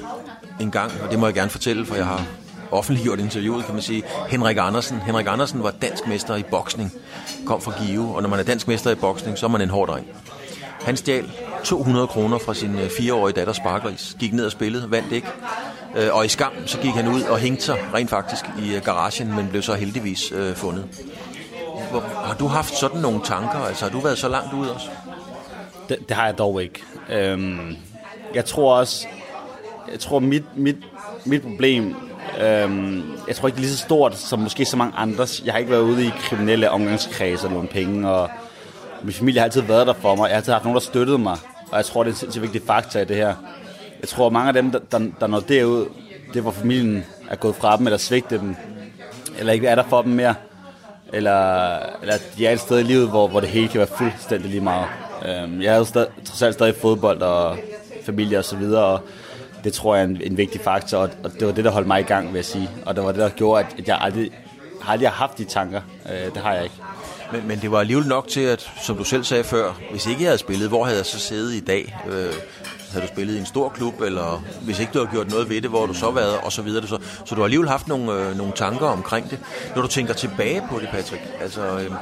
en 0.60 0.70
gang, 0.70 0.92
og 1.02 1.10
det 1.10 1.18
må 1.18 1.26
jeg 1.26 1.34
gerne 1.34 1.50
fortælle, 1.50 1.86
for 1.86 1.94
jeg 1.94 2.06
har 2.06 2.26
offentliggjort 2.70 3.18
interviewet, 3.18 3.64
kan 3.64 3.74
man 3.74 3.82
sige, 3.82 4.02
Henrik 4.28 4.56
Andersen. 4.60 5.00
Henrik 5.00 5.26
Andersen 5.28 5.62
var 5.62 5.70
dansk 5.70 6.06
mester 6.06 6.36
i 6.36 6.42
boksning, 6.42 6.92
kom 7.46 7.60
fra 7.60 7.72
Give, 7.84 8.14
og 8.14 8.22
når 8.22 8.28
man 8.28 8.38
er 8.38 8.42
dansk 8.42 8.68
mester 8.68 8.90
i 8.90 8.94
boksning, 8.94 9.38
så 9.38 9.46
er 9.46 9.50
man 9.50 9.60
en 9.60 9.70
hård 9.70 9.88
dreng. 9.88 10.06
Han 10.80 10.96
stjal 10.96 11.30
200 11.64 12.06
kroner 12.06 12.38
fra 12.38 12.54
sin 12.54 12.78
øh, 12.78 12.90
fireårige 12.90 13.34
datter 13.34 13.52
Sparkris. 13.52 14.16
gik 14.18 14.32
ned 14.32 14.46
og 14.46 14.52
spillede, 14.52 14.90
vandt 14.90 15.12
ikke. 15.12 15.28
Øh, 15.96 16.08
og 16.12 16.24
i 16.24 16.28
skam, 16.28 16.52
så 16.66 16.78
gik 16.78 16.94
han 16.94 17.08
ud 17.08 17.22
og 17.22 17.38
hængte 17.38 17.64
sig 17.64 17.76
rent 17.94 18.10
faktisk 18.10 18.44
i 18.62 18.74
øh, 18.74 18.82
garagen, 18.82 19.36
men 19.36 19.48
blev 19.48 19.62
så 19.62 19.74
heldigvis 19.74 20.32
øh, 20.32 20.54
fundet. 20.54 20.84
Hvor, 21.90 22.00
har 22.00 22.34
du 22.34 22.46
haft 22.46 22.76
sådan 22.76 23.00
nogle 23.00 23.20
tanker? 23.24 23.58
Altså 23.58 23.84
har 23.84 23.92
du 23.92 24.00
været 24.00 24.18
så 24.18 24.28
langt 24.28 24.52
ud 24.52 24.66
også? 24.66 24.88
Det, 25.88 25.98
det 26.08 26.16
har 26.16 26.26
jeg 26.26 26.38
dog 26.38 26.62
ikke. 26.62 26.82
Øhm, 27.10 27.76
jeg 28.34 28.44
tror 28.44 28.74
også, 28.74 29.06
jeg 29.92 30.00
tror 30.00 30.18
mit, 30.18 30.44
mit, 30.56 30.76
mit 31.24 31.42
problem, 31.42 31.94
øhm, 32.42 33.02
jeg 33.28 33.36
tror 33.36 33.48
ikke 33.48 33.56
det 33.56 33.62
er 33.62 33.66
lige 33.66 33.70
så 33.70 33.78
stort 33.78 34.16
som 34.16 34.38
måske 34.38 34.64
så 34.64 34.76
mange 34.76 34.96
andres. 34.96 35.42
Jeg 35.44 35.54
har 35.54 35.58
ikke 35.58 35.70
været 35.70 35.82
ude 35.82 36.06
i 36.06 36.10
kriminelle 36.20 36.70
omgangskredse 36.70 37.46
og 37.46 37.52
låne 37.52 37.68
penge, 37.68 38.10
og 38.10 38.30
min 39.02 39.12
familie 39.12 39.40
har 39.40 39.44
altid 39.44 39.60
været 39.60 39.86
der 39.86 39.92
for 39.92 40.14
mig. 40.14 40.24
Jeg 40.24 40.30
har 40.30 40.36
altid 40.36 40.52
haft 40.52 40.64
nogen, 40.64 40.74
der 40.74 40.80
støttede 40.80 41.18
mig, 41.18 41.38
og 41.70 41.76
jeg 41.76 41.84
tror, 41.84 42.02
det 42.02 42.10
er 42.10 42.14
en 42.14 42.18
sindssygt 42.18 42.42
vigtig 42.42 42.62
faktor 42.66 43.00
i 43.00 43.04
det 43.04 43.16
her. 43.16 43.34
Jeg 44.00 44.08
tror, 44.08 44.30
mange 44.30 44.48
af 44.48 44.54
dem, 44.54 44.70
der, 44.70 44.78
der, 44.92 45.00
der 45.20 45.26
når 45.26 45.40
derud, 45.40 45.86
det 46.28 46.36
er, 46.36 46.40
hvor 46.40 46.50
familien 46.50 47.04
er 47.30 47.36
gået 47.36 47.56
fra 47.56 47.76
dem, 47.76 47.86
eller 47.86 47.98
svigtet 47.98 48.40
dem, 48.40 48.56
eller 49.38 49.52
ikke 49.52 49.66
er 49.66 49.74
der 49.74 49.84
for 49.88 50.02
dem 50.02 50.12
mere, 50.12 50.34
eller, 51.12 51.78
eller 52.02 52.14
de 52.38 52.46
er 52.46 52.52
et 52.52 52.60
sted 52.60 52.78
i 52.78 52.82
livet, 52.82 53.08
hvor, 53.08 53.28
hvor 53.28 53.40
det 53.40 53.48
hele 53.48 53.68
kan 53.68 53.78
være 53.78 53.88
fuldstændig 53.98 54.50
lige 54.50 54.60
meget. 54.60 54.86
Øhm, 55.26 55.62
jeg 55.62 55.72
havde 55.72 55.86
stadig, 55.86 56.08
trods 56.24 56.42
alt 56.42 56.54
stadig 56.54 56.74
fodbold 56.74 57.22
og 57.22 57.58
familie 58.04 58.38
og 58.38 58.44
så 58.44 58.56
videre, 58.56 58.84
og 58.84 59.00
det 59.64 59.72
tror 59.72 59.94
jeg 59.94 60.02
er 60.04 60.08
en, 60.08 60.20
en 60.22 60.36
vigtig 60.36 60.60
faktor, 60.60 60.98
og, 60.98 61.10
og 61.24 61.32
det 61.32 61.46
var 61.46 61.52
det, 61.52 61.64
der 61.64 61.70
holdt 61.70 61.86
mig 61.86 62.00
i 62.00 62.04
gang, 62.04 62.28
vil 62.28 62.34
jeg 62.34 62.44
sige. 62.44 62.70
Og 62.86 62.96
det 62.96 63.04
var 63.04 63.12
det, 63.12 63.20
der 63.20 63.28
gjorde, 63.28 63.66
at, 63.78 63.88
jeg 63.88 63.98
aldrig, 64.00 64.30
har 64.82 64.92
aldrig 64.92 65.10
haft 65.10 65.38
de 65.38 65.44
tanker. 65.44 65.80
Øh, 66.12 66.34
det 66.34 66.36
har 66.36 66.54
jeg 66.54 66.64
ikke. 66.64 66.76
Men, 67.32 67.48
men 67.48 67.60
det 67.60 67.70
var 67.70 67.80
alligevel 67.80 68.06
nok 68.06 68.28
til, 68.28 68.40
at, 68.40 68.70
som 68.82 68.96
du 68.96 69.04
selv 69.04 69.24
sagde 69.24 69.44
før, 69.44 69.72
hvis 69.90 70.06
ikke 70.06 70.22
jeg 70.22 70.28
havde 70.28 70.38
spillet, 70.38 70.68
hvor 70.68 70.84
havde 70.84 70.98
jeg 70.98 71.06
så 71.06 71.18
siddet 71.18 71.54
i 71.54 71.60
dag? 71.60 71.96
Øh, 72.06 72.32
havde 72.92 73.06
du 73.06 73.12
spillet 73.12 73.34
i 73.34 73.38
en 73.38 73.46
stor 73.46 73.68
klub, 73.68 74.00
eller 74.00 74.42
hvis 74.62 74.78
ikke 74.78 74.92
du 74.92 74.98
havde 74.98 75.10
gjort 75.10 75.30
noget 75.30 75.48
ved 75.50 75.62
det, 75.62 75.70
hvor 75.70 75.86
du 75.86 75.94
så 75.94 76.10
været, 76.10 76.38
og 76.38 76.52
så 76.52 76.62
videre. 76.62 76.86
Så, 76.86 76.98
så 77.24 77.34
du 77.34 77.40
har 77.40 77.44
alligevel 77.44 77.68
haft 77.68 77.88
nogle, 77.88 78.12
øh, 78.12 78.36
nogle 78.36 78.52
tanker 78.56 78.86
omkring 78.86 79.30
det. 79.30 79.38
Når 79.74 79.82
du 79.82 79.88
tænker 79.88 80.14
tilbage 80.14 80.62
på 80.70 80.78
det, 80.78 80.88
Patrick, 80.88 81.22
altså, 81.40 81.78
øh, 81.78 81.92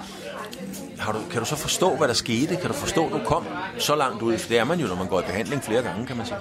har 0.99 1.13
du, 1.13 1.19
kan 1.31 1.41
du 1.41 1.47
så 1.47 1.57
forstå, 1.57 1.97
hvad 1.97 2.09
der 2.09 2.15
skete? 2.15 2.57
Kan 2.57 2.69
du 2.69 2.73
forstå, 2.73 3.07
at 3.07 3.13
du 3.13 3.19
kom 3.25 3.47
så 3.79 3.97
langt 3.97 4.23
ud? 4.23 4.39
For 4.39 4.49
det 4.49 4.59
er 4.59 4.65
man 4.65 4.81
jo, 4.81 4.87
når 4.87 4.97
man 4.97 5.07
går 5.07 5.21
i 5.21 5.23
behandling 5.23 5.65
flere 5.65 5.83
gange, 5.83 6.07
kan 6.07 6.17
man 6.17 6.27
sige. 6.27 6.39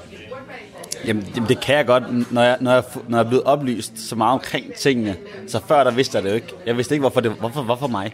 Jamen, 1.06 1.28
jamen, 1.36 1.50
det 1.50 1.60
kan 1.60 1.76
jeg 1.76 1.86
godt, 1.86 2.32
når 2.32 2.41
jeg, 2.41 2.58
når, 2.62 2.71
jeg, 2.71 2.84
når 3.08 3.17
jeg 3.17 3.26
er 3.26 3.30
blevet 3.30 3.43
oplyst 3.43 4.10
så 4.10 4.15
meget 4.15 4.34
omkring 4.34 4.73
tingene. 4.73 5.15
Så 5.47 5.60
før 5.67 5.84
der 5.84 5.91
vidste 5.91 6.15
jeg 6.15 6.23
det 6.23 6.30
jo 6.30 6.36
ikke. 6.36 6.54
Jeg 6.65 6.78
vidste 6.78 6.95
ikke, 6.95 7.02
hvorfor, 7.02 7.19
det, 7.21 7.32
hvorfor, 7.32 7.62
hvorfor 7.62 7.88
mig. 7.88 8.13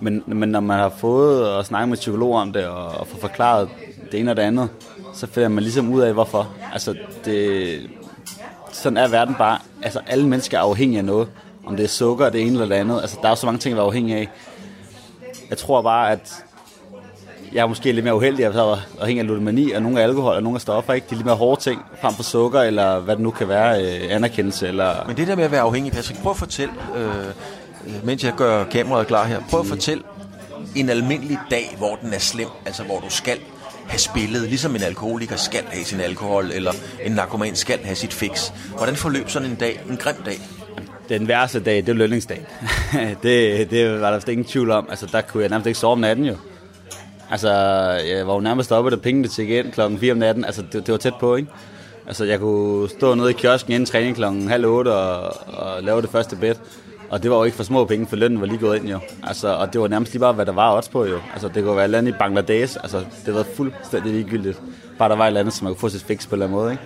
Men, 0.00 0.22
men 0.26 0.48
når 0.48 0.60
man 0.60 0.78
har 0.78 0.88
fået 0.88 1.58
at 1.58 1.66
snakke 1.66 1.86
med 1.86 1.96
psykologer 1.96 2.40
om 2.40 2.52
det, 2.52 2.66
og, 2.66 2.86
og 2.86 3.06
få 3.06 3.20
forklaret 3.20 3.68
det 4.12 4.20
ene 4.20 4.30
og 4.30 4.36
det 4.36 4.42
andet, 4.42 4.68
så 5.14 5.26
finder 5.26 5.48
man 5.48 5.62
ligesom 5.62 5.92
ud 5.92 6.00
af, 6.00 6.12
hvorfor. 6.12 6.48
Altså, 6.72 6.94
det, 7.24 7.80
sådan 8.72 8.96
er 8.96 9.08
verden 9.08 9.34
bare. 9.34 9.58
Altså, 9.82 10.00
alle 10.06 10.28
mennesker 10.28 10.58
er 10.58 10.62
afhængige 10.62 10.98
af 10.98 11.04
noget. 11.04 11.28
Om 11.66 11.76
det 11.76 11.84
er 11.84 11.88
sukker, 11.88 12.30
det 12.30 12.40
ene 12.40 12.50
eller 12.50 12.66
det 12.66 12.74
andet. 12.74 13.00
Altså, 13.00 13.18
der 13.20 13.26
er 13.26 13.30
jo 13.30 13.36
så 13.36 13.46
mange 13.46 13.58
ting, 13.58 13.72
at 13.72 13.76
være 13.76 13.86
afhængige 13.86 14.16
af. 14.16 14.28
Jeg 15.50 15.58
tror 15.58 15.82
bare, 15.82 16.12
at 16.12 16.44
jeg 17.52 17.62
er 17.62 17.66
måske 17.66 17.92
lidt 17.92 18.04
mere 18.04 18.16
uheldig, 18.16 18.46
at 18.46 18.54
jeg 18.54 18.60
er 18.60 18.76
afhængig 19.00 19.20
af 19.20 19.26
ludomani, 19.26 19.72
og 19.72 19.82
nogle 19.82 20.00
af 20.00 20.04
alkohol, 20.04 20.34
og 20.34 20.42
nogle 20.42 20.56
af 20.56 20.60
stoffer, 20.60 20.92
ikke? 20.92 21.06
De 21.10 21.14
er 21.14 21.16
lidt 21.16 21.26
mere 21.26 21.36
hårde 21.36 21.60
ting, 21.60 21.82
frem 22.00 22.14
for 22.14 22.22
sukker, 22.22 22.60
eller 22.60 23.00
hvad 23.00 23.16
det 23.16 23.22
nu 23.22 23.30
kan 23.30 23.48
være, 23.48 23.82
øh, 23.82 24.14
anerkendelse, 24.14 24.68
eller... 24.68 25.04
Men 25.06 25.16
det 25.16 25.26
der 25.26 25.36
med 25.36 25.44
at 25.44 25.50
være 25.50 25.60
afhængig, 25.60 25.92
Patrick, 25.92 26.22
prøv 26.22 26.30
at 26.30 26.36
fortælle, 26.36 26.74
øh, 26.96 27.24
mens 28.04 28.24
jeg 28.24 28.32
gør 28.36 28.64
kameraet 28.64 29.06
klar 29.06 29.26
her, 29.26 29.40
prøv 29.50 29.60
at 29.60 29.66
fortælle 29.66 30.02
en 30.74 30.88
almindelig 30.88 31.38
dag, 31.50 31.74
hvor 31.78 31.96
den 32.02 32.12
er 32.12 32.18
slem, 32.18 32.48
altså 32.66 32.82
hvor 32.82 33.00
du 33.00 33.10
skal 33.10 33.38
have 33.86 33.98
spillet, 33.98 34.42
ligesom 34.42 34.76
en 34.76 34.82
alkoholiker 34.82 35.36
skal 35.36 35.64
have 35.66 35.84
sin 35.84 36.00
alkohol, 36.00 36.50
eller 36.54 36.72
en 37.04 37.12
narkoman 37.12 37.56
skal 37.56 37.78
have 37.84 37.96
sit 37.96 38.12
fix. 38.12 38.50
Hvordan 38.76 38.96
forløb 38.96 39.28
sådan 39.28 39.50
en 39.50 39.56
dag, 39.56 39.80
en 39.90 39.96
grim 39.96 40.16
dag? 40.26 40.40
Den 41.08 41.28
værste 41.28 41.60
dag, 41.60 41.76
det 41.76 41.88
er 41.88 41.92
lønningsdag. 41.92 42.46
det, 43.22 43.70
det 43.70 44.00
var 44.00 44.10
der 44.10 44.14
vist 44.14 44.28
ingen 44.28 44.44
tvivl 44.44 44.70
om. 44.70 44.86
Altså, 44.90 45.08
der 45.12 45.20
kunne 45.20 45.42
jeg 45.42 45.50
nærmest 45.50 45.66
ikke 45.66 45.78
sove 45.78 45.92
om 45.92 45.98
natten 45.98 46.24
jo. 46.24 46.36
Altså, 47.30 47.50
jeg 48.08 48.26
var 48.26 48.34
jo 48.34 48.40
nærmest 48.40 48.72
oppe, 48.72 48.90
da 48.90 48.96
pengene 48.96 49.28
til 49.28 49.48
igen 49.48 49.70
klokken 49.70 49.98
4 49.98 50.12
om 50.12 50.18
natten. 50.18 50.44
Altså, 50.44 50.62
det, 50.62 50.86
det 50.86 50.92
var 50.92 50.98
tæt 50.98 51.14
på, 51.20 51.36
ikke? 51.36 51.48
Altså, 52.06 52.24
jeg 52.24 52.38
kunne 52.38 52.88
stå 52.88 53.14
nede 53.14 53.30
i 53.30 53.32
kiosken 53.32 53.72
inden 53.72 53.86
træning 53.86 54.16
klokken 54.16 54.48
halv 54.48 54.66
otte 54.66 54.88
og, 54.88 55.36
og 55.46 55.82
lave 55.82 56.02
det 56.02 56.10
første 56.10 56.36
bed. 56.36 56.54
Og 57.14 57.22
det 57.22 57.30
var 57.30 57.36
jo 57.36 57.44
ikke 57.44 57.56
for 57.56 57.64
små 57.64 57.84
penge, 57.84 58.06
for 58.06 58.16
lønnen 58.16 58.40
var 58.40 58.46
lige 58.46 58.58
gået 58.58 58.76
ind 58.76 58.88
jo. 58.88 58.98
Altså, 59.22 59.48
og 59.48 59.72
det 59.72 59.80
var 59.80 59.88
nærmest 59.88 60.12
lige 60.12 60.20
bare, 60.20 60.32
hvad 60.32 60.46
der 60.46 60.52
var 60.52 60.76
odds 60.76 60.88
på 60.88 61.04
jo. 61.04 61.18
Altså, 61.32 61.48
det 61.48 61.64
kunne 61.64 61.76
være 61.76 61.98
et 61.98 62.08
i 62.08 62.12
Bangladesh. 62.12 62.76
Altså, 62.82 63.04
det 63.26 63.34
var 63.34 63.42
fuldstændig 63.54 64.12
ligegyldigt. 64.12 64.62
Bare 64.98 65.08
der 65.08 65.16
var 65.16 65.24
et 65.24 65.26
eller 65.26 65.40
andet, 65.40 65.54
som 65.54 65.64
man 65.64 65.74
kunne 65.74 65.80
få 65.80 65.88
sit 65.88 66.02
fix 66.02 66.28
på 66.28 66.34
en 66.34 66.42
eller 66.42 66.46
anden 66.46 66.60
måde, 66.60 66.72
ikke? 66.72 66.82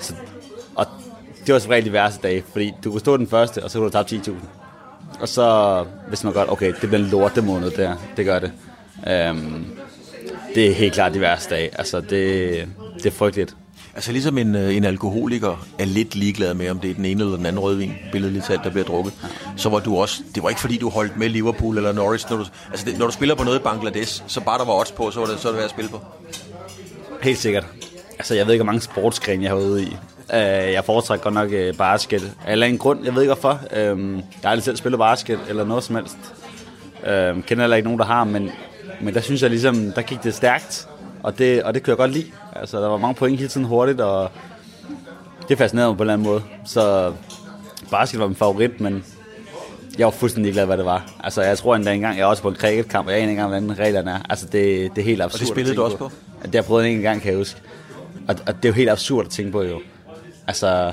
Så, 0.00 0.14
og 0.74 0.86
det 1.46 1.52
var 1.52 1.58
som 1.58 1.70
regel 1.70 1.84
de 1.84 1.92
værste 1.92 2.22
dage, 2.22 2.44
fordi 2.52 2.72
du 2.84 2.90
kunne 2.90 3.00
stå 3.00 3.16
den 3.16 3.26
første, 3.26 3.64
og 3.64 3.70
så 3.70 3.78
kunne 3.78 3.90
du 3.90 3.92
tabe 3.92 4.08
10.000. 4.08 4.32
Og 5.20 5.28
så 5.28 5.84
hvis 6.08 6.24
man 6.24 6.32
godt, 6.32 6.50
okay, 6.50 6.72
det 6.80 6.88
bliver 6.88 6.98
en 6.98 7.10
lortemåned 7.10 7.70
der, 7.70 7.96
det 8.16 8.24
gør 8.24 8.38
det. 8.38 8.52
Øhm, 9.08 9.66
det 10.54 10.68
er 10.70 10.74
helt 10.74 10.94
klart 10.94 11.14
de 11.14 11.20
værste 11.20 11.54
dage. 11.54 11.70
Altså, 11.78 12.00
det, 12.00 12.68
det 12.96 13.06
er 13.06 13.10
frygteligt. 13.10 13.56
Altså 13.94 14.12
ligesom 14.12 14.38
en, 14.38 14.54
øh, 14.54 14.76
en 14.76 14.84
alkoholiker 14.84 15.66
er 15.78 15.84
lidt 15.84 16.14
ligeglad 16.14 16.54
med, 16.54 16.70
om 16.70 16.78
det 16.78 16.90
er 16.90 16.94
den 16.94 17.04
ene 17.04 17.24
eller 17.24 17.36
den 17.36 17.46
anden 17.46 17.62
rødvin, 17.62 17.92
billedligt 18.12 18.44
talt, 18.44 18.64
der 18.64 18.70
bliver 18.70 18.84
drukket, 18.84 19.12
så 19.56 19.68
var 19.68 19.78
du 19.78 19.96
også, 19.96 20.22
det 20.34 20.42
var 20.42 20.48
ikke 20.48 20.60
fordi 20.60 20.78
du 20.78 20.88
holdt 20.90 21.16
med 21.16 21.28
Liverpool 21.28 21.76
eller 21.76 21.92
Norwich, 21.92 22.26
når 22.30 22.36
du, 22.36 22.44
altså 22.70 22.86
det, 22.86 22.98
når 22.98 23.06
du 23.06 23.12
spiller 23.12 23.34
på 23.34 23.44
noget 23.44 23.58
i 23.58 23.62
Bangladesh, 23.62 24.22
så 24.26 24.40
bare 24.40 24.58
der 24.58 24.64
var 24.64 24.80
odds 24.80 24.92
på, 24.92 25.10
så 25.10 25.20
var 25.20 25.26
det, 25.26 25.40
så 25.40 25.48
var 25.48 25.52
det 25.52 25.56
værd 25.56 25.64
at 25.64 25.70
spille 25.70 25.90
på. 25.90 26.00
Helt 27.22 27.38
sikkert. 27.38 27.66
Altså, 28.18 28.34
jeg 28.34 28.46
ved 28.46 28.54
ikke, 28.54 28.64
hvor 28.64 28.72
mange 28.72 28.82
sportsgrene 28.82 29.42
jeg 29.42 29.50
har 29.50 29.58
ude 29.58 29.82
i. 29.82 29.96
Uh, 30.28 30.72
jeg 30.72 30.84
foretrækker 30.84 31.22
godt 31.22 31.34
nok 31.34 31.50
uh, 31.52 31.76
basket. 31.78 32.32
Eller 32.48 32.66
en 32.66 32.78
grund, 32.78 33.04
jeg 33.04 33.14
ved 33.14 33.22
ikke 33.22 33.34
hvorfor. 33.34 33.60
Uh, 33.72 33.78
jeg 34.12 34.22
har 34.42 34.50
aldrig 34.50 34.64
selv 34.64 34.76
spillet 34.76 34.98
basket 34.98 35.38
eller 35.48 35.64
noget 35.64 35.84
som 35.84 35.96
helst. 35.96 36.16
Uh, 37.02 37.42
kender 37.42 37.62
heller 37.62 37.76
ikke 37.76 37.86
nogen, 37.86 37.98
der 37.98 38.04
har, 38.04 38.24
men, 38.24 38.50
men 39.00 39.14
der 39.14 39.20
synes 39.20 39.42
jeg 39.42 39.50
ligesom, 39.50 39.92
der 39.92 40.02
gik 40.02 40.22
det 40.22 40.34
stærkt. 40.34 40.88
Og 41.22 41.38
det, 41.38 41.62
og 41.62 41.74
det 41.74 41.82
kunne 41.82 41.90
jeg 41.90 41.96
godt 41.96 42.10
lide. 42.10 42.26
Altså, 42.56 42.80
der 42.80 42.88
var 42.88 42.96
mange 42.96 43.14
point 43.14 43.38
hele 43.38 43.48
tiden 43.48 43.66
hurtigt, 43.66 44.00
og 44.00 44.30
det 45.48 45.58
fascinerede 45.58 45.90
mig 45.90 45.96
på 45.96 46.02
en 46.02 46.10
eller 46.10 46.12
anden 46.12 46.28
måde. 46.28 46.42
Så 46.64 47.12
basket 47.90 48.20
var 48.20 48.26
min 48.26 48.36
favorit, 48.36 48.80
men 48.80 49.04
jeg 49.98 50.04
var 50.04 50.10
fuldstændig 50.10 50.52
glad, 50.52 50.66
hvad 50.66 50.76
det 50.76 50.84
var. 50.84 51.10
Altså, 51.24 51.42
jeg 51.42 51.58
tror 51.58 51.76
endda 51.76 51.92
engang, 51.92 52.16
jeg 52.16 52.22
er 52.22 52.26
også 52.26 52.42
på 52.42 52.48
en 52.48 52.56
cricketkamp, 52.56 53.06
og 53.06 53.12
jeg 53.12 53.20
aner 53.22 53.30
ikke 53.30 53.42
engang, 53.42 53.60
hvordan 53.60 53.78
reglerne 53.78 54.10
er. 54.10 54.18
Altså, 54.30 54.46
det, 54.46 54.90
det 54.96 55.00
er 55.00 55.04
helt 55.04 55.22
absurd. 55.22 55.40
Og 55.40 55.40
det 55.40 55.48
spillede 55.48 55.76
du 55.76 55.82
også 55.82 55.96
på? 55.96 56.10
Det 56.42 56.44
har 56.44 56.50
jeg 56.52 56.64
prøvet 56.64 56.86
en 56.86 57.00
gang, 57.00 57.20
kan 57.20 57.30
jeg 57.30 57.38
huske. 57.38 57.60
Og, 58.28 58.36
og 58.46 58.56
det 58.56 58.64
er 58.64 58.68
jo 58.68 58.72
helt 58.72 58.90
absurd 58.90 59.24
at 59.26 59.30
tænke 59.30 59.52
på, 59.52 59.62
jo. 59.62 59.80
Altså, 60.46 60.92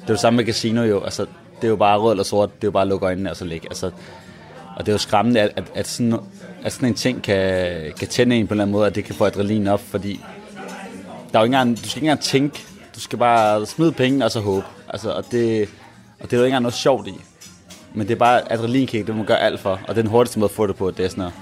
det 0.00 0.08
er 0.08 0.12
jo 0.12 0.16
samme 0.16 0.36
med 0.36 0.44
casino, 0.44 0.82
jo. 0.82 1.02
Altså, 1.02 1.26
det 1.56 1.64
er 1.64 1.68
jo 1.68 1.76
bare 1.76 1.98
rød 1.98 2.12
eller 2.12 2.24
sort, 2.24 2.54
det 2.54 2.64
er 2.64 2.68
jo 2.68 2.72
bare 2.72 2.82
at 2.82 2.88
lukke 2.88 3.06
øjnene 3.06 3.30
og 3.30 3.36
så 3.36 3.44
ligge. 3.44 3.66
Altså, 3.70 3.90
og 4.76 4.86
det 4.86 4.88
er 4.88 4.92
jo 4.92 4.98
skræmmende, 4.98 5.40
at, 5.40 5.52
at, 5.56 5.64
at, 5.74 5.88
sådan, 5.88 6.14
at 6.68 6.72
sådan 6.72 6.88
en 6.88 6.94
ting 6.94 7.22
kan, 7.22 7.92
kan 7.98 8.08
tænde 8.08 8.36
en 8.36 8.46
på 8.46 8.54
en 8.54 8.56
eller 8.56 8.64
anden 8.64 8.72
måde, 8.72 8.86
at 8.86 8.94
det 8.94 9.04
kan 9.04 9.14
få 9.14 9.24
adrenalin 9.24 9.66
op, 9.66 9.80
fordi 9.80 10.20
der 11.32 11.38
er 11.38 11.40
jo 11.40 11.44
ikke 11.44 11.56
engang, 11.56 11.76
du 11.76 11.88
skal 11.88 11.98
ikke 11.98 12.04
engang 12.04 12.20
tænke, 12.20 12.64
du 12.94 13.00
skal 13.00 13.18
bare 13.18 13.66
smide 13.66 13.92
penge 13.92 14.24
og 14.24 14.30
så 14.30 14.40
håbe. 14.40 14.66
Altså, 14.88 15.10
og, 15.10 15.24
det, 15.30 15.68
og 16.20 16.24
det 16.24 16.32
er 16.32 16.36
jo 16.36 16.44
ikke 16.44 16.46
engang 16.46 16.62
noget 16.62 16.74
sjovt 16.74 17.06
i. 17.06 17.14
Men 17.94 18.08
det 18.08 18.14
er 18.14 18.18
bare 18.18 18.52
adrenalinkick, 18.52 19.06
det 19.06 19.14
må 19.14 19.18
man 19.18 19.26
gøre 19.26 19.40
alt 19.40 19.60
for, 19.60 19.70
og 19.70 19.88
det 19.88 19.98
er 19.98 20.02
den 20.02 20.10
hurtigste 20.10 20.38
måde 20.38 20.50
at 20.50 20.56
få 20.56 20.66
det 20.66 20.76
på, 20.76 20.90
det 20.90 21.04
er 21.04 21.08
sådan 21.08 21.20
noget. 21.20 21.34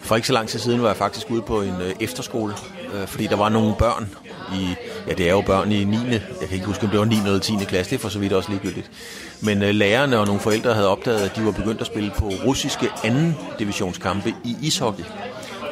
For 0.00 0.16
ikke 0.16 0.26
så 0.26 0.32
lang 0.32 0.48
tid 0.48 0.58
siden 0.58 0.82
var 0.82 0.88
jeg 0.88 0.96
faktisk 0.96 1.30
ude 1.30 1.42
på 1.42 1.62
en 1.62 1.74
øh, 1.80 1.92
efterskole, 2.00 2.54
øh, 2.94 3.06
fordi 3.06 3.26
der 3.26 3.36
var 3.36 3.48
nogle 3.48 3.74
børn 3.78 4.14
i, 4.54 4.74
ja 5.08 5.12
det 5.12 5.26
er 5.26 5.30
jo 5.30 5.40
børn 5.40 5.72
i 5.72 5.84
9. 5.84 5.96
Jeg 6.10 6.20
kan 6.40 6.52
ikke 6.52 6.66
huske, 6.66 6.84
om 6.84 6.90
det 6.90 6.98
var 6.98 7.04
9. 7.04 7.16
eller 7.16 7.38
10. 7.38 7.52
klasse, 7.68 7.90
det 7.90 7.96
er 7.96 8.00
for 8.00 8.08
så 8.08 8.18
vidt 8.18 8.32
også 8.32 8.50
ligegyldigt. 8.50 8.90
Men 9.42 9.62
øh, 9.62 9.74
lærerne 9.74 10.18
og 10.18 10.26
nogle 10.26 10.40
forældre 10.40 10.74
havde 10.74 10.88
opdaget, 10.88 11.20
at 11.20 11.36
de 11.36 11.44
var 11.44 11.50
begyndt 11.50 11.80
at 11.80 11.86
spille 11.86 12.12
på 12.18 12.24
russiske 12.46 12.88
anden 13.04 13.36
divisionskampe 13.58 14.34
i 14.44 14.56
ishockey. 14.62 15.04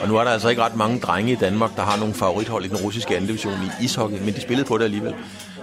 Og 0.01 0.09
nu 0.09 0.17
er 0.17 0.25
der 0.25 0.31
altså 0.31 0.49
ikke 0.49 0.63
ret 0.63 0.77
mange 0.77 1.01
drenge 1.01 1.33
i 1.33 1.37
Danmark, 1.37 1.77
der 1.77 1.83
har 1.83 1.99
nogle 1.99 2.15
favorithold 2.15 2.65
i 2.65 2.69
den 2.69 2.77
russiske 2.77 3.17
anden 3.17 3.27
division 3.27 3.53
i 3.53 3.85
ishockey, 3.85 4.19
men 4.19 4.35
de 4.35 4.41
spillede 4.41 4.69
på 4.69 4.79
det 4.79 4.85
alligevel. 4.85 5.15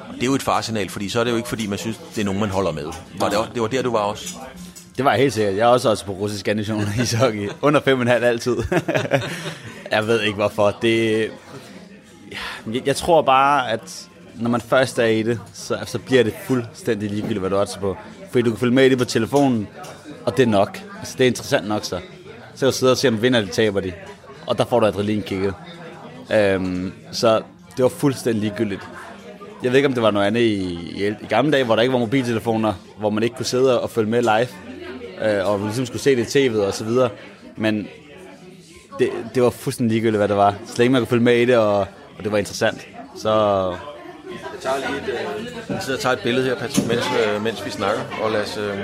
Og 0.09 0.15
det 0.15 0.21
er 0.23 0.27
jo 0.27 0.35
et 0.35 0.41
farsignal, 0.41 0.89
fordi 0.89 1.09
så 1.09 1.19
er 1.19 1.23
det 1.23 1.31
jo 1.31 1.37
ikke, 1.37 1.49
fordi 1.49 1.67
man 1.67 1.77
synes, 1.77 1.97
det 2.15 2.21
er 2.21 2.25
nogen, 2.25 2.39
man 2.39 2.49
holder 2.49 2.71
med. 2.71 2.85
Var 3.19 3.29
det, 3.29 3.37
det 3.53 3.61
var 3.61 3.67
der, 3.67 3.81
du 3.81 3.91
var 3.91 3.99
også? 3.99 4.27
Det 4.97 5.05
var 5.05 5.11
jeg 5.11 5.19
helt 5.19 5.33
sikkert. 5.33 5.55
Jeg 5.55 5.61
er 5.61 5.67
også, 5.67 5.89
også 5.89 6.05
på 6.05 6.11
russisk 6.11 6.47
animation 6.47 6.81
i 6.97 7.01
ishockey. 7.01 7.49
Under 7.61 7.79
5,5 7.79 8.09
altid. 8.11 8.57
jeg 9.91 10.07
ved 10.07 10.21
ikke 10.21 10.35
hvorfor. 10.35 10.77
Det, 10.81 11.21
jeg, 12.73 12.87
jeg 12.87 12.95
tror 12.95 13.21
bare, 13.21 13.71
at 13.71 14.07
når 14.39 14.49
man 14.49 14.61
først 14.61 14.99
er 14.99 15.05
i 15.05 15.23
det, 15.23 15.39
så, 15.53 15.77
så 15.85 15.99
bliver 15.99 16.23
det 16.23 16.33
fuldstændig 16.47 17.09
ligegyldigt, 17.09 17.39
hvad 17.39 17.49
du 17.49 17.55
er 17.55 17.77
på. 17.79 17.97
Fordi 18.31 18.41
du 18.41 18.49
kan 18.49 18.59
følge 18.59 18.73
med 18.73 18.85
i 18.85 18.89
det 18.89 18.97
på 18.97 19.05
telefonen, 19.05 19.67
og 20.25 20.37
det 20.37 20.43
er 20.43 20.47
nok. 20.47 20.81
Altså, 20.99 21.15
det 21.17 21.23
er 21.23 21.27
interessant 21.27 21.67
nok 21.67 21.85
så. 21.85 21.99
Så 22.55 22.65
jeg 22.65 22.73
sidder 22.73 22.93
og 22.93 22.97
ser, 22.97 23.09
om 23.09 23.21
vinder 23.21 23.41
de, 23.41 23.47
taber 23.47 23.79
de. 23.79 23.93
Og 24.45 24.57
der 24.57 24.65
får 24.65 24.79
du 24.79 24.85
adrenalinkikket. 24.85 25.53
Øhm, 26.33 26.93
så 27.11 27.41
det 27.77 27.83
var 27.83 27.89
fuldstændig 27.89 28.41
ligegyldigt. 28.41 28.81
Jeg 29.63 29.71
ved 29.71 29.77
ikke, 29.77 29.87
om 29.87 29.93
det 29.93 30.03
var 30.03 30.11
noget 30.11 30.27
andet 30.27 30.41
i, 30.41 30.79
i, 30.95 31.07
i 31.07 31.25
gamle 31.29 31.51
dage, 31.51 31.63
hvor 31.63 31.75
der 31.75 31.81
ikke 31.81 31.93
var 31.93 31.99
mobiltelefoner, 31.99 32.73
hvor 32.97 33.09
man 33.09 33.23
ikke 33.23 33.35
kunne 33.35 33.45
sidde 33.45 33.81
og 33.81 33.89
følge 33.89 34.09
med 34.09 34.21
live, 34.21 34.47
øh, 35.29 35.49
og 35.49 35.59
ligesom 35.59 35.85
skulle 35.85 36.01
se 36.01 36.15
det 36.15 36.35
i 36.35 36.49
tv'et 36.49 36.59
og 36.59 36.73
så 36.73 36.83
videre. 36.83 37.09
Men 37.57 37.87
det, 38.99 39.09
det 39.35 39.43
var 39.43 39.49
fuldstændig 39.49 39.93
ligegyldigt, 39.93 40.19
hvad 40.19 40.27
det 40.27 40.37
var. 40.37 40.55
Så 40.65 40.73
længe 40.77 40.91
man 40.91 41.01
kunne 41.01 41.07
følge 41.07 41.23
med 41.23 41.37
i 41.37 41.45
det, 41.45 41.57
og, 41.57 41.79
og 42.17 42.23
det 42.23 42.31
var 42.31 42.37
interessant. 42.37 42.87
Så 43.17 43.73
jeg 44.31 44.61
tager 44.61 44.77
lige 44.77 44.97
et, 44.97 45.09
øh, 45.09 45.45
jeg 45.69 45.77
sidder 45.81 45.97
og 45.97 46.01
tager 46.01 46.13
et 46.13 46.19
billede 46.23 46.45
her, 46.45 46.55
Patrick, 46.55 46.87
mens, 46.87 47.03
øh, 47.27 47.43
mens 47.43 47.65
vi 47.65 47.69
snakker, 47.69 48.01
og 48.21 48.31
lad 48.31 48.41
os, 48.41 48.57
øh, 48.57 48.77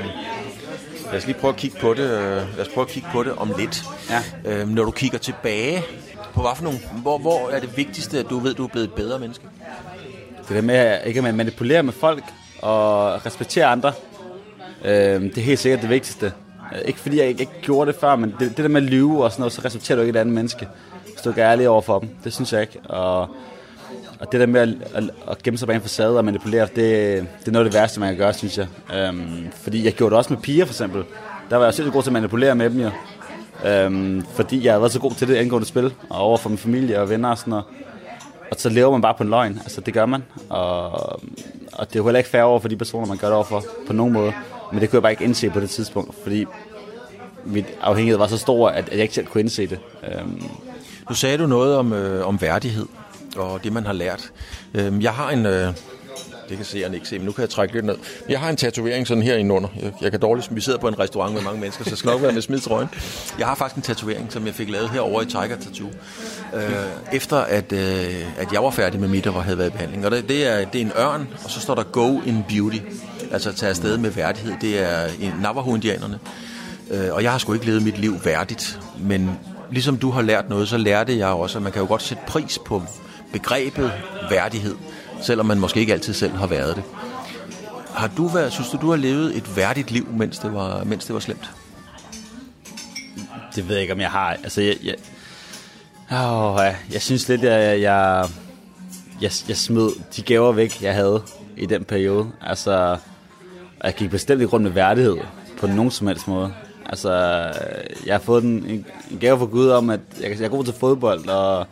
lad 1.11 1.17
os 1.17 1.25
lige 1.25 1.37
prøve 1.39 1.53
at 1.53 1.57
kigge 1.59 1.79
på 1.79 1.93
det, 1.93 2.03
øh, 2.03 2.57
lad 2.57 2.59
os 2.59 2.67
prøve 2.73 2.85
at 2.85 2.91
kigge 2.91 3.09
på 3.11 3.23
det 3.23 3.33
om 3.33 3.53
lidt. 3.57 3.83
Ja. 4.09 4.23
Øh, 4.51 4.69
når 4.69 4.83
du 4.83 4.91
kigger 4.91 5.17
tilbage 5.17 5.83
på 6.33 6.41
hvad 6.41 6.51
for 6.55 6.63
nogle, 6.63 6.79
hvor, 7.01 7.17
hvor 7.17 7.49
er 7.49 7.59
det 7.59 7.77
vigtigste, 7.77 8.19
at 8.19 8.25
du 8.29 8.39
ved, 8.39 8.53
du 8.53 8.63
er 8.63 8.67
blevet 8.67 8.87
et 8.87 8.93
bedre 8.93 9.19
menneske? 9.19 9.45
det 10.47 10.55
der 10.55 10.61
med 10.61 10.75
at 10.75 11.07
ikke 11.07 11.27
at 11.27 11.35
manipulere 11.35 11.83
med 11.83 11.93
folk 11.93 12.23
og 12.61 13.25
respektere 13.25 13.65
andre, 13.65 13.93
øh, 14.85 15.21
det 15.21 15.37
er 15.37 15.41
helt 15.41 15.59
sikkert 15.59 15.81
det 15.81 15.89
vigtigste. 15.89 16.33
Øh, 16.75 16.81
Ikke 16.85 16.99
fordi 16.99 17.17
jeg 17.19 17.27
ikke, 17.27 17.39
ikke 17.41 17.61
gjorde 17.61 17.91
det 17.91 17.99
før, 17.99 18.15
men 18.15 18.35
det, 18.39 18.49
det 18.49 18.57
der 18.57 18.67
med 18.67 18.81
at 18.81 18.87
lyve 18.89 19.23
og 19.23 19.31
sådan 19.31 19.41
noget, 19.41 19.53
så 19.53 19.61
respekterer 19.65 19.95
du 19.95 20.01
ikke 20.01 20.17
et 20.17 20.21
andet 20.21 20.35
menneske. 20.35 20.67
Hvis 21.05 21.21
du 21.23 21.29
ikke 21.29 21.41
er 21.41 21.51
ærlig 21.51 21.69
over 21.69 21.81
for 21.81 21.99
dem. 21.99 22.09
Det 22.23 22.33
synes 22.33 22.53
jeg 22.53 22.61
ikke. 22.61 22.79
Og, 22.89 23.29
og 24.21 24.31
det 24.31 24.39
der 24.39 24.45
med 24.45 24.61
at, 24.61 24.69
at, 24.93 25.03
at 25.31 25.43
gemme 25.43 25.57
sig 25.57 25.67
bag 25.67 25.75
en 25.75 25.81
facade 25.81 26.17
og 26.17 26.25
manipulere, 26.25 26.61
det, 26.61 26.77
det 27.39 27.47
er 27.47 27.51
noget 27.51 27.65
af 27.65 27.71
det 27.71 27.79
værste, 27.79 27.99
man 27.99 28.09
kan 28.09 28.17
gøre, 28.17 28.33
synes 28.33 28.57
jeg. 28.57 28.67
Øhm, 28.95 29.47
fordi 29.55 29.85
jeg 29.85 29.93
gjorde 29.93 30.09
det 30.11 30.17
også 30.17 30.33
med 30.33 30.41
piger, 30.41 30.65
for 30.65 30.73
eksempel. 30.73 31.03
Der 31.49 31.57
var 31.57 31.65
jeg 31.65 31.73
sindssygt 31.73 31.93
god 31.93 32.03
til 32.03 32.09
at 32.09 32.13
manipulere 32.13 32.55
med 32.55 32.69
dem, 32.69 32.79
jo. 32.79 32.89
Øhm, 33.69 34.25
fordi 34.33 34.65
jeg 34.65 34.73
havde 34.73 34.81
været 34.81 34.91
så 34.91 34.99
god 34.99 35.11
til 35.11 35.27
det 35.27 35.35
angående 35.35 35.67
spil, 35.67 35.93
og 36.09 36.19
over 36.19 36.37
for 36.37 36.49
min 36.49 36.57
familie 36.57 36.99
og 37.01 37.09
venner 37.09 37.29
og 37.29 37.37
sådan 37.37 37.49
noget. 37.51 37.65
Og 38.51 38.57
så 38.59 38.69
lever 38.69 38.91
man 38.91 39.01
bare 39.01 39.13
på 39.13 39.23
en 39.23 39.29
løgn. 39.29 39.59
Altså, 39.63 39.81
det 39.81 39.93
gør 39.93 40.05
man. 40.05 40.23
Og, 40.49 40.91
og 41.73 41.87
det 41.87 41.95
er 41.95 41.99
jo 41.99 42.03
heller 42.03 42.17
ikke 42.17 42.29
fair 42.29 42.43
over 42.43 42.59
for 42.59 42.67
de 42.67 42.77
personer, 42.77 43.07
man 43.07 43.17
gør 43.17 43.27
det 43.27 43.35
over 43.35 43.45
for, 43.45 43.63
på 43.87 43.93
nogen 43.93 44.13
måde. 44.13 44.33
Men 44.71 44.81
det 44.81 44.89
kunne 44.89 44.97
jeg 44.97 45.01
bare 45.01 45.11
ikke 45.11 45.23
indse 45.23 45.49
på 45.49 45.59
det 45.59 45.69
tidspunkt, 45.69 46.15
fordi 46.23 46.45
mit 47.45 47.65
afhængighed 47.81 48.17
var 48.17 48.27
så 48.27 48.37
stor, 48.37 48.69
at, 48.69 48.85
at 48.89 48.93
jeg 48.93 49.01
ikke 49.01 49.13
selv 49.13 49.25
kunne 49.27 49.41
indse 49.41 49.67
det. 49.67 49.79
Øhm, 50.03 50.43
Nu 51.09 51.15
sagde 51.15 51.37
du 51.37 51.47
noget 51.47 51.75
om, 51.75 51.93
øh, 51.93 52.27
om 52.27 52.41
værdighed 52.41 52.85
og 53.35 53.63
det, 53.63 53.73
man 53.73 53.85
har 53.85 53.93
lært. 53.93 54.31
Øh, 54.73 55.03
jeg 55.03 55.11
har 55.13 55.29
en... 55.29 55.45
Øh, 55.45 55.73
det 56.49 56.57
kan 56.57 56.65
seeren 56.65 56.93
ikke 56.93 57.07
se, 57.07 57.17
men 57.17 57.25
nu 57.25 57.31
kan 57.31 57.41
jeg 57.41 57.49
trække 57.49 57.73
lidt 57.73 57.85
ned. 57.85 57.95
Jeg 58.29 58.39
har 58.39 58.49
en 58.49 58.55
tatovering 58.55 59.07
sådan 59.07 59.23
her 59.23 59.35
indenunder. 59.35 59.69
Jeg, 59.81 59.91
jeg 60.01 60.11
kan 60.11 60.19
dårligt, 60.19 60.55
vi 60.55 60.61
sidder 60.61 60.79
på 60.79 60.87
en 60.87 60.99
restaurant 60.99 61.33
med 61.33 61.41
mange 61.41 61.59
mennesker, 61.59 61.83
så 61.83 61.89
jeg 61.89 61.97
skal 61.97 62.11
nok 62.11 62.21
være 62.21 62.31
med 62.31 62.41
smidt 62.41 62.63
trøjen. 62.63 62.87
Jeg 63.39 63.47
har 63.47 63.55
faktisk 63.55 63.75
en 63.75 63.81
tatovering, 63.81 64.31
som 64.31 64.45
jeg 64.45 64.55
fik 64.55 64.69
lavet 64.69 64.89
herovre 64.89 65.23
i 65.23 65.25
Tiger 65.25 65.57
Tattoo. 65.61 65.87
Øh, 66.53 66.61
efter 67.13 67.37
at, 67.37 67.71
øh, 67.71 68.25
at 68.37 68.53
jeg 68.53 68.63
var 68.63 68.69
færdig 68.69 68.99
med 68.99 69.07
mit 69.07 69.27
og 69.27 69.43
havde 69.43 69.57
været 69.57 69.69
i 69.69 69.71
behandling. 69.71 70.05
Og 70.05 70.11
det, 70.11 70.29
det, 70.29 70.47
er, 70.47 70.65
det 70.65 70.81
er 70.81 70.85
en 70.85 70.91
ørn, 70.99 71.27
og 71.43 71.49
så 71.49 71.59
står 71.59 71.75
der 71.75 71.83
Go 71.83 72.21
in 72.25 72.43
Beauty. 72.49 72.79
Altså 73.31 73.49
at 73.49 73.55
tage 73.55 73.69
afsted 73.69 73.97
med 73.97 74.09
værdighed. 74.09 74.53
Det 74.61 74.79
er 74.79 75.07
Navajo-indianerne. 75.41 76.19
Øh, 76.91 77.13
og 77.13 77.23
jeg 77.23 77.31
har 77.31 77.37
sgu 77.37 77.53
ikke 77.53 77.65
levet 77.65 77.83
mit 77.83 77.97
liv 77.97 78.15
værdigt, 78.25 78.79
men 78.99 79.29
ligesom 79.71 79.97
du 79.97 80.09
har 80.09 80.21
lært 80.21 80.49
noget, 80.49 80.69
så 80.69 80.77
lærte 80.77 81.17
jeg 81.17 81.27
også, 81.27 81.57
at 81.57 81.63
man 81.63 81.71
kan 81.71 81.81
jo 81.81 81.87
godt 81.87 82.03
sætte 82.03 82.23
pris 82.27 82.59
på 82.65 82.83
begrebet 83.31 83.91
værdighed, 84.29 84.75
selvom 85.21 85.45
man 85.45 85.59
måske 85.59 85.79
ikke 85.79 85.93
altid 85.93 86.13
selv 86.13 86.33
har 86.33 86.47
været 86.47 86.75
det. 86.75 86.83
Har 87.93 88.07
du 88.17 88.27
været, 88.27 88.53
synes 88.53 88.69
du, 88.69 88.77
du 88.81 88.89
har 88.89 88.97
levet 88.97 89.37
et 89.37 89.57
værdigt 89.57 89.91
liv, 89.91 90.07
mens 90.17 90.39
det 90.39 90.53
var, 90.53 90.83
mens 90.83 91.05
det 91.05 91.13
var 91.13 91.19
slemt? 91.19 91.51
Det 93.55 93.67
ved 93.67 93.75
jeg 93.75 93.81
ikke, 93.81 93.93
om 93.93 93.99
jeg 93.99 94.11
har. 94.11 94.29
Altså, 94.29 94.61
jeg, 94.61 94.77
jeg, 94.83 94.95
åh, 96.11 96.59
jeg 96.93 97.01
synes 97.01 97.29
lidt, 97.29 97.43
at 97.43 97.69
jeg, 97.69 97.81
jeg, 97.81 98.27
jeg, 99.21 99.31
jeg 99.47 99.57
smed 99.57 99.89
de 100.15 100.21
gaver 100.21 100.51
væk, 100.51 100.81
jeg 100.81 100.93
havde 100.93 101.23
i 101.57 101.65
den 101.65 101.83
periode. 101.83 102.31
Altså, 102.41 102.97
jeg 103.83 103.95
gik 103.95 104.09
bestemt 104.09 104.41
ikke 104.41 104.53
rundt 104.53 104.63
med 104.63 104.71
værdighed 104.71 105.17
på 105.59 105.67
nogen 105.67 105.91
som 105.91 106.07
helst 106.07 106.27
måde. 106.27 106.53
Altså, 106.85 107.11
jeg 108.05 108.13
har 108.13 108.19
fået 108.19 108.43
en, 108.43 108.65
en, 108.65 108.85
en 109.11 109.17
gave 109.19 109.39
fra 109.39 109.45
Gud 109.45 109.69
om, 109.69 109.89
at 109.89 109.99
jeg, 110.21 110.29
jeg 110.29 110.45
er 110.45 110.49
god 110.49 110.63
til 110.63 110.73
fodbold, 110.73 111.27
og 111.27 111.67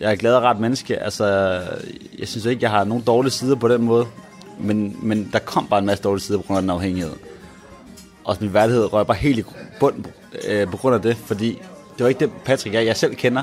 jeg 0.00 0.12
er 0.12 0.16
glad 0.16 0.34
og 0.34 0.42
ret 0.42 0.60
menneske. 0.60 0.98
Altså, 0.98 1.26
jeg 2.18 2.28
synes 2.28 2.44
ikke, 2.44 2.62
jeg 2.62 2.70
har 2.70 2.84
nogen 2.84 3.02
dårlige 3.02 3.32
sider 3.32 3.56
på 3.56 3.68
den 3.68 3.82
måde. 3.82 4.06
Men, 4.60 4.96
men 5.02 5.30
der 5.32 5.38
kom 5.38 5.66
bare 5.66 5.80
en 5.80 5.86
masse 5.86 6.04
dårlige 6.04 6.22
sider 6.22 6.38
på 6.38 6.44
grund 6.46 6.56
af 6.56 6.62
den 6.62 6.70
afhængighed. 6.70 7.12
Og 8.24 8.36
min 8.40 8.54
værdighed 8.54 8.92
røg 8.92 9.06
bare 9.06 9.16
helt 9.16 9.38
i 9.38 9.44
bunden 9.80 10.06
øh, 10.48 10.70
på 10.70 10.76
grund 10.76 10.94
af 10.94 11.02
det, 11.02 11.16
fordi 11.16 11.62
det 11.98 12.04
var 12.04 12.08
ikke 12.08 12.20
det 12.20 12.30
Patrick, 12.44 12.74
jeg, 12.74 12.86
jeg 12.86 12.96
selv 12.96 13.14
kender. 13.14 13.42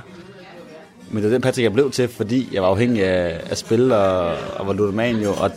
Men 1.09 1.23
det 1.23 1.31
var 1.31 1.35
den 1.35 1.41
Patrick, 1.41 1.63
jeg 1.63 1.73
blev 1.73 1.91
til, 1.91 2.07
fordi 2.07 2.49
jeg 2.51 2.61
var 2.61 2.69
afhængig 2.69 3.03
af, 3.03 3.41
af 3.49 3.57
spil 3.57 3.91
og, 3.91 4.35
og 4.55 4.67
var 4.67 4.73
ludoman 4.73 5.15
jo. 5.15 5.29
Og 5.29 5.51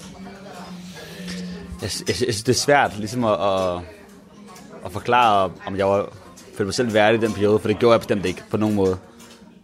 jeg, 1.82 1.90
jeg, 2.08 2.08
jeg 2.08 2.16
synes, 2.16 2.42
det 2.42 2.52
er 2.52 2.58
svært 2.58 2.98
ligesom 2.98 3.24
at, 3.24 3.32
at, 3.32 3.80
at 4.84 4.92
forklare, 4.92 5.50
om 5.66 5.76
jeg 5.76 5.86
var, 5.86 6.08
følte 6.48 6.64
mig 6.64 6.74
selv 6.74 6.94
værdig 6.94 7.22
i 7.22 7.26
den 7.26 7.32
periode, 7.32 7.58
for 7.58 7.68
det 7.68 7.78
gjorde 7.78 7.92
jeg 7.92 8.00
bestemt 8.00 8.26
ikke 8.26 8.42
på 8.50 8.56
nogen 8.56 8.76
måde. 8.76 8.98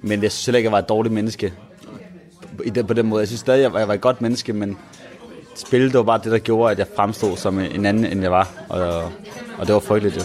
Men 0.06 0.22
jeg 0.22 0.32
synes 0.32 0.46
heller 0.46 0.56
ikke, 0.58 0.66
at 0.66 0.70
jeg 0.70 0.72
var 0.72 0.78
et 0.78 0.88
dårligt 0.88 1.14
menneske 1.14 1.52
i 2.64 2.70
den, 2.70 2.86
på 2.86 2.94
den 2.94 3.06
måde. 3.06 3.20
Jeg 3.20 3.28
synes 3.28 3.40
stadig, 3.40 3.64
at 3.66 3.72
jeg 3.74 3.88
var 3.88 3.94
et 3.94 4.00
godt 4.00 4.20
menneske, 4.20 4.52
men 4.52 4.78
spillet 5.54 5.92
det 5.92 5.98
var 5.98 6.04
bare 6.04 6.20
det, 6.24 6.32
der 6.32 6.38
gjorde, 6.38 6.72
at 6.72 6.78
jeg 6.78 6.86
fremstod 6.96 7.36
som 7.36 7.58
en 7.58 7.86
anden, 7.86 8.04
end 8.04 8.22
jeg 8.22 8.30
var. 8.30 8.52
Og, 8.68 9.12
og 9.58 9.66
det 9.66 9.74
var 9.74 9.80
frygteligt 9.80 10.16
jo. 10.16 10.22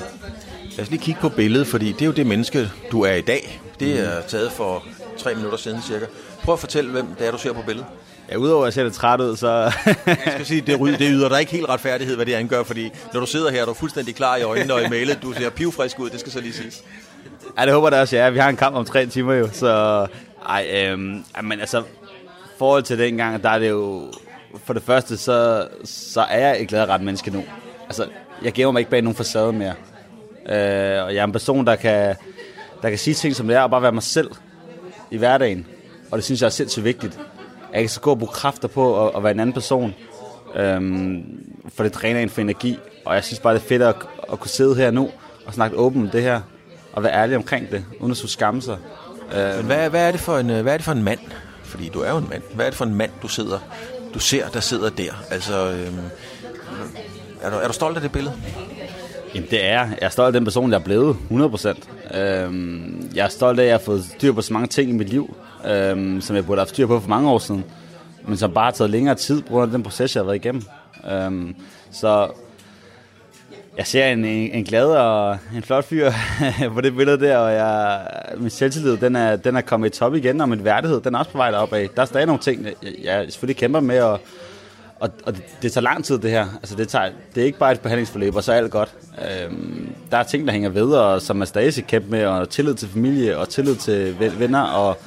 Lad 0.77 0.85
os 0.85 0.89
lige 0.89 1.01
kigge 1.01 1.21
på 1.21 1.29
billedet, 1.29 1.67
fordi 1.67 1.91
det 1.91 2.01
er 2.01 2.05
jo 2.05 2.11
det 2.11 2.27
menneske, 2.27 2.69
du 2.91 3.01
er 3.01 3.13
i 3.13 3.21
dag. 3.21 3.61
Det 3.79 3.99
er 3.99 4.21
taget 4.27 4.51
for 4.51 4.83
tre 5.17 5.35
minutter 5.35 5.57
siden 5.57 5.81
cirka. 5.81 6.05
Prøv 6.43 6.53
at 6.53 6.59
fortælle, 6.59 6.91
hvem 6.91 7.05
det 7.19 7.27
er, 7.27 7.31
du 7.31 7.37
ser 7.37 7.53
på 7.53 7.61
billedet. 7.61 7.87
Ja, 8.31 8.35
udover 8.35 8.61
at 8.61 8.65
jeg 8.65 8.73
ser 8.73 8.83
lidt 8.83 8.93
træt 8.93 9.21
ud, 9.21 9.35
så... 9.35 9.47
jeg 10.05 10.17
skal 10.27 10.45
sige, 10.45 10.61
det, 10.61 10.77
ry- 10.79 10.97
det 10.97 11.07
yder 11.11 11.29
dig 11.29 11.39
ikke 11.39 11.51
helt 11.51 11.69
retfærdighed, 11.69 12.15
hvad 12.15 12.25
det 12.25 12.33
angør, 12.33 12.63
fordi 12.63 12.89
når 13.13 13.19
du 13.19 13.25
sidder 13.25 13.51
her, 13.51 13.61
er 13.61 13.65
du 13.65 13.73
fuldstændig 13.73 14.15
klar 14.15 14.35
i 14.35 14.41
øjnene 14.41 14.73
og 14.73 14.83
i 14.83 14.89
mailet. 14.89 15.19
Du 15.21 15.33
ser 15.33 15.49
pivfrisk 15.49 15.99
ud, 15.99 16.09
det 16.09 16.19
skal 16.19 16.31
så 16.31 16.41
lige 16.41 16.53
siges. 16.53 16.83
Ja, 17.59 17.65
det 17.65 17.73
håber 17.73 17.89
jeg 17.91 18.01
også, 18.01 18.15
ja. 18.15 18.29
Vi 18.29 18.39
har 18.39 18.49
en 18.49 18.55
kamp 18.55 18.75
om 18.75 18.85
tre 18.85 19.05
timer 19.05 19.33
jo, 19.33 19.49
så... 19.51 20.07
Ej, 20.49 20.67
øhm, 20.73 21.23
men 21.43 21.59
altså, 21.59 21.83
forhold 22.57 22.83
til 22.83 22.99
dengang, 22.99 23.43
der 23.43 23.49
er 23.49 23.59
det 23.59 23.69
jo... 23.69 24.11
For 24.63 24.73
det 24.73 24.83
første, 24.83 25.17
så, 25.17 25.67
så 25.83 26.21
er 26.21 26.47
jeg 26.47 26.61
et 26.61 26.67
glad 26.67 26.89
ret 26.89 27.01
menneske 27.01 27.31
nu. 27.31 27.43
Altså, 27.85 28.05
jeg 28.43 28.51
giver 28.51 28.71
mig 28.71 28.79
ikke 28.79 28.91
bag 28.91 29.01
nogen 29.01 29.15
facade 29.15 29.53
mere. 29.53 29.73
Øh, 30.49 31.03
og 31.03 31.13
jeg 31.13 31.19
er 31.19 31.23
en 31.23 31.31
person, 31.31 31.65
der 31.65 31.75
kan, 31.75 32.15
der 32.81 32.89
kan 32.89 32.97
sige 32.97 33.13
ting 33.13 33.35
som 33.35 33.47
det 33.47 33.55
er, 33.55 33.61
og 33.61 33.69
bare 33.69 33.81
være 33.81 33.91
mig 33.91 34.03
selv 34.03 34.31
i 35.11 35.17
hverdagen. 35.17 35.67
Og 36.11 36.17
det 36.17 36.25
synes 36.25 36.41
jeg 36.41 36.47
er 36.47 36.51
sindssygt 36.51 36.85
vigtigt. 36.85 37.19
Jeg 37.73 37.81
kan 37.81 37.89
så 37.89 38.01
gå 38.01 38.11
og 38.11 38.19
bruge 38.19 38.31
kræfter 38.31 38.67
på 38.67 39.07
at, 39.07 39.15
at 39.15 39.23
være 39.23 39.31
en 39.31 39.39
anden 39.39 39.53
person. 39.53 39.95
Øhm, 40.55 41.23
for 41.73 41.83
det 41.83 41.93
dræner 41.93 42.19
en 42.19 42.29
for 42.29 42.41
energi. 42.41 42.77
Og 43.05 43.15
jeg 43.15 43.23
synes 43.23 43.39
bare, 43.39 43.53
det 43.53 43.61
er 43.61 43.67
fedt 43.67 43.81
at, 43.81 43.95
at 44.31 44.39
kunne 44.39 44.49
sidde 44.49 44.75
her 44.75 44.91
nu 44.91 45.09
og 45.45 45.53
snakke 45.53 45.77
åbent 45.77 46.03
om 46.03 46.09
det 46.09 46.23
her. 46.23 46.41
Og 46.93 47.03
være 47.03 47.13
ærlig 47.13 47.37
omkring 47.37 47.71
det, 47.71 47.85
uden 47.99 48.11
at 48.11 48.17
skulle 48.17 48.31
skamme 48.31 48.61
sig. 48.61 48.77
Øh, 49.35 49.55
Men 49.57 49.65
hvad, 49.65 49.89
hvad, 49.89 50.07
er 50.07 50.11
det 50.11 50.19
for 50.19 50.37
en, 50.37 50.45
hvad 50.45 50.73
er 50.73 50.77
det 50.77 50.85
for 50.85 50.91
en 50.91 51.03
mand? 51.03 51.19
Fordi 51.63 51.89
du 51.89 51.99
er 52.01 52.09
jo 52.11 52.17
en 52.17 52.27
mand. 52.29 52.41
Hvad 52.53 52.65
er 52.65 52.69
det 52.69 52.77
for 52.77 52.85
en 52.85 52.95
mand, 52.95 53.11
du 53.21 53.27
sidder, 53.27 53.59
du 54.13 54.19
ser, 54.19 54.49
der 54.49 54.59
sidder 54.59 54.89
der? 54.89 55.11
Altså, 55.31 55.71
øhm, 55.71 55.97
er, 57.41 57.49
du, 57.49 57.55
er 57.55 57.67
du 57.67 57.73
stolt 57.73 57.95
af 57.95 58.01
det 58.01 58.11
billede? 58.11 58.35
Jamen 59.35 59.49
det 59.49 59.65
er 59.65 59.69
jeg. 59.69 59.89
Jeg 60.01 60.05
er 60.05 60.09
stolt 60.09 60.27
af 60.27 60.33
den 60.33 60.43
person, 60.43 60.71
jeg 60.71 60.79
er 60.79 60.83
blevet, 60.83 61.17
100%. 61.31 62.17
Øhm, 62.17 63.11
jeg 63.15 63.25
er 63.25 63.29
stolt 63.29 63.59
af, 63.59 63.63
at 63.63 63.67
jeg 63.67 63.73
har 63.77 63.83
fået 63.85 64.05
styr 64.05 64.31
på 64.31 64.41
så 64.41 64.53
mange 64.53 64.67
ting 64.67 64.89
i 64.89 64.93
mit 64.93 65.09
liv, 65.09 65.35
øhm, 65.67 66.21
som 66.21 66.35
jeg 66.35 66.45
burde 66.45 66.59
have 66.59 66.65
haft 66.65 66.69
styr 66.69 66.87
på 66.87 66.99
for 66.99 67.09
mange 67.09 67.29
år 67.29 67.39
siden. 67.39 67.65
Men 68.27 68.37
som 68.37 68.53
bare 68.53 68.65
har 68.65 68.71
taget 68.71 68.89
længere 68.89 69.15
tid, 69.15 69.41
på 69.41 69.47
grund 69.47 69.63
af 69.63 69.71
den 69.71 69.83
proces, 69.83 70.15
jeg 70.15 70.21
har 70.21 70.25
været 70.25 70.35
igennem. 70.35 70.63
Øhm, 71.11 71.55
så 71.91 72.27
jeg 73.79 73.87
ser 73.87 74.05
en, 74.05 74.25
en, 74.25 74.51
en 74.51 74.63
glad 74.63 74.85
og 74.85 75.37
en 75.55 75.63
flot 75.63 75.85
fyr 75.85 76.11
på 76.73 76.81
det 76.81 76.95
billede 76.95 77.19
der, 77.19 77.37
og 77.37 77.53
jeg, 77.53 78.07
min 78.37 78.49
selvtillid, 78.49 78.97
den 78.97 79.15
er, 79.15 79.35
den 79.35 79.55
er 79.55 79.61
kommet 79.61 79.95
i 79.95 79.99
top 79.99 80.15
igen, 80.15 80.41
og 80.41 80.49
min 80.49 80.63
værdighed, 80.63 81.01
den 81.01 81.15
er 81.15 81.19
også 81.19 81.31
på 81.31 81.37
vej 81.37 81.51
derop 81.51 81.73
af. 81.73 81.89
Der 81.95 82.01
er 82.01 82.05
stadig 82.05 82.25
nogle 82.25 82.41
ting, 82.41 82.65
jeg, 82.65 82.73
jeg 83.03 83.25
selvfølgelig 83.29 83.57
kæmper 83.57 83.79
med, 83.79 84.01
og, 84.01 84.19
og, 84.99 85.09
og 85.25 85.35
det, 85.35 85.43
det 85.61 85.71
tager 85.71 85.83
lang 85.83 86.05
tid, 86.05 86.17
det 86.17 86.31
her. 86.31 86.47
Altså, 86.55 86.75
det, 86.75 86.87
tager, 86.87 87.09
det 87.35 87.41
er 87.41 87.45
ikke 87.45 87.59
bare 87.59 87.71
et 87.71 87.79
behandlingsforløb, 87.79 88.35
og 88.35 88.43
så 88.43 88.51
er 88.51 88.57
alt 88.57 88.71
godt. 88.71 88.93
Øhm, 89.43 89.89
der 90.11 90.17
er 90.17 90.23
ting, 90.23 90.45
der 90.45 90.51
hænger 90.51 90.69
ved, 90.69 90.91
og 90.91 91.21
som 91.21 91.35
man 91.35 91.47
stadig 91.47 91.73
skal 91.73 91.85
kæmpe 91.87 92.11
med, 92.11 92.25
og 92.25 92.49
tillid 92.49 92.73
til 92.73 92.89
familie, 92.89 93.37
og 93.37 93.49
tillid 93.49 93.75
til 93.75 94.15
venner, 94.19 94.61
og 94.61 94.97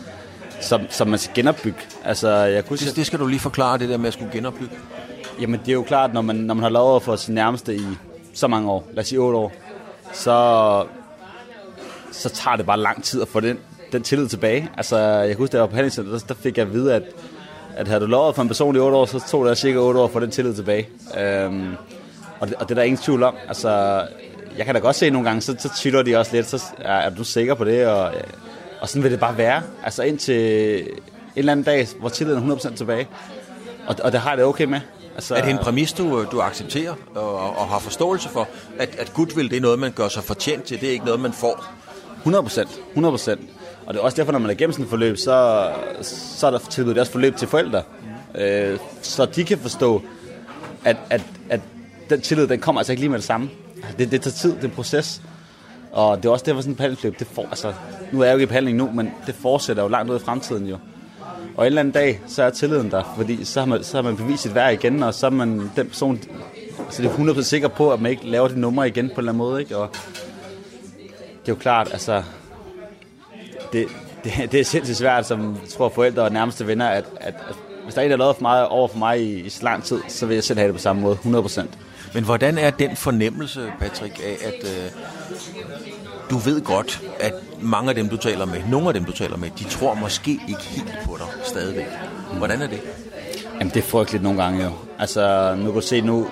som, 0.60 0.80
som 0.90 1.08
man 1.08 1.18
skal 1.18 1.34
genopbygge. 1.34 1.78
Altså, 2.04 2.28
jeg 2.28 2.64
kunne 2.64 2.76
det, 2.76 2.96
det 2.96 3.06
skal 3.06 3.18
du 3.18 3.26
lige 3.26 3.40
forklare, 3.40 3.78
det 3.78 3.88
der 3.88 3.96
med 3.96 4.06
at 4.06 4.12
skulle 4.12 4.32
genopbygge. 4.32 4.74
Jamen, 5.40 5.60
det 5.60 5.68
er 5.68 5.72
jo 5.72 5.82
klart, 5.82 6.14
når 6.14 6.20
man, 6.20 6.36
når 6.36 6.54
man 6.54 6.62
har 6.62 6.70
lovet 6.70 7.02
for 7.02 7.16
sin 7.16 7.34
nærmeste 7.34 7.74
i 7.74 7.86
så 8.32 8.48
mange 8.48 8.70
år, 8.70 8.88
lad 8.92 9.02
os 9.02 9.08
sige 9.08 9.18
8 9.18 9.38
år, 9.38 9.52
så, 10.12 10.86
så 12.12 12.28
tager 12.28 12.56
det 12.56 12.66
bare 12.66 12.78
lang 12.78 13.04
tid 13.04 13.22
at 13.22 13.28
få 13.28 13.40
den, 13.40 13.58
den 13.92 14.02
tillid 14.02 14.28
tilbage. 14.28 14.70
Altså, 14.76 14.98
jeg 14.98 15.28
kan 15.28 15.36
huske, 15.36 15.52
da 15.52 15.56
jeg 15.56 15.62
var 15.62 15.68
på 15.68 15.74
handelscenter, 15.74 16.12
der, 16.12 16.18
der 16.18 16.34
fik 16.34 16.58
jeg 16.58 16.66
at 16.66 16.72
vide, 16.72 16.94
at, 16.94 17.02
at 17.76 17.88
havde 17.88 18.00
du 18.00 18.06
lovet 18.06 18.34
for 18.34 18.42
en 18.42 18.48
person 18.48 18.76
i 18.76 18.78
8 18.78 18.96
år, 18.96 19.06
så 19.06 19.20
tog 19.28 19.46
det 19.46 19.58
cirka 19.58 19.78
8 19.78 20.00
år 20.00 20.04
at 20.04 20.10
få 20.10 20.20
den 20.20 20.30
tillid 20.30 20.54
tilbage. 20.54 20.88
Øhm, 21.18 21.74
og, 22.40 22.48
det, 22.48 22.56
og 22.56 22.68
det 22.68 22.70
er 22.70 22.74
der 22.74 22.82
ingen 22.82 23.02
tvivl 23.02 23.22
om. 23.22 23.34
Altså, 23.48 24.02
jeg 24.58 24.66
kan 24.66 24.74
da 24.74 24.80
godt 24.80 24.96
se 24.96 25.10
nogle 25.10 25.28
gange, 25.28 25.40
så, 25.40 25.56
så 25.58 25.70
tytter 25.76 26.02
de 26.02 26.16
også 26.16 26.36
lidt, 26.36 26.46
så 26.46 26.62
er, 26.78 26.92
er 26.92 27.10
du 27.10 27.24
sikker 27.24 27.54
på 27.54 27.64
det, 27.64 27.86
og, 27.86 28.10
og 28.80 28.88
sådan 28.88 29.02
vil 29.02 29.12
det 29.12 29.20
bare 29.20 29.38
være. 29.38 29.62
Altså 29.84 30.02
indtil 30.02 30.80
en 30.80 30.88
eller 31.36 31.52
anden 31.52 31.64
dag, 31.64 31.88
hvor 32.00 32.08
tilliden 32.08 32.50
er 32.50 32.56
100% 32.56 32.76
tilbage. 32.76 33.08
Og, 33.86 33.96
og 34.04 34.12
det 34.12 34.20
har 34.20 34.30
jeg 34.30 34.38
det 34.38 34.46
okay 34.46 34.64
med. 34.64 34.80
Altså, 35.14 35.34
er 35.34 35.42
det 35.42 35.50
en 35.50 35.58
præmis, 35.58 35.92
du, 35.92 36.24
du 36.32 36.40
accepterer 36.40 36.94
og, 37.14 37.58
og 37.58 37.68
har 37.68 37.78
forståelse 37.78 38.28
for, 38.28 38.48
at, 38.78 38.96
at 38.98 39.12
goodwill 39.14 39.50
det 39.50 39.56
er 39.56 39.60
noget, 39.60 39.78
man 39.78 39.92
gør 39.92 40.08
sig 40.08 40.24
fortjent 40.24 40.64
til, 40.64 40.80
det 40.80 40.88
er 40.88 40.92
ikke 40.92 41.04
noget, 41.04 41.20
man 41.20 41.32
får? 41.32 41.64
100 42.18 42.42
procent. 42.42 42.70
100 42.88 43.12
procent. 43.12 43.40
Og 43.86 43.94
det 43.94 44.00
er 44.00 44.04
også 44.04 44.16
derfor, 44.16 44.32
når 44.32 44.38
man 44.38 44.50
er 44.50 44.54
gennem 44.54 44.72
sådan 44.72 44.84
et 44.84 44.90
forløb, 44.90 45.16
så, 45.16 45.68
så 46.02 46.46
er 46.46 46.50
der 46.50 46.58
tilbudt 46.58 46.98
også 46.98 47.12
forløb 47.12 47.36
til 47.36 47.48
forældre. 47.48 47.82
Mm. 48.34 48.40
Øh, 48.40 48.78
så 49.02 49.26
de 49.26 49.44
kan 49.44 49.58
forstå, 49.58 50.02
at, 50.84 50.96
at, 51.10 51.22
at 51.50 51.60
den 52.10 52.20
tillid, 52.20 52.46
den 52.46 52.60
kommer 52.60 52.80
altså 52.80 52.92
ikke 52.92 53.00
lige 53.00 53.10
med 53.10 53.18
det 53.18 53.26
samme. 53.26 53.50
Det, 53.98 54.10
det 54.10 54.22
tager 54.22 54.34
tid, 54.34 54.52
det 54.52 54.60
er 54.60 54.64
en 54.64 54.70
proces. 54.70 55.22
Og 55.92 56.16
det 56.16 56.24
er 56.24 56.30
også 56.30 56.44
derfor, 56.44 56.60
sådan 56.60 56.70
et 56.70 56.76
behandlingsløb, 56.76 57.18
det 57.18 57.26
får, 57.26 57.46
altså, 57.50 57.72
nu 58.12 58.20
er 58.20 58.24
jeg 58.24 58.32
jo 58.32 58.36
ikke 58.36 58.44
i 58.44 58.46
behandling 58.46 58.76
nu, 58.76 58.90
men 58.94 59.12
det 59.26 59.34
fortsætter 59.34 59.82
jo 59.82 59.88
langt 59.88 60.10
ud 60.10 60.16
i 60.16 60.22
fremtiden 60.22 60.66
jo. 60.66 60.78
Og 61.56 61.64
en 61.64 61.66
eller 61.66 61.80
anden 61.80 61.92
dag, 61.92 62.20
så 62.26 62.42
er 62.42 62.50
tilliden 62.50 62.90
der, 62.90 63.14
fordi 63.16 63.44
så 63.44 63.60
har 63.60 63.66
man, 63.66 63.84
så 63.84 63.96
har 63.96 64.02
man 64.02 64.16
bevist 64.16 64.42
sit 64.42 64.54
værd 64.54 64.72
igen, 64.72 65.02
og 65.02 65.14
så 65.14 65.26
er 65.26 65.30
man 65.30 65.70
den 65.76 65.86
person, 65.88 66.20
så 66.90 67.02
det 67.02 67.10
er 67.10 67.14
100% 67.14 67.42
sikker 67.42 67.68
på, 67.68 67.92
at 67.92 68.00
man 68.00 68.10
ikke 68.10 68.26
laver 68.26 68.48
det 68.48 68.56
nummer 68.56 68.84
igen 68.84 69.08
på 69.08 69.12
en 69.12 69.18
eller 69.18 69.32
anden 69.32 69.38
måde, 69.38 69.60
ikke? 69.60 69.76
Og 69.76 69.88
det 71.42 71.48
er 71.48 71.52
jo 71.52 71.54
klart, 71.54 71.88
altså, 71.92 72.22
det, 73.72 73.86
det, 74.24 74.32
det 74.52 74.60
er 74.60 74.64
sindssygt 74.64 74.98
svært, 74.98 75.26
som 75.26 75.58
jeg 75.62 75.68
tror 75.68 75.88
forældre 75.88 76.22
og 76.22 76.32
nærmeste 76.32 76.66
venner, 76.66 76.88
at, 76.88 77.04
at, 77.20 77.34
at 77.48 77.54
hvis 77.84 77.94
der 77.94 78.00
er 78.00 78.04
en, 78.04 78.10
der 78.10 78.16
har 78.16 78.24
lavet 78.24 78.36
for 78.36 78.42
meget 78.42 78.66
over 78.66 78.88
for 78.88 78.98
mig 78.98 79.20
i, 79.20 79.40
i 79.40 79.48
så 79.48 79.64
lang 79.64 79.84
tid, 79.84 80.00
så 80.08 80.26
vil 80.26 80.34
jeg 80.34 80.44
selv 80.44 80.58
have 80.58 80.66
det 80.66 80.74
på 80.74 80.80
samme 80.80 81.02
måde, 81.02 81.18
100%. 81.24 81.62
Men 82.14 82.24
hvordan 82.24 82.58
er 82.58 82.70
den 82.70 82.96
fornemmelse, 82.96 83.72
Patrick, 83.80 84.20
af 84.24 84.36
at 84.46 84.64
øh, 84.64 84.90
du 86.32 86.38
ved 86.38 86.60
godt, 86.60 87.02
at 87.20 87.34
mange 87.60 87.88
af 87.88 87.94
dem, 87.94 88.08
du 88.08 88.16
taler 88.16 88.44
med, 88.44 88.62
nogle 88.68 88.88
af 88.88 88.94
dem, 88.94 89.04
du 89.04 89.12
taler 89.12 89.36
med, 89.36 89.50
de 89.58 89.64
tror 89.64 89.94
måske 89.94 90.30
ikke 90.30 90.62
helt 90.62 90.98
på 91.04 91.16
dig 91.18 91.26
stadigvæk. 91.44 91.86
Hvordan 92.38 92.62
er 92.62 92.66
det? 92.66 92.80
Jamen, 93.60 93.68
det 93.74 93.76
er 93.76 93.82
frygteligt 93.82 94.22
nogle 94.22 94.42
gange 94.42 94.64
jo. 94.64 94.70
Altså, 94.98 95.54
nu 95.58 95.64
kan 95.64 95.74
du 95.74 95.80
se 95.80 96.00
nu, 96.00 96.26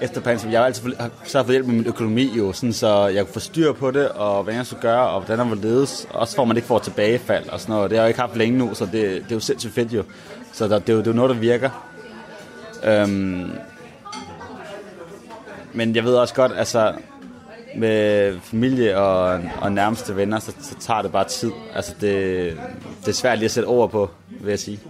efter 0.00 0.20
pandemien, 0.20 0.52
jeg 0.52 0.60
har 0.60 0.66
altid 0.66 0.92
så 1.24 1.38
har 1.38 1.44
for 1.44 1.52
hjælp 1.52 1.66
med 1.66 1.74
min 1.74 1.86
økonomi 1.86 2.38
jo, 2.38 2.52
sådan, 2.52 2.72
så 2.72 3.06
jeg 3.06 3.24
kunne 3.24 3.32
få 3.32 3.40
styr 3.40 3.72
på 3.72 3.90
det, 3.90 4.08
og 4.08 4.44
hvad 4.44 4.54
jeg 4.54 4.66
skulle 4.66 4.82
gøre, 4.82 5.08
og 5.08 5.20
hvordan 5.20 5.38
der 5.38 5.44
var 5.44 5.62
ledes, 5.62 6.06
også 6.10 6.34
for 6.34 6.42
at 6.42 6.48
man 6.48 6.56
ikke 6.56 6.68
får 6.68 6.78
tilbagefald 6.78 7.48
og 7.48 7.60
sådan 7.60 7.74
noget. 7.74 7.90
Det 7.90 7.98
har 7.98 8.04
jeg 8.04 8.10
ikke 8.10 8.20
haft 8.20 8.36
længe 8.36 8.58
nu, 8.58 8.74
så 8.74 8.84
det, 8.84 8.92
det 8.92 9.30
er 9.30 9.34
jo 9.34 9.40
sindssygt 9.40 9.74
fedt 9.74 9.92
jo. 9.92 10.04
Så 10.52 10.68
der, 10.68 10.78
det, 10.78 10.88
er 10.88 10.92
jo, 10.92 10.98
det 10.98 11.06
er 11.06 11.10
jo 11.10 11.16
noget, 11.16 11.30
der 11.30 11.36
virker. 11.36 11.70
Øhm, 12.84 13.50
men 15.72 15.96
jeg 15.96 16.04
ved 16.04 16.14
også 16.14 16.34
godt, 16.34 16.52
altså 16.56 16.92
med 17.76 18.34
familie 18.42 18.98
og, 18.98 19.40
og 19.60 19.72
nærmeste 19.72 20.16
venner, 20.16 20.38
så, 20.40 20.52
så 20.62 20.74
tager 20.80 21.02
det 21.02 21.12
bare 21.12 21.28
tid. 21.28 21.50
Altså 21.74 21.92
det, 22.00 22.56
det 23.00 23.08
er 23.08 23.12
svært 23.12 23.38
lige 23.38 23.44
at 23.44 23.50
sætte 23.50 23.66
ord 23.66 23.90
på, 23.90 24.10
vil 24.40 24.50
jeg 24.50 24.58
sige. 24.58 24.80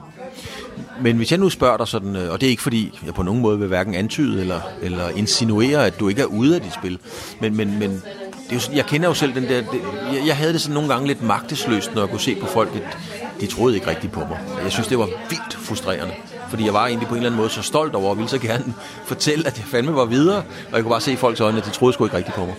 Men 1.00 1.16
hvis 1.16 1.30
jeg 1.30 1.38
nu 1.38 1.48
spørger 1.50 1.76
dig 1.76 1.88
sådan, 1.88 2.16
øh, 2.16 2.32
og 2.32 2.40
det 2.40 2.46
er 2.46 2.50
ikke 2.50 2.62
fordi, 2.62 3.00
jeg 3.06 3.14
på 3.14 3.22
nogen 3.22 3.40
måde 3.42 3.58
vil 3.58 3.68
hverken 3.68 3.94
antyde 3.94 4.40
eller, 4.40 4.60
eller 4.82 5.08
insinuere, 5.08 5.86
at 5.86 6.00
du 6.00 6.08
ikke 6.08 6.22
er 6.22 6.26
ude 6.26 6.54
af 6.54 6.60
dit 6.60 6.74
spil, 6.74 6.98
men, 7.40 7.56
men, 7.56 7.78
men 7.78 7.90
det 7.90 8.50
er 8.50 8.54
jo, 8.54 8.58
sådan- 8.60 8.76
jeg 8.76 8.86
kender 8.86 9.08
jo 9.08 9.14
selv 9.14 9.34
den 9.34 9.42
der, 9.42 9.56
det, 9.60 9.80
jeg, 10.14 10.26
jeg 10.26 10.36
havde 10.36 10.52
det 10.52 10.60
sådan 10.60 10.74
nogle 10.74 10.88
gange 10.88 11.06
lidt 11.06 11.22
magtesløst, 11.22 11.94
når 11.94 12.02
jeg 12.02 12.10
kunne 12.10 12.20
se 12.20 12.34
på 12.34 12.46
folk, 12.46 12.70
at 12.76 12.96
de 13.40 13.46
troede 13.46 13.74
ikke 13.74 13.86
rigtigt 13.86 14.12
på 14.12 14.20
mig. 14.20 14.38
Jeg 14.62 14.72
synes, 14.72 14.88
det 14.88 14.98
var 14.98 15.06
vildt 15.28 15.54
frustrerende, 15.54 16.12
fordi 16.52 16.64
jeg 16.64 16.74
var 16.74 16.86
egentlig 16.86 17.08
på 17.08 17.14
en 17.14 17.18
eller 17.18 17.30
anden 17.30 17.40
måde 17.40 17.50
så 17.50 17.62
stolt 17.62 17.94
over, 17.94 18.10
og 18.10 18.16
ville 18.16 18.28
så 18.28 18.38
gerne 18.38 18.74
fortælle, 19.12 19.46
at 19.46 19.58
jeg 19.58 19.64
fandme 19.64 19.94
var 19.94 20.04
videre, 20.04 20.36
og 20.38 20.72
jeg 20.72 20.82
kunne 20.82 20.90
bare 20.90 21.00
se 21.00 21.12
i 21.12 21.16
folks 21.16 21.40
øjne, 21.40 21.58
at 21.58 21.64
de 21.64 21.70
troede 21.70 21.94
sgu 21.94 22.04
ikke 22.04 22.16
rigtigt 22.16 22.36
på 22.36 22.44
mig. 22.44 22.54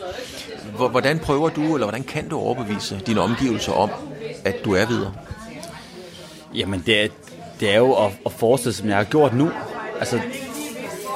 Hvordan 0.89 1.19
prøver 1.19 1.49
du, 1.49 1.61
eller 1.61 1.85
hvordan 1.85 2.03
kan 2.03 2.29
du 2.29 2.37
overbevise 2.37 3.01
dine 3.07 3.21
omgivelser 3.21 3.73
om, 3.73 3.89
at 4.45 4.65
du 4.65 4.73
er 4.73 4.85
videre? 4.85 5.13
Jamen, 6.53 6.83
det 6.85 7.03
er, 7.03 7.07
det 7.59 7.73
er 7.73 7.77
jo 7.77 7.93
at, 7.93 8.11
at 8.25 8.31
forestille, 8.31 8.73
som 8.73 8.89
jeg 8.89 8.97
har 8.97 9.03
gjort 9.03 9.33
nu. 9.33 9.51
Altså, 9.99 10.19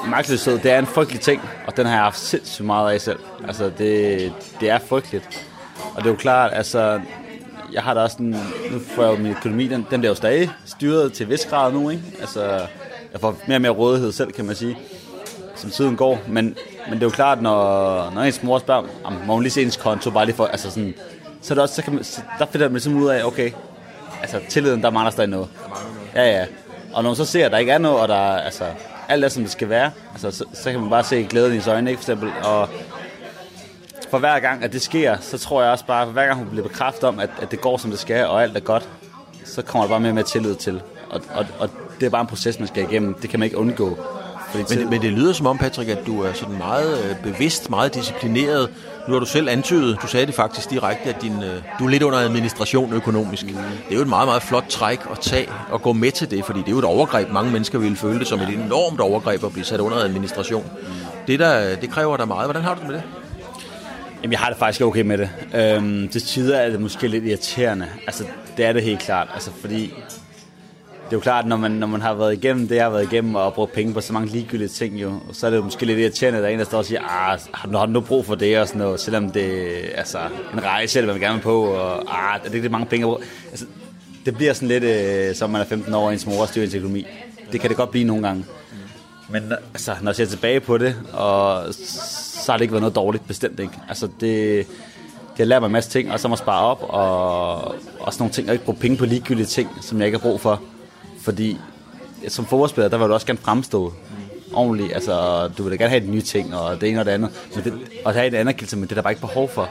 magtløshed, 0.07 0.59
det 0.59 0.71
er 0.71 0.79
en 0.79 0.85
frygtelig 0.85 1.21
ting, 1.21 1.41
og 1.67 1.77
den 1.77 1.85
har 1.85 1.93
jeg 1.93 2.03
haft 2.03 2.19
sindssygt 2.19 2.65
meget 2.65 2.93
af 2.93 3.01
selv. 3.01 3.19
Altså, 3.47 3.71
det, 3.77 4.33
det 4.59 4.69
er 4.69 4.79
frygteligt. 4.79 5.47
Og 5.95 5.97
det 5.97 6.05
er 6.05 6.11
jo 6.11 6.17
klart, 6.17 6.51
altså, 6.53 6.99
jeg 7.73 7.83
har 7.83 7.93
da 7.93 7.99
også 7.99 8.17
en, 8.19 8.29
nu 8.71 8.79
får 8.95 9.03
jeg 9.03 9.11
jo 9.11 9.23
min 9.23 9.31
økonomi, 9.31 9.67
den, 9.67 9.87
den 9.91 9.99
bliver 9.99 10.11
jo 10.11 10.15
stadig 10.15 10.49
styret 10.65 11.13
til 11.13 11.29
vis 11.29 11.45
grad 11.45 11.73
nu, 11.73 11.89
ikke? 11.89 12.03
Altså, 12.19 12.41
jeg 13.11 13.21
får 13.21 13.35
mere 13.47 13.57
og 13.57 13.61
mere 13.61 13.71
rådighed 13.71 14.11
selv, 14.11 14.31
kan 14.31 14.45
man 14.45 14.55
sige, 14.55 14.77
som 15.55 15.69
tiden 15.69 15.95
går. 15.95 16.19
Men, 16.27 16.55
men 16.89 16.93
det 16.93 17.01
er 17.01 17.05
jo 17.05 17.09
klart, 17.09 17.41
når, 17.41 18.11
når 18.15 18.21
ens 18.21 18.43
mor 18.43 18.59
spørger, 18.59 18.83
om 19.03 19.13
må 19.25 19.33
hun 19.33 19.43
lige 19.43 19.51
se 19.51 19.61
ens 19.61 19.77
konto, 19.77 20.11
bare 20.11 20.25
lige 20.25 20.35
for, 20.35 20.45
altså 20.45 20.69
sådan, 20.71 20.93
så, 21.41 21.53
er 21.53 21.55
det 21.55 21.61
også, 21.61 21.75
så 21.75 21.81
kan 21.81 21.93
man, 21.93 22.03
så 22.03 22.21
der 22.39 22.45
finder 22.45 22.67
man 22.67 22.73
ligesom 22.73 22.95
ud 22.95 23.09
af, 23.09 23.23
okay, 23.23 23.51
altså 24.21 24.39
tilliden, 24.49 24.81
der 24.81 24.89
mangler 24.89 25.11
stadig 25.11 25.29
noget. 25.29 25.47
Ja, 26.15 26.39
ja. 26.39 26.45
Og 26.93 27.03
når 27.03 27.09
man 27.09 27.15
så 27.15 27.25
ser, 27.25 27.45
at 27.45 27.51
der 27.51 27.57
ikke 27.57 27.71
er 27.71 27.77
noget, 27.77 27.99
og 27.99 28.07
der 28.07 28.15
altså, 28.15 28.63
alt 29.09 29.25
er, 29.25 29.29
som 29.29 29.43
det 29.43 29.51
skal 29.51 29.69
være, 29.69 29.91
altså, 30.11 30.31
så, 30.31 30.45
så 30.53 30.71
kan 30.71 30.79
man 30.79 30.89
bare 30.89 31.03
se 31.03 31.23
glæden 31.23 31.53
i 31.53 31.55
ens 31.55 31.67
øjne, 31.67 31.89
ikke, 31.89 32.03
for 32.03 32.11
eksempel. 32.11 32.31
Og 32.43 32.69
for 34.11 34.17
hver 34.17 34.39
gang, 34.39 34.63
at 34.63 34.73
det 34.73 34.81
sker, 34.81 35.17
så 35.21 35.37
tror 35.37 35.61
jeg 35.61 35.71
også 35.71 35.85
bare, 35.85 36.05
for 36.05 36.13
hver 36.13 36.25
gang 36.25 36.37
hun 36.37 36.47
bliver 36.49 36.67
bekræftet 36.67 37.03
om, 37.03 37.19
at, 37.19 37.29
at 37.41 37.51
det 37.51 37.61
går, 37.61 37.77
som 37.77 37.91
det 37.91 37.99
skal, 37.99 38.25
og 38.25 38.43
alt 38.43 38.55
er 38.55 38.59
godt, 38.59 38.89
så 39.45 39.61
kommer 39.61 39.85
der 39.85 39.89
bare 39.89 39.99
mere 39.99 40.13
mere 40.13 40.23
tillid 40.23 40.55
til. 40.55 40.81
Og, 41.09 41.21
og, 41.35 41.45
og 41.59 41.69
det 41.99 42.05
er 42.05 42.09
bare 42.09 42.21
en 42.21 42.27
proces, 42.27 42.59
man 42.59 42.67
skal 42.67 42.83
igennem. 42.83 43.13
Det 43.13 43.29
kan 43.29 43.39
man 43.39 43.45
ikke 43.45 43.57
undgå. 43.57 43.97
Fordi 44.51 44.75
Men, 44.77 44.89
men 44.89 45.01
det 45.01 45.11
lyder 45.11 45.33
som 45.33 45.45
om, 45.45 45.57
Patrick, 45.57 45.89
at 45.89 46.05
du 46.05 46.21
er 46.21 46.33
sådan 46.33 46.57
meget 46.57 47.09
øh, 47.09 47.15
bevidst, 47.23 47.69
meget 47.69 47.93
disciplineret. 47.93 48.69
Nu 49.07 49.13
har 49.13 49.19
du 49.19 49.25
selv 49.25 49.49
antydet, 49.49 49.97
du 50.01 50.07
sagde 50.07 50.25
det 50.25 50.35
faktisk 50.35 50.69
direkte, 50.69 51.09
at 51.09 51.21
din, 51.21 51.43
øh, 51.43 51.61
du 51.79 51.85
er 51.85 51.89
lidt 51.89 52.03
under 52.03 52.19
administration 52.19 52.93
økonomisk. 52.93 53.45
Det 53.45 53.55
er 53.91 53.95
jo 53.95 54.01
et 54.01 54.07
meget, 54.07 54.27
meget 54.27 54.41
flot 54.41 54.65
træk 54.69 54.99
at 55.11 55.19
tage 55.19 55.49
og 55.69 55.81
gå 55.81 55.93
med 55.93 56.11
til 56.11 56.31
det, 56.31 56.45
fordi 56.45 56.59
det 56.59 56.67
er 56.67 56.71
jo 56.71 56.79
et 56.79 56.85
overgreb. 56.85 57.31
Mange 57.31 57.51
mennesker 57.51 57.79
vil 57.79 57.95
føle 57.95 58.19
det 58.19 58.27
som 58.27 58.39
et 58.39 58.49
enormt 58.49 58.99
overgreb 58.99 59.43
at 59.43 59.51
blive 59.51 59.65
sat 59.65 59.79
under 59.79 59.97
administration. 59.97 60.65
Det, 61.27 61.39
der, 61.39 61.75
det 61.75 61.89
kræver 61.89 62.17
dig 62.17 62.27
meget. 62.27 62.45
Hvordan 62.45 62.61
har 62.63 62.73
du 62.73 62.79
det 62.79 62.87
med 62.87 62.95
det? 62.95 63.03
Jamen, 64.23 64.31
jeg 64.31 64.39
har 64.39 64.49
det 64.49 64.57
faktisk 64.57 64.81
okay 64.81 65.01
med 65.01 65.17
det. 65.17 65.29
Øhm, 65.55 66.07
til 66.07 66.21
tider 66.21 66.57
er 66.57 66.69
det 66.69 66.81
måske 66.81 67.07
lidt 67.07 67.23
irriterende. 67.25 67.87
Altså, 68.07 68.25
det 68.57 68.65
er 68.65 68.73
det 68.73 68.83
helt 68.83 68.99
klart. 68.99 69.27
Altså, 69.33 69.51
fordi 69.51 69.81
det 71.07 71.13
er 71.13 71.17
jo 71.17 71.19
klart, 71.19 71.47
når 71.47 71.57
man, 71.57 71.71
når 71.71 71.87
man 71.87 72.01
har 72.01 72.13
været 72.13 72.33
igennem 72.33 72.67
det, 72.67 72.75
jeg 72.75 72.83
har 72.83 72.89
været 72.89 73.13
igennem, 73.13 73.35
og 73.35 73.53
brugt 73.53 73.73
penge 73.73 73.93
på 73.93 74.01
så 74.01 74.13
mange 74.13 74.29
ligegyldige 74.29 74.67
ting, 74.67 75.01
jo, 75.01 75.19
så 75.31 75.45
er 75.45 75.49
det 75.49 75.57
jo 75.57 75.63
måske 75.63 75.85
lidt 75.85 75.99
irriterende, 75.99 76.37
at 76.37 76.43
der 76.43 76.49
er 76.49 76.53
en, 76.53 76.59
der 76.59 76.65
står 76.65 76.77
og 76.77 76.85
siger, 76.85 77.01
ah, 77.01 77.39
har 77.53 77.69
du, 77.69 77.77
har 77.77 77.85
du 77.85 77.91
nu 77.91 78.01
brug 78.01 78.25
for 78.25 78.35
det, 78.35 78.59
og 78.59 78.67
sådan 78.67 78.79
noget, 78.79 78.99
selvom 78.99 79.31
det 79.31 79.67
er 79.93 79.97
altså, 79.97 80.19
en 80.53 80.63
rejse, 80.63 80.99
eller 80.99 81.13
hvad 81.13 81.21
man 81.21 81.29
gerne 81.29 81.35
vil 81.35 81.43
på, 81.43 81.65
og 81.65 82.17
ah, 82.33 82.39
er 82.39 82.43
det 82.43 82.55
ikke 82.55 82.69
mange 82.69 82.85
penge 82.85 83.11
at? 83.11 83.17
Altså, 83.51 83.65
det 84.25 84.35
bliver 84.35 84.53
sådan 84.53 84.67
lidt, 84.67 84.83
øh, 84.83 85.35
som 85.35 85.49
man 85.49 85.61
er 85.61 85.65
15 85.65 85.93
år, 85.93 86.05
og 86.05 86.13
ens 86.13 86.25
mor 86.25 86.45
styrer 86.45 86.65
ens 86.65 86.75
økonomi. 86.75 87.05
Det 87.51 87.61
kan 87.61 87.69
det 87.69 87.77
godt 87.77 87.91
blive 87.91 88.05
nogle 88.05 88.27
gange. 88.27 88.45
Men 89.29 89.53
altså, 89.73 89.95
når 90.01 90.11
jeg 90.11 90.15
ser 90.15 90.25
tilbage 90.25 90.59
på 90.59 90.77
det, 90.77 90.95
og 91.13 91.63
så 91.73 92.51
har 92.51 92.57
det 92.57 92.61
ikke 92.61 92.71
været 92.71 92.81
noget 92.81 92.95
dårligt, 92.95 93.27
bestemt 93.27 93.59
ikke. 93.59 93.73
Altså, 93.89 94.07
det, 94.19 94.67
det 95.31 95.37
har 95.37 95.45
lært 95.45 95.61
mig 95.61 95.67
en 95.67 95.73
masse 95.73 95.89
ting, 95.89 96.11
og 96.11 96.19
så 96.19 96.27
må 96.27 96.35
spare 96.35 96.65
op, 96.65 96.83
og 96.89 97.75
og 98.07 98.13
sådan 98.13 98.21
nogle 98.21 98.33
ting, 98.33 98.47
og 98.47 98.53
ikke 98.53 98.65
bruge 98.65 98.77
penge 98.77 98.97
på 98.97 99.05
ligegyldige 99.05 99.45
ting, 99.45 99.69
som 99.81 99.97
jeg 99.97 100.05
ikke 100.05 100.17
har 100.17 100.29
brug 100.29 100.41
for. 100.41 100.61
Fordi 101.21 101.57
som 102.27 102.45
fodboldspiller, 102.45 102.89
der 102.89 102.97
vil 102.97 103.07
du 103.07 103.13
også 103.13 103.27
gerne 103.27 103.39
fremstå 103.39 103.93
ordentligt. 104.53 104.93
Altså, 104.93 105.47
du 105.57 105.63
vil 105.63 105.71
da 105.71 105.77
gerne 105.77 105.89
have 105.89 106.05
de 106.05 106.11
nye 106.11 106.21
ting, 106.21 106.55
og 106.55 106.81
det 106.81 106.89
ene 106.89 106.99
og 106.99 107.05
det 107.05 107.11
andet. 107.11 107.29
Men 107.55 107.63
det, 107.63 107.73
og 108.05 108.13
have 108.13 108.27
en 108.27 108.35
anerkendelse, 108.35 108.75
men 108.77 108.83
det 108.83 108.91
er 108.91 108.95
der 108.95 109.01
bare 109.01 109.11
ikke 109.11 109.21
behov 109.21 109.49
for. 109.49 109.61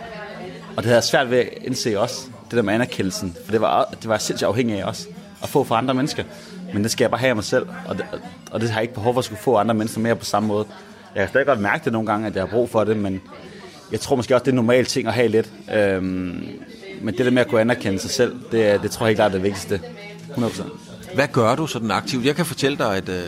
Og 0.70 0.76
det 0.76 0.84
havde 0.84 0.94
jeg 0.94 1.04
svært 1.04 1.30
ved 1.30 1.38
at 1.38 1.48
indse 1.62 2.00
også, 2.00 2.26
det 2.50 2.56
der 2.56 2.62
med 2.62 2.74
anerkendelsen. 2.74 3.36
For 3.44 3.52
det 3.52 3.60
var, 3.60 3.84
det 3.84 4.08
var 4.08 4.14
jeg 4.14 4.20
sindssygt 4.20 4.48
afhængig 4.48 4.80
af 4.80 4.84
også, 4.84 5.08
at 5.42 5.48
få 5.48 5.64
fra 5.64 5.78
andre 5.78 5.94
mennesker. 5.94 6.24
Men 6.74 6.82
det 6.82 6.90
skal 6.90 7.04
jeg 7.04 7.10
bare 7.10 7.20
have 7.20 7.28
af 7.28 7.34
mig 7.34 7.44
selv, 7.44 7.66
og 7.88 7.96
det, 7.96 8.04
og 8.50 8.60
det 8.60 8.70
har 8.70 8.76
jeg 8.76 8.82
ikke 8.82 8.94
behov 8.94 9.14
for 9.14 9.18
at 9.18 9.24
skulle 9.24 9.40
få 9.40 9.56
andre 9.56 9.74
mennesker 9.74 10.00
mere 10.00 10.16
på 10.16 10.24
samme 10.24 10.46
måde. 10.46 10.66
Jeg 11.14 11.22
kan 11.22 11.28
stadig 11.28 11.46
godt 11.46 11.60
mærke 11.60 11.84
det 11.84 11.92
nogle 11.92 12.06
gange, 12.06 12.26
at 12.26 12.34
jeg 12.34 12.42
har 12.42 12.48
brug 12.48 12.70
for 12.70 12.84
det, 12.84 12.96
men 12.96 13.20
jeg 13.92 14.00
tror 14.00 14.16
måske 14.16 14.34
også, 14.34 14.44
det 14.44 14.48
er 14.48 14.52
en 14.52 14.56
normal 14.56 14.84
ting 14.84 15.08
at 15.08 15.14
have 15.14 15.28
lidt. 15.28 15.50
Øhm, 15.74 16.48
men 17.00 17.14
det 17.18 17.24
der 17.24 17.30
med 17.30 17.42
at 17.42 17.48
kunne 17.48 17.60
anerkende 17.60 17.98
sig 17.98 18.10
selv, 18.10 18.36
det, 18.52 18.82
det 18.82 18.90
tror 18.90 19.06
jeg 19.06 19.08
helt 19.08 19.16
klart 19.16 19.30
er 19.30 19.34
det 19.34 19.42
vigtigste. 19.42 19.80
100%. 20.30 20.62
Hvad 21.14 21.28
gør 21.28 21.54
du 21.54 21.66
sådan 21.66 21.90
aktivt? 21.90 22.24
Jeg 22.24 22.36
kan 22.36 22.46
fortælle 22.46 22.78
dig, 22.78 22.96
at 22.96 23.08
øh, 23.08 23.24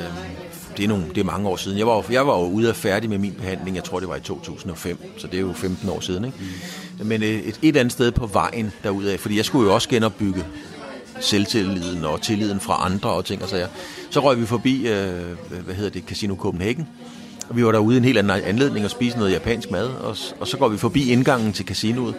det, 0.77 0.85
er 0.85 0.89
nogle, 0.89 1.05
det 1.09 1.19
er 1.19 1.25
mange 1.25 1.49
år 1.49 1.57
siden. 1.57 1.79
Jeg 1.79 1.87
var, 1.87 2.05
jeg 2.11 2.27
var 2.27 2.39
jo 2.39 2.45
ude 2.45 2.71
og 2.71 2.77
færdig 2.77 3.11
med 3.11 3.19
min 3.19 3.33
behandling, 3.33 3.77
jeg 3.77 3.85
tror 3.85 4.01
det 4.01 4.09
var 4.09 4.17
i 4.17 4.21
2005, 4.21 4.99
så 5.19 5.27
det 5.27 5.37
er 5.37 5.41
jo 5.41 5.53
15 5.53 5.89
år 5.89 6.01
siden. 6.01 6.25
Ikke? 6.25 6.37
Mm. 7.01 7.07
Men 7.07 7.23
øh, 7.23 7.29
et, 7.29 7.59
et 7.63 7.77
andet 7.77 7.93
sted 7.93 8.13
på 8.13 8.27
vejen 8.27 8.73
derudaf, 8.83 9.21
fordi 9.21 9.37
jeg 9.37 9.45
skulle 9.45 9.69
jo 9.69 9.75
også 9.75 9.89
genopbygge 9.89 10.45
selvtilliden 11.21 12.05
og 12.05 12.21
tilliden 12.23 12.61
fra 12.61 12.85
andre 12.87 13.11
og 13.11 13.25
ting 13.25 13.43
og 13.43 13.49
sager. 13.49 13.69
Så 14.11 14.21
røg 14.21 14.41
vi 14.41 14.47
forbi, 14.47 14.87
øh, 14.89 15.11
hvad 15.65 15.75
hedder 15.75 15.91
det, 15.91 16.03
Casino 16.09 16.37
Copenhagen, 16.37 16.89
og 17.49 17.57
vi 17.57 17.65
var 17.65 17.73
derude 17.73 17.97
en 17.97 18.05
helt 18.05 18.19
anden 18.19 18.43
anledning 18.47 18.85
og 18.85 18.91
spise 18.91 19.19
noget 19.19 19.33
japansk 19.33 19.71
mad, 19.71 19.87
og, 19.87 20.17
og 20.41 20.49
så 20.49 20.57
går 20.57 20.69
vi 20.69 20.79
forbi 20.79 21.13
indgangen 21.13 21.53
til 21.53 21.67
casinoet, 21.67 22.15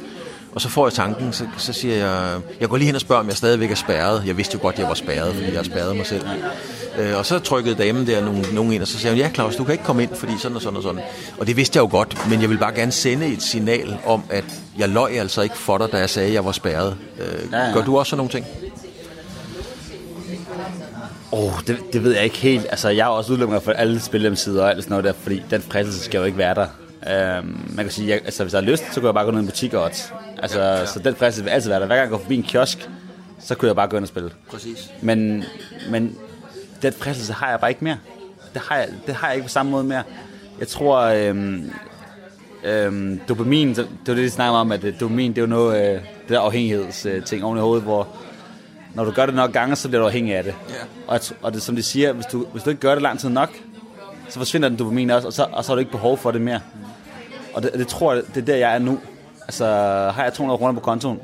og 0.56 0.62
så 0.62 0.70
får 0.70 0.88
jeg 0.88 0.94
tanken, 0.94 1.34
så, 1.34 1.48
så 1.58 1.74
siger 1.74 1.96
jeg, 1.96 2.40
jeg 2.60 2.70
går 2.70 2.78
lige 2.78 2.86
hen 2.86 2.96
og 2.96 3.02
spørger, 3.02 3.22
om 3.22 3.28
jeg 3.28 3.38
stadigvæk 3.38 3.72
er 3.72 3.76
spærret. 3.76 4.24
Jeg 4.26 4.38
vidste 4.38 4.56
jo 4.56 4.62
godt, 4.62 4.80
jeg 4.80 4.88
var 4.88 4.94
spærret, 4.94 5.34
fordi 5.34 5.48
jeg 5.48 5.56
har 5.56 5.64
spærret 5.64 5.96
mig 5.96 6.06
selv. 6.06 6.24
Øh, 7.00 7.18
og 7.18 7.26
så 7.26 7.40
trykkede 7.40 7.76
damen 7.76 8.08
der 8.08 8.26
nogen, 8.26 8.46
nogen 8.54 8.74
ind, 8.74 8.82
og 8.82 8.88
så 8.88 9.00
sagde 9.00 9.16
hun, 9.16 9.20
ja 9.22 9.30
Claus, 9.34 9.56
du 9.56 9.64
kan 9.64 9.72
ikke 9.72 9.84
komme 9.84 10.04
ind, 10.04 10.16
fordi 10.16 10.32
sådan 10.40 10.56
og 10.56 10.62
sådan 10.62 10.78
og 10.78 10.84
sådan. 10.84 11.02
Og 11.40 11.48
det 11.48 11.58
vidste 11.58 11.78
jeg 11.78 11.82
jo 11.82 11.88
godt, 11.92 12.30
men 12.30 12.42
jeg 12.42 12.50
vil 12.50 12.58
bare 12.58 12.74
gerne 12.74 12.92
sende 12.92 13.28
et 13.28 13.42
signal 13.44 13.98
om, 14.06 14.24
at 14.30 14.46
jeg 14.78 14.90
løj 14.90 15.12
altså 15.12 15.42
ikke 15.42 15.58
for 15.58 15.78
dig, 15.78 15.92
da 15.92 15.98
jeg 15.98 16.10
sagde, 16.10 16.28
at 16.28 16.34
jeg 16.34 16.46
var 16.46 16.52
spærret. 16.52 16.96
Øh, 17.20 17.26
Ja, 17.52 17.66
ja. 17.66 17.74
Gør 17.74 17.84
du 17.84 17.98
også 17.98 18.10
sådan 18.10 18.18
nogle 18.18 18.32
ting? 18.32 18.46
Åh, 21.32 21.44
oh, 21.44 21.60
det, 21.68 21.80
det 21.94 22.04
ved 22.04 22.14
jeg 22.14 22.24
ikke 22.24 22.38
helt. 22.38 22.66
Altså, 22.70 22.90
jeg 22.90 23.04
er 23.06 23.10
også 23.10 23.34
udelukket 23.34 23.64
for 23.64 23.72
alle 23.72 24.00
spillehjemmesider 24.00 24.64
og 24.64 24.70
alt 24.70 24.84
sådan 24.84 24.90
noget 24.90 25.06
der, 25.06 25.14
fordi 25.14 25.44
den 25.50 25.62
fristelse 25.62 26.04
skal 26.04 26.18
jo 26.18 26.24
ikke 26.24 26.38
være 26.38 26.56
der. 26.56 26.68
Um, 27.40 27.72
man 27.76 27.86
kan 27.86 27.92
sige, 27.92 28.10
jeg, 28.10 28.22
altså, 28.26 28.44
hvis 28.44 28.54
jeg 28.54 28.62
har 28.62 28.70
lyst, 28.70 28.84
så 28.94 29.00
kan 29.00 29.06
jeg 29.06 29.14
bare 29.14 29.26
gå 29.26 29.32
ned 29.32 29.40
i 29.40 29.42
en 29.42 29.48
butik 29.48 29.74
og 29.74 29.84
odds. 29.84 30.14
Altså, 30.38 30.62
ja, 30.62 30.78
ja. 30.78 30.86
så 30.86 31.00
den 31.00 31.16
fristelse 31.16 31.44
vil 31.44 31.50
altid 31.50 31.70
være 31.70 31.80
der. 31.80 31.86
Hver 31.86 31.96
gang 31.96 32.04
jeg 32.04 32.12
går 32.12 32.18
forbi 32.18 32.36
en 32.36 32.44
kiosk, 32.44 32.90
så 33.40 33.56
kunne 33.56 33.68
jeg 33.68 33.76
bare 33.76 33.88
gå 33.88 33.98
ind 33.98 34.04
og 34.04 34.08
spille. 34.08 34.30
Præcis. 34.52 34.92
Men, 35.02 35.44
men 35.90 36.18
den 36.82 36.94
fristelse 36.94 37.34
har 37.34 37.50
jeg 37.50 37.60
bare 37.60 37.72
ikke 37.72 37.84
mere. 37.84 37.98
Det 38.54 38.62
har 38.70 38.78
jeg, 38.78 38.88
det 39.08 39.16
har 39.16 39.28
jeg 39.28 39.36
ikke 39.36 39.46
på 39.46 39.52
samme 39.52 39.72
måde 39.72 39.84
mere. 39.84 40.04
Jeg 40.60 40.68
tror, 40.68 41.00
øhm, 41.00 41.72
øhm, 42.64 43.20
dopamin, 43.30 43.70
det 43.70 43.88
var 44.08 44.14
det, 44.14 44.18
de 44.18 44.30
snakker 44.30 44.58
om, 44.58 44.72
at 44.72 44.84
øh, 44.84 45.00
dopamin, 45.00 45.32
det 45.32 45.38
er 45.38 45.42
jo 45.42 45.48
noget, 45.48 45.78
øh, 45.78 45.94
det 45.94 46.30
der 46.30 46.40
afhængighedsting 46.40 47.26
ting 47.26 47.44
oven 47.44 47.58
i 47.58 47.62
hovedet, 47.62 47.84
hvor 47.84 48.08
når 48.94 49.06
du 49.06 49.12
gør 49.12 49.26
det 49.26 49.36
nok 49.36 49.52
gange, 49.54 49.76
så 49.76 49.88
bliver 49.88 50.02
du 50.02 50.08
afhængig 50.08 50.36
af 50.36 50.44
det. 50.44 50.56
Ja. 50.70 50.76
Og, 51.08 51.20
og 51.42 51.54
det, 51.54 51.62
som 51.62 51.76
de 51.76 51.84
siger, 51.84 52.14
hvis 52.14 52.26
du, 52.26 52.46
hvis 52.52 52.64
du 52.64 52.70
ikke 52.70 52.82
gør 52.82 52.94
det 52.94 53.02
lang 53.02 53.20
tid 53.20 53.30
nok, 53.30 53.50
så 54.30 54.40
forsvinder 54.40 54.70
den 54.70 54.78
dopamin 54.78 55.10
også, 55.10 55.28
og 55.28 55.34
så, 55.34 55.48
og 55.52 55.64
så 55.64 55.72
har 55.72 55.76
du 55.76 55.80
ikke 55.80 55.92
behov 55.92 56.18
for 56.18 56.32
det 56.32 56.42
mere. 56.42 56.60
Og 57.54 57.64
det, 57.64 57.74
det 57.74 57.88
tror 57.88 58.14
jeg, 58.14 58.24
det 58.36 58.42
er 58.42 58.46
der, 58.46 58.56
jeg 58.56 58.76
er 58.76 58.80
nu. 58.80 59.00
Altså, 59.42 59.66
har 60.16 60.24
jeg 60.24 60.34
200 60.34 60.58
kroner 60.58 60.74
på 60.74 60.80
kontoen, 60.80 61.20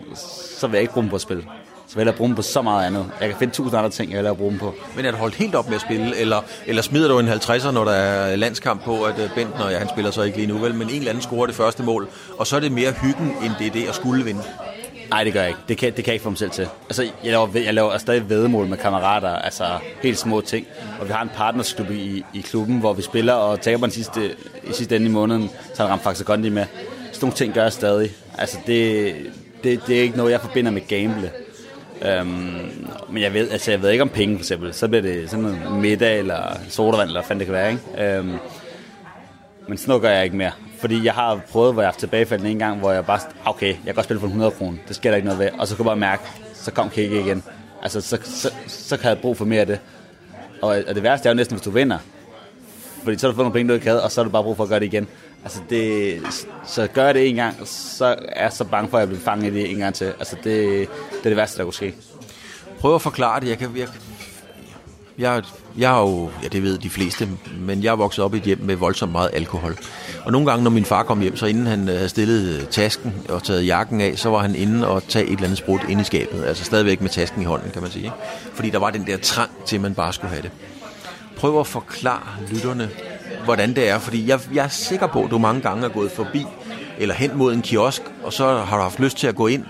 så 0.59 0.67
vil 0.67 0.73
jeg 0.73 0.81
ikke 0.81 0.93
bruge 0.93 1.03
dem 1.03 1.09
på 1.09 1.15
at 1.15 1.21
spille. 1.21 1.43
Så 1.87 1.95
vil 1.95 2.05
jeg 2.05 2.15
bruge 2.15 2.27
dem 2.27 2.35
på 2.35 2.41
så 2.41 2.61
meget 2.61 2.85
andet. 2.85 3.11
Jeg 3.21 3.29
kan 3.29 3.37
finde 3.39 3.53
tusind 3.53 3.77
andre 3.77 3.89
ting, 3.89 4.13
jeg 4.13 4.23
vil 4.23 4.35
bruge 4.35 4.51
dem 4.51 4.59
på. 4.59 4.73
Men 4.95 5.05
er 5.05 5.11
du 5.11 5.17
holdt 5.17 5.35
helt 5.35 5.55
op 5.55 5.67
med 5.67 5.75
at 5.75 5.81
spille, 5.81 6.17
eller, 6.17 6.41
eller 6.65 6.81
smider 6.81 7.07
du 7.07 7.19
en 7.19 7.29
50'er, 7.29 7.71
når 7.71 7.83
der 7.83 7.91
er 7.91 8.35
landskamp 8.35 8.83
på, 8.83 9.03
at 9.03 9.19
øh, 9.19 9.29
Bentner, 9.35 9.69
ja, 9.69 9.77
han 9.77 9.89
spiller 9.89 10.11
så 10.11 10.21
ikke 10.21 10.37
lige 10.37 10.47
nu, 10.47 10.57
vel, 10.57 10.73
men 10.75 10.89
en 10.89 10.95
eller 10.95 11.09
anden 11.09 11.23
scorer 11.23 11.45
det 11.45 11.55
første 11.55 11.83
mål, 11.83 12.07
og 12.37 12.47
så 12.47 12.55
er 12.55 12.59
det 12.59 12.71
mere 12.71 12.91
hyggen, 12.91 13.35
end 13.43 13.53
det 13.59 13.67
er 13.67 13.71
det 13.71 13.87
at 13.87 13.95
skulle 13.95 14.23
vinde. 14.23 14.41
Nej, 15.09 15.23
det 15.23 15.33
gør 15.33 15.39
jeg 15.39 15.49
ikke. 15.49 15.59
Det 15.67 15.77
kan, 15.77 15.93
det 15.95 15.95
kan 15.95 16.05
jeg 16.05 16.13
ikke 16.13 16.23
få 16.23 16.29
mig 16.29 16.39
selv 16.39 16.51
til. 16.51 16.67
Altså, 16.89 17.03
jeg 17.03 17.31
laver, 17.31 17.47
jeg 17.53 17.73
laver 17.73 17.97
stadig 17.97 18.29
vedmål 18.29 18.67
med 18.67 18.77
kammerater, 18.77 19.29
altså 19.29 19.63
helt 20.01 20.17
små 20.17 20.41
ting. 20.41 20.67
Og 20.99 21.07
vi 21.07 21.13
har 21.13 21.21
en 21.21 21.29
partnersklub 21.35 21.91
i, 21.91 22.23
i 22.33 22.41
klubben, 22.41 22.79
hvor 22.79 22.93
vi 22.93 23.01
spiller 23.01 23.33
og 23.33 23.61
taber 23.61 23.81
den 23.81 23.91
sidste, 23.91 24.35
i 24.63 24.73
sidste 24.73 24.95
ende 24.95 25.07
i 25.07 25.09
måneden, 25.09 25.49
så 25.73 25.83
har 25.83 25.89
ramt 25.89 26.03
faktisk 26.03 26.25
godt 26.25 26.39
med. 26.39 26.51
Sådan 26.51 26.65
nogle 27.21 27.35
ting 27.35 27.53
gør 27.53 27.63
jeg 27.63 27.73
stadig. 27.73 28.11
Altså, 28.37 28.57
det, 28.67 29.15
det, 29.63 29.81
det 29.87 29.97
er 29.97 30.01
ikke 30.01 30.17
noget, 30.17 30.31
jeg 30.31 30.41
forbinder 30.41 30.71
med 30.71 30.81
gamble. 30.87 31.31
Øhm, 32.01 32.59
men 33.09 33.23
jeg 33.23 33.33
ved, 33.33 33.51
altså 33.51 33.71
jeg 33.71 33.81
ved 33.81 33.89
ikke 33.89 34.01
om 34.01 34.09
penge 34.09 34.35
for 34.35 34.41
eksempel. 34.41 34.73
Så 34.73 34.87
bliver 34.87 35.01
det 35.01 35.29
sådan 35.29 35.45
noget 35.45 35.71
middag 35.71 36.19
eller 36.19 36.57
sodavand, 36.69 37.09
eller 37.09 37.21
hvad 37.21 37.27
fanden 37.27 37.39
det 37.39 37.47
kan 37.47 37.53
være. 37.53 37.71
Ikke? 37.71 38.17
Øhm, 38.17 38.37
men 39.67 39.77
sådan 39.77 39.89
noget 39.89 40.01
gør 40.01 40.09
jeg 40.09 40.23
ikke 40.23 40.37
mere. 40.37 40.51
Fordi 40.79 41.05
jeg 41.05 41.13
har 41.13 41.41
prøvet, 41.51 41.73
hvor 41.73 41.81
jeg 41.81 41.87
har 41.87 41.91
haft 41.91 41.99
tilbagefald 41.99 42.45
en 42.45 42.59
gang, 42.59 42.79
hvor 42.79 42.91
jeg 42.91 43.05
bare, 43.05 43.19
okay, 43.45 43.67
jeg 43.67 43.85
kan 43.85 43.95
godt 43.95 44.05
spille 44.05 44.19
for 44.19 44.27
100 44.27 44.51
kroner. 44.51 44.77
Det 44.87 44.95
sker 44.95 45.09
der 45.09 45.15
ikke 45.15 45.25
noget 45.25 45.39
ved. 45.39 45.49
Og 45.59 45.67
så 45.67 45.75
kunne 45.75 45.83
jeg 45.83 45.89
bare 45.89 46.09
mærke, 46.09 46.23
så 46.53 46.71
kom 46.71 46.89
kick 46.89 47.11
igen. 47.11 47.43
Altså, 47.81 48.01
så, 48.01 48.17
så, 48.23 48.53
så 48.67 48.97
kan 48.97 49.09
jeg 49.09 49.17
brug 49.17 49.37
for 49.37 49.45
mere 49.45 49.61
af 49.61 49.67
det. 49.67 49.79
Og, 50.61 50.83
og 50.87 50.95
det 50.95 51.03
værste 51.03 51.29
er 51.29 51.33
jo 51.33 51.35
næsten, 51.35 51.55
hvis 51.55 51.63
du 51.63 51.71
vinder. 51.71 51.97
Fordi 53.03 53.17
så 53.17 53.27
har 53.27 53.31
du 53.31 53.35
fået 53.35 53.45
nogle 53.45 53.53
penge, 53.53 53.69
du 53.69 53.73
ikke 53.73 53.87
havde, 53.87 54.03
og 54.03 54.11
så 54.11 54.21
har 54.21 54.23
du 54.23 54.31
bare 54.31 54.43
brug 54.43 54.57
for 54.57 54.63
at 54.63 54.69
gøre 54.69 54.79
det 54.79 54.85
igen. 54.85 55.07
Altså 55.43 55.59
det, 55.69 56.21
så 56.65 56.87
gør 56.87 57.05
jeg 57.05 57.13
det 57.13 57.29
en 57.29 57.35
gang, 57.35 57.55
så 57.65 58.05
er 58.27 58.43
jeg 58.43 58.53
så 58.53 58.63
bange 58.63 58.89
for, 58.89 58.97
at 58.97 59.01
jeg 59.01 59.07
bliver 59.07 59.21
fanget 59.21 59.53
i 59.53 59.55
det 59.55 59.71
en 59.71 59.77
gang 59.77 59.95
til. 59.95 60.05
Altså 60.05 60.35
det, 60.35 60.43
det 61.11 61.25
er 61.25 61.29
det 61.29 61.35
værste, 61.35 61.57
der 61.57 61.63
kunne 61.63 61.73
ske. 61.73 61.95
Prøv 62.79 62.95
at 62.95 63.01
forklare 63.01 63.39
det. 63.39 63.49
Jeg 63.49 63.57
kan 63.57 63.73
virke... 63.73 63.91
Jeg, 65.17 65.43
jeg 65.77 65.97
er 65.97 66.01
jo, 66.01 66.29
ja 66.43 66.47
det 66.47 66.63
ved 66.63 66.77
de 66.77 66.89
fleste, 66.89 67.29
men 67.59 67.83
jeg 67.83 67.91
er 67.91 67.95
vokset 67.95 68.23
op 68.23 68.33
i 68.33 68.37
et 68.37 68.43
hjem 68.43 68.59
med 68.61 68.75
voldsomt 68.75 69.11
meget 69.11 69.29
alkohol. 69.33 69.77
Og 70.25 70.31
nogle 70.31 70.47
gange, 70.47 70.63
når 70.63 70.71
min 70.71 70.85
far 70.85 71.03
kom 71.03 71.21
hjem, 71.21 71.37
så 71.37 71.45
inden 71.45 71.67
han 71.67 71.89
øh, 71.89 71.95
havde 71.95 72.09
stillet 72.09 72.61
øh, 72.61 72.67
tasken 72.67 73.13
og 73.29 73.43
taget 73.43 73.67
jakken 73.67 74.01
af, 74.01 74.17
så 74.17 74.29
var 74.29 74.39
han 74.39 74.55
inde 74.55 74.87
og 74.87 75.07
tage 75.07 75.25
et 75.25 75.31
eller 75.31 75.43
andet 75.43 75.57
sprut 75.57 75.81
ind 75.89 76.01
i 76.01 76.03
skabet. 76.03 76.45
Altså 76.45 76.63
stadigvæk 76.63 77.01
med 77.01 77.09
tasken 77.09 77.41
i 77.41 77.45
hånden, 77.45 77.71
kan 77.71 77.81
man 77.81 77.91
sige. 77.91 78.03
Ikke? 78.03 78.15
Fordi 78.53 78.69
der 78.69 78.79
var 78.79 78.89
den 78.89 79.07
der 79.07 79.17
trang 79.17 79.51
til, 79.65 79.75
at 79.75 79.81
man 79.81 79.95
bare 79.95 80.13
skulle 80.13 80.29
have 80.29 80.41
det. 80.41 80.51
Prøv 81.37 81.59
at 81.59 81.67
forklare 81.67 82.27
lytterne, 82.51 82.89
hvordan 83.43 83.75
det 83.75 83.89
er. 83.89 83.99
Fordi 83.99 84.27
jeg, 84.27 84.39
jeg 84.53 84.63
er 84.65 84.69
sikker 84.69 85.07
på, 85.07 85.23
at 85.23 85.31
du 85.31 85.37
mange 85.37 85.61
gange 85.61 85.85
er 85.85 85.89
gået 85.89 86.11
forbi 86.11 86.45
eller 86.97 87.15
hen 87.15 87.37
mod 87.37 87.53
en 87.53 87.61
kiosk, 87.61 88.01
og 88.23 88.33
så 88.33 88.57
har 88.57 88.77
du 88.77 88.83
haft 88.83 88.99
lyst 88.99 89.17
til 89.17 89.27
at 89.27 89.35
gå 89.35 89.47
ind, 89.47 89.65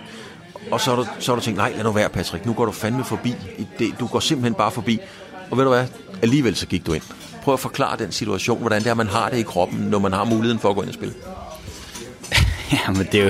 og 0.72 0.82
så 0.82 0.90
har 0.90 0.98
du, 0.98 1.08
så 1.20 1.32
har 1.32 1.36
du 1.36 1.42
tænkt, 1.42 1.58
nej, 1.58 1.74
lad 1.76 1.84
nu 1.84 1.92
være, 1.92 2.10
Patrick, 2.10 2.46
nu 2.46 2.54
går 2.54 2.66
du 2.66 2.72
fandme 2.72 3.04
forbi. 3.04 3.36
Det, 3.80 3.96
du 4.00 4.08
går 4.08 4.20
simpelthen 4.20 4.54
bare 4.54 4.72
forbi. 4.72 5.00
Og 5.52 5.58
ved 5.58 5.64
du 5.64 5.70
hvad, 5.70 5.88
alligevel 6.22 6.56
så 6.56 6.68
gik 6.68 6.86
du 6.86 6.94
ind. 6.94 7.04
Prøv 7.44 7.54
at 7.54 7.60
forklare 7.60 7.98
den 7.98 8.12
situation, 8.12 8.60
hvordan 8.60 8.82
det 8.82 8.90
er, 8.90 8.94
man 8.94 9.08
har 9.08 9.30
det 9.30 9.38
i 9.38 9.42
kroppen, 9.42 9.80
når 9.80 10.00
man 10.00 10.14
har 10.14 10.24
muligheden 10.24 10.60
for 10.60 10.70
at 10.70 10.76
gå 10.76 10.82
ind 10.82 10.90
og 10.90 10.94
spille. 10.94 11.14
Ja, 12.72 12.92
men 12.92 13.08
det 13.12 13.16
er 13.16 13.24
jo, 13.24 13.30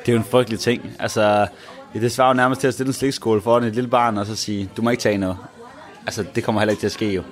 det 0.00 0.08
er 0.08 0.12
jo 0.12 0.18
en 0.18 0.24
frygtelig 0.24 0.60
ting. 0.60 0.90
Altså, 0.98 1.46
det 1.94 2.12
svarer 2.12 2.28
jo 2.28 2.34
nærmest 2.34 2.60
til 2.60 2.68
at 2.68 2.74
stille 2.74 2.88
en 2.88 2.94
slikskål 2.94 3.42
foran 3.42 3.64
et 3.64 3.74
lille 3.74 3.90
barn, 3.90 4.18
og 4.18 4.26
så 4.26 4.36
sige, 4.36 4.70
du 4.76 4.82
må 4.82 4.90
ikke 4.90 5.00
tage 5.00 5.18
noget. 5.18 5.36
Altså, 6.06 6.24
det 6.34 6.44
kommer 6.44 6.60
heller 6.60 6.70
ikke 6.70 6.80
til 6.80 6.86
at 6.86 6.92
ske 6.92 7.12
jo, 7.12 7.22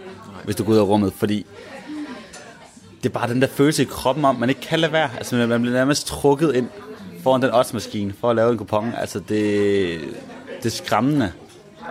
hvis 0.44 0.56
du 0.56 0.64
går 0.64 0.72
ud 0.72 0.78
af 0.78 0.82
rummet, 0.82 1.12
fordi 1.12 1.46
det 3.02 3.08
er 3.08 3.12
bare 3.12 3.28
den 3.28 3.42
der 3.42 3.48
følelse 3.48 3.82
i 3.82 3.86
kroppen 3.86 4.24
om, 4.24 4.34
man 4.34 4.48
ikke 4.48 4.60
kan 4.60 4.80
lade 4.80 4.92
være. 4.92 5.10
Altså, 5.16 5.36
man 5.36 5.62
bliver 5.62 5.76
nærmest 5.76 6.06
trukket 6.06 6.54
ind 6.54 6.68
foran 7.22 7.42
den 7.42 7.50
oddsmaskine 7.54 8.14
for 8.20 8.30
at 8.30 8.36
lave 8.36 8.52
en 8.52 8.58
kupon. 8.58 8.92
Altså, 8.98 9.18
det, 9.18 10.00
det 10.56 10.66
er 10.66 10.70
skræmmende. 10.70 11.32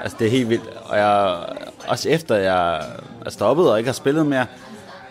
Altså, 0.02 0.18
det 0.20 0.28
er 0.28 0.32
helt 0.32 0.50
vildt. 0.50 0.68
Og 0.86 0.98
jeg, 0.98 1.38
også 1.88 2.10
efter 2.10 2.36
jeg 2.36 2.76
er 3.26 3.30
stoppet 3.30 3.72
og 3.72 3.78
ikke 3.78 3.88
har 3.88 3.94
spillet 3.94 4.26
mere, 4.26 4.46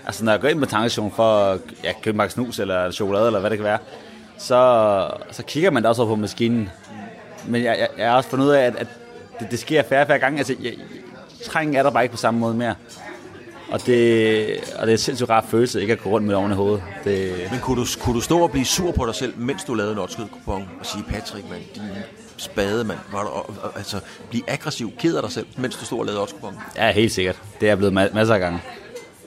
altså 0.07 0.25
når 0.25 0.33
jeg 0.33 0.41
går 0.41 0.49
ind 0.49 0.61
på 0.61 0.67
tankstationen 0.67 1.13
for 1.13 1.39
at 1.39 1.61
ja, 1.85 1.93
købe 2.03 2.23
en 2.23 2.31
snus 2.31 2.59
eller 2.59 2.91
chokolade 2.91 3.27
eller 3.27 3.41
hvad 3.41 3.51
det 3.51 3.59
kan 3.59 3.65
være, 3.65 3.79
så, 4.39 5.11
så 5.31 5.43
kigger 5.43 5.71
man 5.71 5.83
da 5.83 5.89
også 5.89 6.07
på 6.07 6.17
maskinen. 6.17 6.71
Men 7.47 7.63
jeg, 7.63 7.79
jeg, 7.79 7.89
jeg 7.99 8.11
har 8.11 8.17
også 8.17 8.29
fundet 8.29 8.47
ud 8.47 8.51
af, 8.51 8.67
at, 8.67 8.77
at 8.77 8.87
det, 9.41 9.51
det 9.51 9.59
sker 9.59 9.83
færre 9.83 10.03
og 10.03 10.07
færre 10.07 10.19
gange. 10.19 10.39
Altså, 10.39 10.55
jeg, 10.63 10.75
trængen 11.45 11.77
er 11.77 11.83
der 11.83 11.91
bare 11.91 12.03
ikke 12.03 12.13
på 12.13 12.19
samme 12.19 12.41
måde 12.41 12.55
mere. 12.55 12.75
Og 13.71 13.87
det, 13.87 14.47
og 14.79 14.87
det 14.87 14.93
er 14.93 14.97
sindssygt 14.97 15.31
rar 15.31 15.45
følelse, 15.49 15.81
ikke 15.81 15.93
at 15.93 16.03
gå 16.03 16.11
rundt 16.11 16.27
med 16.27 16.35
oven 16.35 16.53
i 16.53 16.55
hovedet. 16.55 16.83
Det... 17.05 17.49
Men 17.51 17.61
kunne 17.61 17.81
du, 17.81 17.87
kunne 18.01 18.15
du 18.15 18.21
stå 18.21 18.39
og 18.39 18.51
blive 18.51 18.65
sur 18.65 18.93
på 18.93 19.07
dig 19.07 19.15
selv, 19.15 19.35
mens 19.37 19.65
du 19.65 19.75
lavede 19.75 19.93
en 19.93 20.29
kupon 20.29 20.69
og 20.81 20.87
sige, 20.87 21.05
Patrick, 21.09 21.51
man, 21.51 21.61
din 21.75 21.83
spade, 22.37 22.85
mand, 22.85 22.99
var 23.13 23.23
du, 23.23 23.53
altså, 23.77 24.01
blive 24.31 24.51
aggressiv, 24.51 24.93
ked 24.99 25.17
af 25.17 25.23
dig 25.23 25.33
selv, 25.33 25.47
mens 25.57 25.77
du 25.77 25.85
stod 25.85 25.99
og 25.99 26.05
lavede 26.07 26.23
oddskuponen? 26.23 26.59
Ja, 26.77 26.93
helt 26.93 27.13
sikkert. 27.13 27.37
Det 27.61 27.67
er 27.67 27.71
jeg 27.71 27.79
blevet 27.79 27.93
ma- 27.93 28.15
masser 28.15 28.35
af 28.35 28.41
gange. 28.41 28.61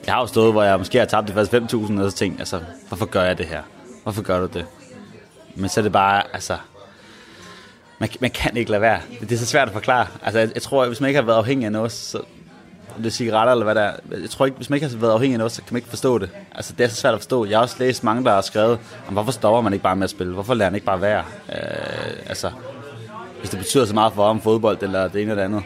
Jeg 0.06 0.14
har 0.14 0.20
jo 0.20 0.26
stået, 0.26 0.52
hvor 0.52 0.62
jeg 0.62 0.78
måske 0.78 0.98
har 0.98 1.04
tabt 1.04 1.26
det 1.26 1.34
første 1.34 1.56
5.000, 1.72 2.00
og 2.02 2.10
så 2.10 2.16
tænkt, 2.16 2.38
altså, 2.38 2.60
hvorfor 2.88 3.06
gør 3.06 3.22
jeg 3.22 3.38
det 3.38 3.46
her? 3.46 3.62
Hvorfor 4.02 4.22
gør 4.22 4.40
du 4.40 4.46
det? 4.46 4.66
Men 5.54 5.68
så 5.68 5.80
er 5.80 5.82
det 5.82 5.92
bare, 5.92 6.22
altså, 6.32 6.56
man, 7.98 8.08
man 8.20 8.30
kan 8.30 8.56
ikke 8.56 8.70
lade 8.70 8.82
være. 8.82 9.00
Det, 9.20 9.32
er 9.32 9.36
så 9.38 9.46
svært 9.46 9.68
at 9.68 9.74
forklare. 9.74 10.06
Altså, 10.22 10.38
jeg, 10.38 10.50
jeg 10.54 10.62
tror, 10.62 10.86
hvis 10.86 11.00
man 11.00 11.08
ikke 11.08 11.20
har 11.20 11.26
været 11.26 11.36
afhængig 11.36 11.66
af 11.66 11.72
noget, 11.72 11.92
så, 11.92 12.18
om 12.96 13.02
det 13.02 13.06
er 13.06 13.10
cigaretter 13.10 13.52
eller 13.52 13.64
hvad 13.64 13.74
der 13.74 13.80
er. 13.80 13.92
Jeg 14.20 14.30
tror 14.30 14.46
ikke, 14.46 14.56
hvis 14.56 14.70
man 14.70 14.76
ikke 14.76 14.88
har 14.88 14.96
været 14.96 15.12
afhængig 15.12 15.34
af 15.34 15.38
noget, 15.38 15.52
så 15.52 15.62
kan 15.62 15.68
man 15.74 15.78
ikke 15.78 15.88
forstå 15.88 16.18
det. 16.18 16.30
Altså, 16.54 16.72
det 16.78 16.84
er 16.84 16.88
så 16.88 16.96
svært 16.96 17.14
at 17.14 17.20
forstå. 17.20 17.44
Jeg 17.46 17.58
har 17.58 17.62
også 17.62 17.76
læst 17.78 18.04
mange, 18.04 18.24
der 18.24 18.30
har 18.32 18.40
skrevet, 18.40 18.78
om 19.08 19.12
hvorfor 19.12 19.32
stopper 19.32 19.60
man 19.60 19.72
ikke 19.72 19.82
bare 19.82 19.96
med 19.96 20.04
at 20.04 20.10
spille? 20.10 20.32
Hvorfor 20.32 20.54
lærer 20.54 20.70
man 20.70 20.74
ikke 20.74 20.86
bare 20.86 21.00
være? 21.00 21.24
Øh, 21.48 22.28
altså, 22.28 22.50
hvis 23.38 23.50
det 23.50 23.58
betyder 23.58 23.84
så 23.84 23.94
meget 23.94 24.12
for 24.12 24.24
om 24.24 24.40
fodbold 24.40 24.82
eller 24.82 25.08
det 25.08 25.22
ene 25.22 25.30
eller 25.30 25.34
det 25.34 25.54
andet. 25.54 25.62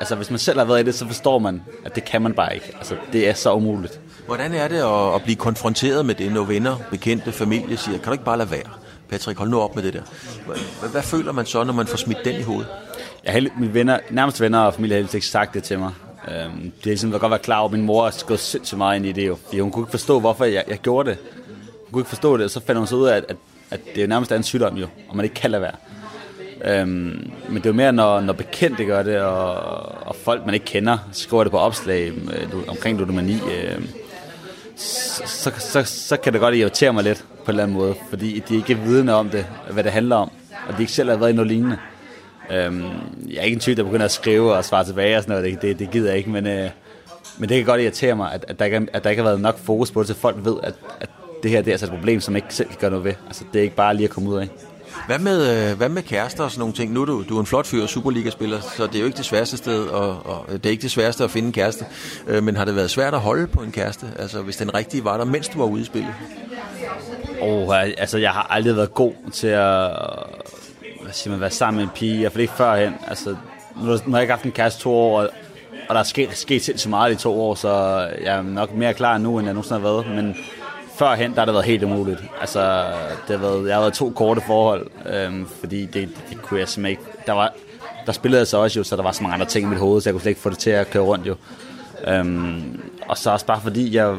Altså, 0.00 0.14
hvis 0.14 0.30
man 0.30 0.38
selv 0.38 0.58
har 0.58 0.64
været 0.64 0.80
i 0.80 0.82
det, 0.82 0.94
så 0.94 1.06
forstår 1.06 1.38
man, 1.38 1.62
at 1.84 1.94
det 1.94 2.04
kan 2.04 2.22
man 2.22 2.32
bare 2.32 2.54
ikke. 2.54 2.72
Altså, 2.76 2.96
det 3.12 3.28
er 3.28 3.34
så 3.34 3.54
umuligt. 3.54 4.00
Hvordan 4.26 4.54
er 4.54 4.68
det 4.68 4.76
at, 4.76 5.14
at 5.14 5.22
blive 5.22 5.36
konfronteret 5.36 6.06
med 6.06 6.14
det, 6.14 6.32
når 6.32 6.44
venner, 6.44 6.76
bekendte, 6.90 7.32
familie 7.32 7.76
siger, 7.76 7.98
kan 7.98 8.06
du 8.06 8.12
ikke 8.12 8.24
bare 8.24 8.38
lade 8.38 8.50
være? 8.50 8.70
Patrick, 9.08 9.38
hold 9.38 9.50
nu 9.50 9.60
op 9.60 9.74
med 9.74 9.82
det 9.82 9.92
der. 9.92 10.02
Hvad, 10.46 10.90
hvad 10.90 11.02
føler 11.02 11.32
man 11.32 11.46
så, 11.46 11.64
når 11.64 11.72
man 11.72 11.86
får 11.86 11.96
smidt 11.96 12.18
den 12.24 12.40
i 12.40 12.42
hovedet? 12.42 12.66
Jeg 13.24 13.32
har 13.32 13.48
mine 13.58 13.74
venner, 13.74 13.98
nærmest 14.10 14.40
venner 14.40 14.58
og 14.58 14.74
familie 14.74 15.02
har 15.02 15.14
ikke 15.14 15.26
sagt 15.26 15.54
det 15.54 15.62
til 15.62 15.78
mig. 15.78 15.92
Øhm, 16.28 16.60
det 16.60 16.82
er 16.82 16.84
ligesom, 16.84 17.12
jeg 17.12 17.20
godt 17.20 17.30
være 17.30 17.38
klar 17.38 17.58
over, 17.58 17.68
at 17.68 17.72
min 17.72 17.82
mor 17.82 18.04
har 18.04 18.22
gået 18.26 18.40
sindssygt 18.40 18.78
meget 18.78 18.96
ind 18.96 19.06
i 19.06 19.12
det 19.12 19.26
jo. 19.26 19.36
Fordi 19.44 19.60
hun 19.60 19.70
kunne 19.70 19.82
ikke 19.82 19.90
forstå, 19.90 20.20
hvorfor 20.20 20.44
jeg, 20.44 20.64
jeg 20.68 20.78
gjorde 20.78 21.10
det. 21.10 21.18
Hun 21.84 21.92
kunne 21.92 22.00
ikke 22.00 22.08
forstå 22.08 22.36
det, 22.36 22.44
og 22.44 22.50
så 22.50 22.60
fandt 22.60 22.78
hun 22.78 22.86
så 22.86 22.96
ud 22.96 23.06
af, 23.06 23.16
at, 23.16 23.24
at, 23.28 23.36
at 23.70 23.80
det 23.94 24.02
er 24.02 24.06
nærmest 24.06 24.32
er 24.32 24.36
en 24.36 24.42
sygdom 24.42 24.76
jo, 24.76 24.86
og 25.08 25.16
man 25.16 25.24
ikke 25.24 25.34
kan 25.34 25.50
lade 25.50 25.62
være. 25.62 25.74
Øhm, 26.64 27.30
men 27.48 27.56
det 27.56 27.66
er 27.66 27.70
jo 27.70 27.72
mere, 27.72 27.92
når, 27.92 28.20
når 28.20 28.32
bekendte 28.32 28.84
gør 28.84 29.02
det, 29.02 29.20
og, 29.20 29.54
og 30.06 30.16
folk, 30.16 30.46
man 30.46 30.54
ikke 30.54 30.66
kender, 30.66 30.98
skriver 31.12 31.44
det 31.44 31.50
på 31.50 31.58
opslag 31.58 32.06
øh, 32.08 32.68
omkring 32.68 32.98
ludomani, 32.98 33.34
øh, 33.34 33.82
så, 34.76 35.22
så, 35.26 35.52
så, 35.58 35.82
så 35.82 36.16
kan 36.16 36.32
det 36.32 36.40
godt 36.40 36.54
irritere 36.54 36.92
mig 36.92 37.04
lidt 37.04 37.24
på 37.36 37.44
en 37.44 37.50
eller 37.50 37.62
anden 37.62 37.76
måde, 37.76 37.94
fordi 38.10 38.42
de 38.48 38.56
ikke 38.56 38.72
er 38.72 38.76
vidne 38.76 39.14
om 39.14 39.28
det, 39.28 39.46
hvad 39.70 39.84
det 39.84 39.92
handler 39.92 40.16
om, 40.16 40.30
og 40.68 40.76
de 40.76 40.82
ikke 40.82 40.92
selv 40.92 41.10
har 41.10 41.16
været 41.16 41.30
i 41.30 41.34
noget 41.34 41.50
lignende. 41.50 41.78
Øhm, 42.52 42.84
jeg 43.28 43.36
er 43.36 43.42
ikke 43.42 43.54
en 43.54 43.60
type, 43.60 43.76
der 43.76 43.84
begynder 43.84 44.04
at 44.04 44.12
skrive 44.12 44.54
og 44.54 44.64
svare 44.64 44.84
tilbage 44.84 45.16
og 45.16 45.22
sådan 45.22 45.36
noget, 45.36 45.52
det, 45.52 45.62
det, 45.62 45.78
det 45.78 45.90
gider 45.90 46.08
jeg 46.08 46.18
ikke, 46.18 46.30
men, 46.30 46.46
øh, 46.46 46.70
men 47.38 47.48
det 47.48 47.56
kan 47.56 47.66
godt 47.66 47.80
irritere 47.80 48.16
mig, 48.16 48.32
at, 48.32 48.44
at, 48.48 48.58
der 48.58 48.64
ikke, 48.64 48.86
at 48.92 49.04
der 49.04 49.10
ikke 49.10 49.22
har 49.22 49.28
været 49.28 49.40
nok 49.40 49.58
fokus 49.58 49.90
på 49.90 50.00
det, 50.00 50.08
så 50.08 50.14
folk 50.14 50.36
ved, 50.44 50.56
at, 50.62 50.74
at 51.00 51.10
det 51.42 51.50
her 51.50 51.62
det 51.62 51.68
er 51.68 51.72
altså 51.72 51.86
et 51.86 51.92
problem, 51.92 52.20
som 52.20 52.36
ikke 52.36 52.54
selv 52.54 52.68
kan 52.68 52.76
gøre 52.80 52.90
noget 52.90 53.04
ved. 53.04 53.12
Altså, 53.26 53.44
det 53.52 53.58
er 53.58 53.62
ikke 53.62 53.76
bare 53.76 53.94
lige 53.94 54.04
at 54.04 54.10
komme 54.10 54.30
ud 54.30 54.38
af. 54.38 54.48
Hvad 55.06 55.18
med, 55.18 55.70
øh, 55.70 55.76
hvad 55.76 55.88
med 55.88 56.02
kærester 56.02 56.44
og 56.44 56.50
sådan 56.50 56.60
nogle 56.60 56.74
ting? 56.74 56.92
Nu 56.92 57.02
er 57.02 57.04
du, 57.04 57.24
du 57.28 57.36
er 57.36 57.40
en 57.40 57.46
flot 57.46 57.66
fyr, 57.66 57.86
Superliga-spiller, 57.86 58.60
så 58.60 58.86
det 58.86 58.94
er 58.94 59.00
jo 59.00 59.06
ikke 59.06 59.16
det 59.16 59.24
sværeste 59.24 59.56
sted, 59.56 59.86
og, 59.86 60.26
og 60.26 60.46
det 60.52 60.66
er 60.66 60.70
ikke 60.70 60.82
det 60.82 60.90
sværeste 60.90 61.24
at 61.24 61.30
finde 61.30 61.46
en 61.46 61.52
kæreste. 61.52 61.84
Øh, 62.26 62.42
men 62.42 62.56
har 62.56 62.64
det 62.64 62.76
været 62.76 62.90
svært 62.90 63.14
at 63.14 63.20
holde 63.20 63.46
på 63.46 63.60
en 63.60 63.72
kæreste? 63.72 64.06
Altså, 64.18 64.42
hvis 64.42 64.56
den 64.56 64.74
rigtige 64.74 65.04
var 65.04 65.16
der, 65.16 65.24
mens 65.24 65.48
du 65.48 65.58
var 65.58 65.66
ude 65.66 65.82
i 65.82 65.84
spillet? 65.84 66.14
Oh, 67.40 67.82
altså, 67.98 68.18
jeg 68.18 68.30
har 68.30 68.46
aldrig 68.50 68.76
været 68.76 68.94
god 68.94 69.12
til 69.32 69.46
at 69.46 69.90
hvad 71.12 71.12
siger 71.12 71.30
man, 71.30 71.40
være 71.40 71.50
sammen 71.50 71.76
med 71.76 71.84
en 71.84 71.90
pige. 71.94 72.22
Jeg 72.22 72.38
ikke 72.38 72.52
førhen. 72.52 72.94
Altså, 73.08 73.36
nu, 73.76 73.86
nu 73.86 74.10
har 74.10 74.18
jeg 74.18 74.22
ikke 74.22 74.32
haft 74.32 74.44
en 74.44 74.52
kæreste 74.52 74.80
to 74.80 74.94
år, 74.94 75.20
og, 75.20 75.30
og 75.88 75.94
der 75.94 76.00
er 76.00 76.04
sket, 76.04 76.36
sket 76.36 76.80
så 76.80 76.88
meget 76.88 77.12
i 77.12 77.16
to 77.16 77.40
år, 77.40 77.54
så 77.54 77.70
jeg 78.24 78.36
er 78.36 78.42
nok 78.42 78.74
mere 78.74 78.94
klar 78.94 79.18
nu, 79.18 79.38
end 79.38 79.46
jeg 79.46 79.54
nogensinde 79.54 79.80
har 79.80 79.88
været. 79.88 80.06
Men 80.06 80.36
førhen, 81.02 81.30
der 81.30 81.38
har 81.38 81.44
det 81.44 81.54
været 81.54 81.64
helt 81.64 81.82
umuligt. 81.82 82.22
Altså, 82.40 82.84
det 83.28 83.40
har 83.40 83.48
været, 83.48 83.68
jeg 83.68 83.74
har 83.74 83.80
været 83.80 83.94
to 83.94 84.10
korte 84.10 84.40
forhold, 84.46 84.86
øhm, 85.06 85.46
fordi 85.60 85.86
det, 85.86 86.08
det, 86.30 86.42
kunne 86.42 86.60
jeg 86.60 86.68
simpelthen 86.68 86.90
ikke. 86.90 87.22
Der, 87.26 87.32
var, 87.32 87.52
der 88.06 88.12
spillede 88.12 88.40
jeg 88.40 88.46
så 88.46 88.58
også 88.58 88.78
jo, 88.78 88.84
så 88.84 88.96
der 88.96 89.02
var 89.02 89.12
så 89.12 89.22
mange 89.22 89.34
andre 89.34 89.46
ting 89.46 89.66
i 89.66 89.68
mit 89.68 89.78
hoved, 89.78 90.00
så 90.00 90.08
jeg 90.08 90.14
kunne 90.14 90.20
slet 90.20 90.30
ikke 90.30 90.40
få 90.40 90.50
det 90.50 90.58
til 90.58 90.70
at 90.70 90.90
køre 90.90 91.02
rundt 91.02 91.26
jo. 91.26 91.36
Øhm, 92.06 92.82
og 93.08 93.18
så 93.18 93.30
også 93.30 93.46
bare 93.46 93.60
fordi, 93.60 93.96
jeg, 93.96 94.16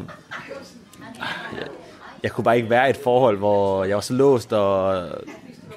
jeg, 1.52 1.66
jeg 2.22 2.30
kunne 2.30 2.44
bare 2.44 2.56
ikke 2.56 2.70
være 2.70 2.86
i 2.86 2.90
et 2.90 2.98
forhold, 3.04 3.38
hvor 3.38 3.84
jeg 3.84 3.94
var 3.94 4.00
så 4.00 4.14
låst, 4.14 4.52
og 4.52 5.02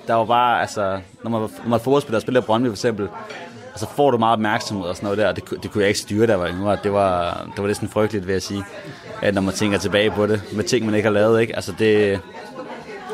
der 0.07 0.13
var 0.13 0.25
bare, 0.25 0.61
altså, 0.61 0.99
når 1.23 1.31
man, 1.31 1.41
når 1.41 1.49
man 1.63 1.73
er 1.73 1.83
fodboldspiller 1.83 2.17
og 2.17 2.21
spiller 2.21 2.41
Brøndby 2.41 2.67
for 2.67 2.73
eksempel, 2.73 3.09
altså 3.77 3.95
får 3.95 4.11
du 4.11 4.17
meget 4.17 4.33
opmærksomhed 4.33 4.85
og 4.85 4.95
sådan 4.95 5.05
noget 5.05 5.17
der, 5.17 5.31
det, 5.31 5.63
det 5.63 5.71
kunne 5.71 5.81
jeg 5.81 5.87
ikke 5.87 5.99
styre, 5.99 6.27
der 6.27 6.35
var 6.35 6.47
yngre. 6.47 6.77
Det 6.83 6.93
var, 6.93 7.43
det 7.55 7.61
var 7.61 7.67
næsten 7.67 7.89
frygteligt, 7.89 8.27
vil 8.27 8.33
jeg 8.33 8.41
sige, 8.41 8.63
at 9.21 9.33
når 9.33 9.41
man 9.41 9.53
tænker 9.53 9.77
tilbage 9.77 10.11
på 10.11 10.27
det, 10.27 10.41
med 10.53 10.63
ting, 10.63 10.85
man 10.85 10.95
ikke 10.95 11.05
har 11.05 11.13
lavet, 11.13 11.41
ikke? 11.41 11.55
Altså 11.55 11.73
det, 11.79 12.19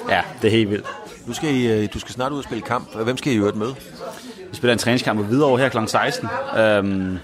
ja, 0.09 0.21
det 0.41 0.47
er 0.47 0.51
helt 0.51 0.69
vildt. 0.69 0.85
Nu 1.25 1.33
skal 1.33 1.55
I, 1.55 1.67
øh, 1.67 1.89
du 1.93 1.99
skal 1.99 2.13
snart 2.13 2.31
ud 2.31 2.37
og 2.37 2.43
spille 2.43 2.61
kamp. 2.61 3.03
Hvem 3.03 3.17
skal 3.17 3.33
I 3.33 3.35
øvrigt 3.35 3.57
med? 3.57 3.67
Vi 4.49 4.55
spiller 4.55 4.73
en 4.73 4.79
træningskamp 4.79 5.19
på 5.19 5.25
Hvidovre 5.25 5.59
her 5.59 5.69
kl. 5.69 5.77
16. 5.87 6.29
Øhm, 6.57 7.19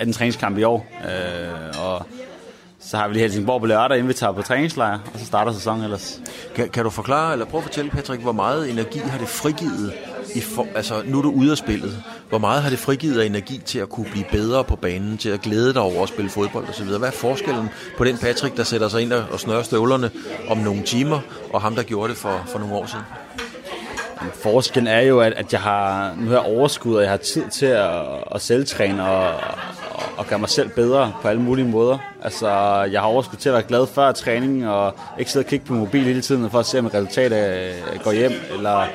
er 0.00 0.04
den 0.04 0.12
træningskamp 0.12 0.58
i 0.58 0.62
år. 0.62 0.86
Øh, 1.04 1.82
og 1.82 2.06
så 2.80 2.96
har 2.96 3.08
vi 3.08 3.14
lige 3.14 3.22
Helsingborg 3.22 3.60
på 3.60 3.66
lørdag, 3.66 3.96
inden 3.96 4.08
vi 4.08 4.14
tager 4.14 4.32
på 4.32 4.42
træningslejr, 4.42 4.98
og 5.14 5.18
så 5.18 5.26
starter 5.26 5.52
sæsonen 5.52 5.84
ellers. 5.84 6.20
Kan, 6.54 6.68
kan 6.68 6.84
du 6.84 6.90
forklare, 6.90 7.32
eller 7.32 7.46
prøve 7.46 7.58
at 7.58 7.64
fortælle, 7.64 7.90
Patrick, 7.90 8.22
hvor 8.22 8.32
meget 8.32 8.70
energi 8.70 8.98
har 8.98 9.18
det 9.18 9.28
frigivet, 9.28 9.92
i 10.34 10.40
for, 10.40 10.66
altså 10.74 11.02
nu 11.04 11.18
er 11.18 11.22
du 11.22 11.30
ude 11.30 11.50
af 11.50 11.56
spillet, 11.56 12.02
hvor 12.28 12.38
meget 12.38 12.62
har 12.62 12.70
det 12.70 12.78
frigivet 12.78 13.20
af 13.20 13.26
energi 13.26 13.60
til 13.64 13.78
at 13.78 13.88
kunne 13.88 14.06
blive 14.10 14.24
bedre 14.32 14.64
på 14.64 14.76
banen, 14.76 15.18
til 15.18 15.28
at 15.28 15.40
glæde 15.40 15.74
dig 15.74 15.82
over 15.82 16.02
at 16.02 16.08
spille 16.08 16.30
fodbold 16.30 16.68
osv.? 16.68 16.86
Hvad 16.86 17.08
er 17.08 17.12
forskellen 17.12 17.68
på 17.98 18.04
den 18.04 18.18
Patrick, 18.18 18.56
der 18.56 18.64
sætter 18.64 18.88
sig 18.88 19.02
ind 19.02 19.12
og 19.12 19.40
snører 19.40 19.62
støvlerne 19.62 20.10
om 20.48 20.58
nogle 20.58 20.82
timer, 20.82 21.20
og 21.52 21.62
ham, 21.62 21.74
der 21.74 21.82
gjorde 21.82 22.08
det 22.08 22.18
for, 22.18 22.42
for 22.46 22.58
nogle 22.58 22.74
år 22.74 22.86
siden? 22.86 23.04
Forskellen 24.34 24.86
er 24.86 25.00
jo, 25.00 25.20
at, 25.20 25.32
at 25.32 25.52
jeg 25.52 25.60
har, 25.60 26.14
nu 26.18 26.26
har 26.26 26.32
jeg 26.32 26.46
overskud, 26.46 26.94
og 26.94 27.02
jeg 27.02 27.10
har 27.10 27.16
tid 27.16 27.44
til 27.52 27.66
at, 27.66 28.00
at 28.34 28.40
selvtræne 28.40 29.04
og, 29.08 29.34
og, 29.90 30.02
og 30.16 30.26
gøre 30.26 30.38
mig 30.38 30.48
selv 30.48 30.68
bedre 30.68 31.12
på 31.22 31.28
alle 31.28 31.42
mulige 31.42 31.68
måder. 31.68 31.98
Altså, 32.22 32.48
jeg 32.92 33.00
har 33.00 33.08
overskud 33.08 33.38
til 33.38 33.48
at 33.48 33.52
være 33.52 33.62
glad 33.62 33.86
før 33.86 34.12
træningen, 34.12 34.64
og 34.64 34.94
ikke 35.18 35.30
sidde 35.30 35.44
og 35.44 35.48
kigge 35.48 35.66
på 35.66 35.74
mobil 35.74 36.04
hele 36.04 36.20
tiden, 36.20 36.50
for 36.50 36.58
at 36.58 36.66
se, 36.66 36.78
om 36.78 36.86
resultatet 36.86 37.72
øh, 37.94 38.00
går 38.04 38.12
hjem, 38.12 38.32
eller 38.56 38.86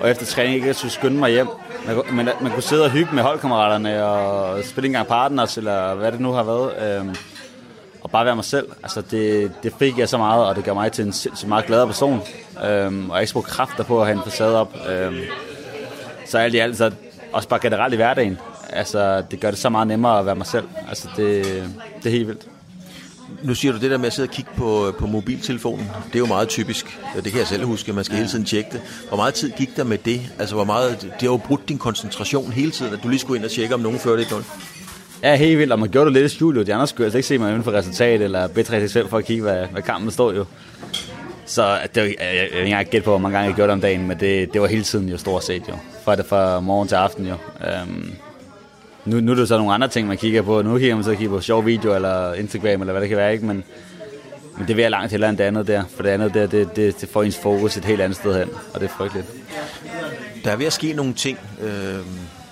og 0.00 0.10
efter 0.10 0.26
træning 0.26 0.54
ikke 0.54 0.74
skulle 0.74 0.92
skynde 0.92 1.16
mig 1.18 1.30
hjem. 1.30 1.48
Man, 1.86 1.96
man, 2.12 2.28
man 2.40 2.52
kunne 2.52 2.62
sidde 2.62 2.84
og 2.84 2.90
hygge 2.90 3.14
med 3.14 3.22
holdkammeraterne, 3.22 4.04
og 4.04 4.64
spille 4.64 4.86
en 4.86 4.92
gang 4.92 5.06
partners, 5.06 5.56
eller 5.56 5.94
hvad 5.94 6.12
det 6.12 6.20
nu 6.20 6.32
har 6.32 6.42
været. 6.42 6.98
Øhm, 7.00 7.16
og 8.00 8.10
bare 8.10 8.24
være 8.24 8.36
mig 8.36 8.44
selv. 8.44 8.66
Altså, 8.82 9.00
det, 9.00 9.52
det 9.62 9.72
fik 9.78 9.98
jeg 9.98 10.08
så 10.08 10.18
meget, 10.18 10.46
og 10.46 10.56
det 10.56 10.64
gør 10.64 10.74
mig 10.74 10.92
til 10.92 11.06
en 11.06 11.12
sindssygt 11.12 11.48
meget 11.48 11.66
gladere 11.66 11.86
person. 11.86 12.20
Øhm, 12.64 13.10
og 13.10 13.16
jeg 13.16 13.22
ikke 13.22 13.32
bruge 13.32 13.44
kræfter 13.44 13.84
på 13.84 14.00
at 14.00 14.06
have 14.06 14.16
en 14.16 14.22
facade 14.24 14.60
op. 14.60 14.76
Øhm, 14.90 15.20
så 16.26 16.38
alt 16.38 16.54
i 16.54 16.58
alt, 16.58 16.76
så 16.76 16.92
også 17.32 17.48
bare 17.48 17.60
generelt 17.62 17.94
i 17.94 17.96
hverdagen. 17.96 18.38
Altså, 18.72 19.22
det 19.30 19.40
gør 19.40 19.50
det 19.50 19.58
så 19.58 19.68
meget 19.68 19.86
nemmere 19.86 20.18
at 20.18 20.26
være 20.26 20.34
mig 20.36 20.46
selv. 20.46 20.68
Altså, 20.88 21.08
det, 21.16 21.44
det 22.02 22.06
er 22.06 22.10
helt 22.10 22.26
vildt. 22.26 22.46
Nu 23.42 23.54
siger 23.54 23.72
du 23.72 23.78
det 23.78 23.90
der 23.90 23.98
med 23.98 24.06
at 24.06 24.12
sidde 24.12 24.26
og 24.26 24.32
kigge 24.32 24.50
på, 24.56 24.88
øh, 24.88 24.94
på 24.94 25.06
mobiltelefonen. 25.06 25.90
Det 26.06 26.14
er 26.14 26.18
jo 26.18 26.26
meget 26.26 26.48
typisk. 26.48 26.98
Det 27.14 27.32
kan 27.32 27.38
jeg 27.38 27.46
selv 27.46 27.64
huske. 27.64 27.92
Man 27.92 28.04
skal 28.04 28.14
ja. 28.14 28.18
hele 28.18 28.30
tiden 28.30 28.44
tjekke 28.44 28.70
det. 28.72 28.80
Hvor 29.08 29.16
meget 29.16 29.34
tid 29.34 29.50
gik 29.50 29.76
der 29.76 29.84
med 29.84 29.98
det? 29.98 30.20
Altså, 30.38 30.54
hvor 30.54 30.64
meget, 30.64 31.00
det 31.00 31.10
har 31.20 31.26
jo 31.26 31.36
brudt 31.36 31.68
din 31.68 31.78
koncentration 31.78 32.52
hele 32.52 32.70
tiden, 32.70 32.92
at 32.92 33.02
du 33.02 33.08
lige 33.08 33.20
skulle 33.20 33.38
ind 33.38 33.44
og 33.44 33.50
tjekke, 33.50 33.74
om 33.74 33.80
nogen 33.80 33.98
førte 33.98 34.22
1-0. 34.22 34.44
Ja, 35.22 35.36
helt 35.36 35.58
vildt, 35.58 35.72
og 35.72 35.78
man 35.78 35.88
gjorde 35.88 36.04
det 36.04 36.12
lidt 36.12 36.32
i 36.32 36.36
studio. 36.36 36.62
De 36.62 36.74
andre 36.74 36.86
skulle 36.86 37.04
altså 37.04 37.18
ikke 37.18 37.28
se 37.28 37.38
mig 37.38 37.48
inden 37.48 37.64
for 37.64 37.72
resultat, 37.72 38.22
eller 38.22 38.48
bedre 38.48 38.88
selv 38.88 39.08
for 39.08 39.18
at 39.18 39.24
kigge, 39.24 39.42
hvad, 39.42 39.66
hvad 39.66 39.82
kampen 39.82 40.10
står 40.10 40.32
jo. 40.32 40.44
Så 41.46 41.78
det, 41.94 42.02
jeg, 42.02 42.16
jeg, 42.20 42.48
jeg, 42.54 42.68
jeg 42.68 42.80
ikke 42.80 42.90
gætte 42.90 43.04
på, 43.04 43.10
hvor 43.10 43.18
mange 43.18 43.36
gange 43.36 43.48
jeg 43.48 43.56
gjorde 43.56 43.68
det 43.68 43.72
om 43.72 43.80
dagen, 43.80 44.08
men 44.08 44.20
det, 44.20 44.52
det 44.52 44.60
var 44.60 44.66
hele 44.66 44.82
tiden 44.82 45.08
jo 45.08 45.18
stort 45.18 45.44
set 45.44 45.62
jo. 45.68 45.74
Fra 46.04 46.16
det 46.16 46.26
fra 46.26 46.60
morgen 46.60 46.88
til 46.88 46.94
aften 46.94 47.26
jo. 47.26 47.34
Øhm, 47.66 48.12
nu, 49.08 49.20
nu 49.20 49.32
er 49.32 49.36
det 49.36 49.48
så 49.48 49.58
nogle 49.58 49.74
andre 49.74 49.88
ting, 49.88 50.08
man 50.08 50.16
kigger 50.16 50.42
på. 50.42 50.62
Nu 50.62 50.78
kigger 50.78 50.94
man 50.94 51.04
så 51.04 51.14
kigger 51.14 51.36
på 51.36 51.40
sjove 51.40 51.64
video, 51.64 51.94
eller 51.94 52.34
Instagram, 52.34 52.80
eller 52.80 52.92
hvad 52.92 53.00
det 53.00 53.08
kan 53.08 53.18
være, 53.18 53.32
ikke? 53.32 53.46
Men, 53.46 53.64
men 54.56 54.68
det 54.68 54.76
vil 54.76 54.82
jeg 54.82 54.90
langt 54.90 55.10
hellere 55.10 55.30
end 55.30 55.38
det 55.38 55.44
andet 55.44 55.66
der. 55.66 55.84
For 55.96 56.02
det 56.02 56.10
andet 56.10 56.34
der, 56.34 56.46
det, 56.46 56.76
det, 56.76 57.00
det 57.00 57.08
får 57.08 57.22
ens 57.22 57.38
fokus 57.38 57.76
et 57.76 57.84
helt 57.84 58.00
andet 58.00 58.16
sted 58.16 58.38
hen, 58.38 58.48
og 58.74 58.80
det 58.80 58.86
er 58.86 58.92
frygteligt. 58.96 59.26
Der 60.44 60.50
er 60.50 60.56
ved 60.56 60.66
at 60.66 60.72
ske 60.72 60.92
nogle 60.92 61.14
ting. 61.14 61.38
Øh 61.62 61.98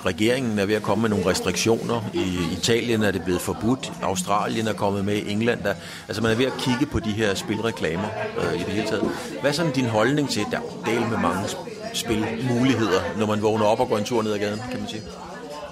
regeringen 0.07 0.59
er 0.59 0.67
ved 0.67 0.75
at 0.75 0.83
komme 0.83 1.03
med 1.03 1.11
nogle 1.11 1.27
restriktioner. 1.27 2.11
I 2.15 2.39
Italien 2.59 3.03
er 3.03 3.11
det 3.11 3.23
blevet 3.25 3.41
forbudt. 3.41 3.93
Australien 4.03 4.67
er 4.67 4.73
kommet 4.73 5.05
med. 5.05 5.23
England 5.27 5.63
der, 5.63 5.75
altså 6.09 6.23
man 6.23 6.33
er 6.33 6.37
ved 6.37 6.47
at 6.47 6.53
kigge 6.59 6.87
på 6.87 6.99
de 6.99 7.11
her 7.11 7.35
spilreklamer 7.35 8.09
øh, 8.39 8.55
i 8.55 8.59
det 8.59 8.73
hele 8.73 8.87
taget. 8.87 9.11
Hvad 9.41 9.51
er 9.51 9.55
sådan 9.55 9.73
din 9.73 9.85
holdning 9.85 10.31
til, 10.31 10.43
der 10.51 10.57
er 10.57 10.85
del 10.87 11.01
med 11.01 11.19
mange 11.19 11.49
spilmuligheder, 11.93 13.01
når 13.19 13.27
man 13.27 13.43
vågner 13.43 13.65
op 13.65 13.81
og 13.81 13.89
går 13.89 13.99
en 13.99 14.05
tur 14.05 14.23
ned 14.23 14.33
ad 14.33 14.39
gaden, 14.39 14.61
kan 14.71 14.81
man 14.81 14.89
sige? 14.89 15.03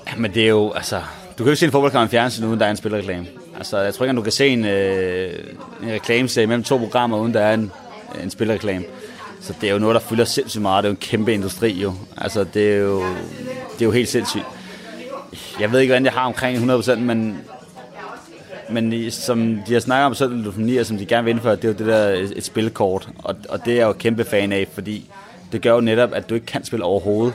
Ja, 0.07 0.13
men 0.17 0.35
det 0.35 0.45
er 0.45 0.49
jo, 0.49 0.73
altså, 0.73 0.97
du 0.99 1.37
kan 1.37 1.47
jo 1.47 1.51
ikke 1.51 1.61
se 1.61 1.67
en 1.67 1.73
fodboldkamp 1.73 2.11
i 2.11 2.11
fjernsyn, 2.11 2.45
uden 2.45 2.61
der 2.61 2.67
er 2.67 2.71
en 2.71 2.77
spilreklame. 2.77 3.27
Altså, 3.57 3.79
jeg 3.79 3.95
tror 3.95 4.05
ikke, 4.05 4.11
at 4.11 4.17
du 4.17 4.23
kan 4.23 4.33
se 4.33 4.49
en, 4.49 4.65
øh, 4.65 5.33
en 5.83 5.93
reklameserie 5.93 6.47
mellem 6.47 6.65
to 6.65 6.79
programmer, 6.79 7.19
uden 7.19 7.35
der 7.35 7.41
er 7.41 7.55
en, 7.55 7.73
en 8.23 8.31
spilreklame. 8.31 8.85
Så 9.41 9.55
det 9.61 9.69
er 9.69 9.73
jo 9.73 9.79
noget, 9.79 9.95
der 9.95 10.01
fylder 10.01 10.25
sindssygt 10.25 10.63
meget. 10.63 10.85
Det 10.85 10.89
er 10.89 10.91
jo 10.91 10.95
en 10.95 11.01
kæmpe 11.01 11.35
industri 11.35 11.73
jo. 11.73 11.95
Altså, 12.17 12.45
det 12.55 12.73
er 12.73 12.77
jo, 12.77 13.01
det 13.73 13.81
er 13.81 13.85
jo 13.85 13.91
helt 13.91 14.09
sindssygt. 14.09 14.45
Jeg 15.61 15.73
ved 15.73 15.81
ikke, 15.81 15.91
hvordan 15.91 16.05
jeg 16.05 16.13
har 16.13 16.27
omkring 16.27 16.73
100%, 16.73 16.95
men, 16.95 17.39
men 18.71 19.11
som 19.11 19.59
de 19.67 19.73
har 19.73 19.81
snakket 19.81 20.07
om, 20.07 20.15
selv, 20.15 20.85
som 20.85 20.99
de 20.99 21.07
gerne 21.07 21.25
vil 21.25 21.31
indføre, 21.31 21.57
det 21.57 21.65
er 21.65 21.69
jo 21.69 21.75
det 21.75 21.87
der 21.87 22.09
et 22.37 22.45
spilkort. 22.45 23.09
Og, 23.19 23.37
og 23.49 23.65
det 23.65 23.73
er 23.73 23.77
jeg 23.77 23.87
jo 23.87 23.93
kæmpe 23.93 24.25
fan 24.25 24.53
af, 24.53 24.69
fordi 24.73 25.11
det 25.53 25.63
gør 25.63 25.75
jo 25.75 25.81
netop, 25.81 26.11
at 26.13 26.31
du 26.31 26.35
ikke 26.35 26.47
kan 26.47 26.65
spille 26.65 26.85
overhovedet. 26.85 27.35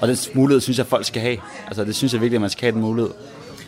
Og 0.00 0.08
den 0.08 0.16
mulighed 0.34 0.60
synes 0.60 0.78
jeg, 0.78 0.86
folk 0.86 1.06
skal 1.06 1.22
have. 1.22 1.36
Altså, 1.66 1.84
det 1.84 1.94
synes 1.94 2.12
jeg 2.12 2.20
virkelig, 2.20 2.36
at 2.36 2.40
man 2.40 2.50
skal 2.50 2.62
have 2.62 2.72
den 2.72 2.80
mulighed. 2.80 3.10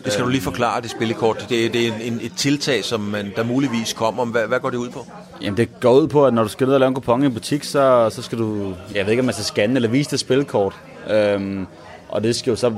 Det 0.05 0.13
skal 0.13 0.25
du 0.25 0.29
lige 0.29 0.41
forklare, 0.41 0.81
det 0.81 0.91
spillekort. 0.91 1.45
Det, 1.49 1.73
det 1.73 1.87
er 1.87 1.93
en, 2.01 2.19
et 2.21 2.31
tiltag, 2.37 2.83
som 2.83 2.99
man, 2.99 3.33
der 3.35 3.43
muligvis 3.43 3.93
kommer. 3.93 4.25
Hvad, 4.25 4.47
hvad 4.47 4.59
går 4.59 4.69
det 4.69 4.77
ud 4.77 4.89
på? 4.89 5.05
Jamen, 5.41 5.57
det 5.57 5.79
går 5.79 5.93
ud 5.93 6.07
på, 6.07 6.25
at 6.25 6.33
når 6.33 6.43
du 6.43 6.49
skal 6.49 6.67
ned 6.67 6.73
og 6.73 6.79
lave 6.79 6.87
en 6.87 6.93
kupon 6.93 7.23
i 7.23 7.25
en 7.25 7.33
butik, 7.33 7.63
så, 7.63 8.09
så 8.09 8.21
skal 8.21 8.37
du, 8.37 8.73
jeg 8.95 9.05
ved 9.05 9.11
ikke, 9.11 9.21
om 9.21 9.25
man 9.25 9.33
skal 9.33 9.45
scanne 9.45 9.75
eller 9.75 9.89
vise 9.89 10.11
det 10.11 10.19
spilkort. 10.19 10.75
Øhm, 11.09 11.67
og 12.09 12.23
det 12.23 12.35
skal 12.35 12.51
jo 12.51 12.55
så 12.55 12.73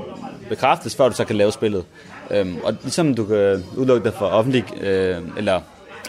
bekræftes, 0.49 0.95
før 0.95 1.09
du 1.09 1.15
så 1.15 1.25
kan 1.25 1.35
lave 1.35 1.51
spillet. 1.51 1.85
Øhm, 2.31 2.57
og 2.63 2.75
ligesom 2.83 3.15
du 3.15 3.25
kan 3.25 3.63
udelukke 3.77 4.03
dig 4.03 4.13
fra 4.13 4.25
offentlig, 4.25 4.83
øh, 4.83 5.17
eller 5.37 5.61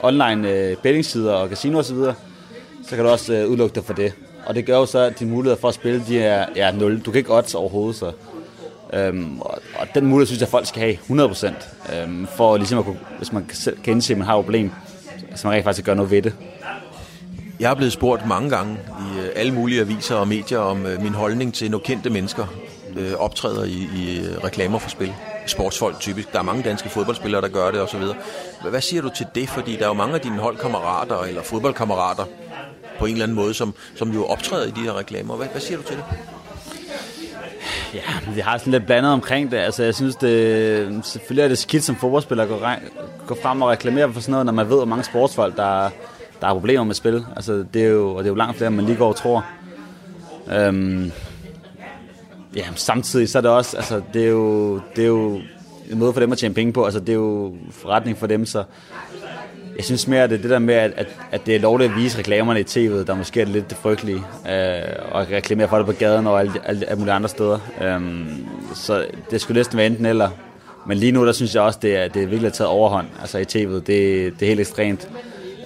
online 0.03 0.51
øh, 0.51 0.77
bettingsider 0.77 1.33
og 1.33 1.49
casino 1.49 1.79
osv., 1.79 1.97
så, 1.97 2.15
så 2.89 2.97
kan 2.97 3.05
du 3.05 3.11
også 3.11 3.35
øh, 3.35 3.49
udelukke 3.49 3.75
dig 3.75 3.85
for 3.85 3.95
det. 3.95 4.13
Og 4.47 4.55
det 4.55 4.67
gør 4.67 4.77
jo 4.77 4.87
så, 4.87 4.99
at 4.99 5.19
dine 5.19 5.31
muligheder 5.31 5.61
for 5.61 5.69
at 5.69 5.75
spille, 5.75 6.05
de 6.09 6.21
er, 6.21 6.47
ja, 6.57 6.71
0. 6.71 7.01
Du 7.01 7.11
kan 7.11 7.19
ikke 7.19 7.35
odds 7.35 7.55
overhovedet, 7.55 7.97
så 7.97 8.13
Øhm, 8.93 9.41
og, 9.41 9.59
og 9.79 9.87
den 9.95 10.07
mulighed 10.07 10.27
synes 10.27 10.41
jeg, 10.41 10.49
folk 10.49 10.67
skal 10.67 10.81
have 10.81 10.99
100%, 11.31 11.95
øhm, 11.95 12.27
for 12.27 12.57
ligesom 12.57 12.79
at 12.79 12.85
kunne, 12.85 12.99
hvis 13.19 13.33
man 13.33 13.47
kan, 13.47 13.75
kan 13.85 13.93
indse, 13.93 14.13
at 14.13 14.19
man 14.19 14.27
har 14.27 14.39
et 14.39 14.45
problem, 14.45 14.73
så 15.35 15.47
man 15.47 15.55
rent 15.55 15.65
faktisk 15.65 15.87
gør 15.87 15.95
noget 15.95 16.11
ved 16.11 16.23
det. 16.23 16.35
Jeg 17.61 17.71
er 17.71 17.75
blevet 17.75 17.93
spurgt 17.93 18.27
mange 18.27 18.51
gange 18.51 18.73
i 18.73 19.19
øh, 19.21 19.29
alle 19.37 19.55
mulige 19.55 19.81
aviser 19.81 20.15
og 20.15 20.29
medier 20.29 20.59
om 20.59 20.87
øh, 20.87 21.03
min 21.03 21.15
holdning 21.15 21.55
til, 21.55 21.71
når 21.71 21.79
kendte 21.79 22.11
mennesker 22.11 22.47
øh, 22.97 23.13
optræder 23.15 23.65
i, 23.65 23.89
i 23.97 24.21
øh, 24.21 24.45
reklamer 24.45 24.79
for 24.79 24.91
spil. 24.91 25.13
Sportsfolk 25.47 26.01
typisk. 26.01 26.33
Der 26.33 26.39
er 26.39 26.43
mange 26.43 26.63
danske 26.63 26.89
fodboldspillere, 26.89 27.43
der 27.43 27.49
gør 27.49 27.71
det 27.71 27.81
osv. 27.81 28.03
Hvad 28.71 28.81
siger 28.81 29.03
du 29.03 29.09
til 29.09 29.27
det? 29.35 29.49
Fordi 29.49 29.77
der 29.77 29.83
er 29.83 29.89
jo 29.89 29.93
mange 29.95 30.15
af 30.15 30.21
dine 30.21 30.39
holdkammerater 30.39 31.23
eller 31.23 31.43
fodboldkammerater 31.43 32.25
på 32.99 33.07
en 33.07 33.13
eller 33.13 33.25
anden 33.25 33.37
måde, 33.37 33.55
som, 33.55 33.75
som 33.95 34.11
jo 34.11 34.25
optræder 34.25 34.67
i 34.67 34.71
de 34.71 34.81
her 34.81 34.99
reklamer. 34.99 35.37
Hvad, 35.37 35.47
hvad 35.53 35.61
siger 35.61 35.79
du 35.79 35.83
til 35.83 35.97
det? 35.97 36.05
Ja, 37.95 38.33
vi 38.35 38.41
har 38.41 38.59
sådan 38.59 38.71
lidt 38.71 38.87
blandet 38.87 39.13
omkring 39.13 39.51
det. 39.51 39.57
Altså, 39.57 39.83
jeg 39.83 39.95
synes, 39.95 40.17
det, 40.17 41.07
selvfølgelig 41.07 41.45
er 41.45 41.49
det 41.49 41.59
skidt 41.59 41.85
som 41.85 41.97
fodboldspiller 41.97 42.45
at 42.45 42.49
gå, 42.51 42.59
gå 43.27 43.37
frem 43.43 43.63
og 43.63 43.69
reklamere 43.69 44.13
for 44.13 44.21
sådan 44.21 44.33
noget, 44.33 44.47
når 44.47 44.53
man 44.53 44.69
ved, 44.69 44.77
hvor 44.77 44.85
mange 44.85 45.05
sportsfolk, 45.05 45.57
der, 45.57 45.91
der 46.41 46.47
har 46.47 46.55
problemer 46.55 46.85
med 46.85 46.95
spil. 46.95 47.27
Altså, 47.37 47.65
det 47.75 47.85
er 47.85 47.89
jo, 47.89 48.11
og 48.11 48.19
det 48.19 48.29
er 48.29 48.33
jo 48.33 48.37
langt 48.37 48.57
flere, 48.57 48.69
end 48.69 48.77
man 48.77 48.85
lige 48.85 48.97
går 48.97 49.09
og 49.09 49.17
tror. 49.17 49.45
Øhm, 50.53 51.13
ja, 52.57 52.65
samtidig 52.75 53.29
så 53.29 53.39
er 53.39 53.43
det 53.43 53.51
også, 53.51 53.77
altså, 53.77 54.03
det 54.15 54.25
er 54.25 54.29
jo, 54.29 54.81
det 54.97 55.03
er 55.03 55.09
jo 55.09 55.41
en 55.91 55.99
måde 55.99 56.13
for 56.13 56.21
dem 56.21 56.33
at 56.33 56.39
tjene 56.39 56.55
penge 56.55 56.73
på. 56.73 56.85
Altså, 56.85 57.01
det 57.01 57.09
er 57.09 57.15
jo 57.15 57.55
forretning 57.71 58.19
for 58.19 58.27
dem, 58.27 58.47
så 58.47 58.65
jeg 59.79 59.85
synes 59.85 60.09
mere, 60.09 60.23
at 60.23 60.31
det 60.31 60.39
er 60.39 60.43
det 60.43 60.51
der 60.51 60.59
med, 60.59 60.75
at, 60.75 60.93
at, 60.97 61.07
at 61.31 61.47
det 61.47 61.57
er 61.57 61.61
lovligt 61.61 61.91
at 61.91 61.97
vise 61.97 62.19
reklamerne 62.19 62.61
i 62.61 62.63
tv'et, 62.63 63.07
der 63.07 63.15
måske 63.15 63.41
er 63.41 63.45
lidt 63.45 63.71
det 63.71 63.79
frygtelige, 63.79 64.23
øh, 64.51 65.13
og 65.13 65.31
reklamere 65.31 65.69
for 65.69 65.77
det 65.77 65.87
på 65.87 65.93
gaden 65.93 66.27
og 66.27 66.41
alle, 66.41 66.53
alle, 66.65 66.87
alle 66.87 66.99
mulige 66.99 67.15
andre 67.15 67.29
steder. 67.29 67.59
Um, 67.97 68.49
så 68.75 69.07
det 69.31 69.41
skulle 69.41 69.59
næsten 69.59 69.77
være 69.77 69.87
enten 69.87 70.07
eller. 70.07 70.31
Men 70.87 70.99
lige 70.99 71.13
nu, 71.13 71.27
der 71.27 71.33
synes 71.33 71.55
jeg 71.55 71.63
også, 71.63 71.79
det 71.83 71.97
er, 71.97 72.09
det 72.09 72.23
er 72.23 72.27
virkelig 72.27 72.53
taget 72.53 72.69
overhånd 72.69 73.07
altså 73.21 73.39
i 73.39 73.43
tv'et. 73.43 73.75
Det, 73.75 73.87
det 73.87 74.43
er 74.43 74.47
helt 74.47 74.61
ekstremt, 74.61 75.09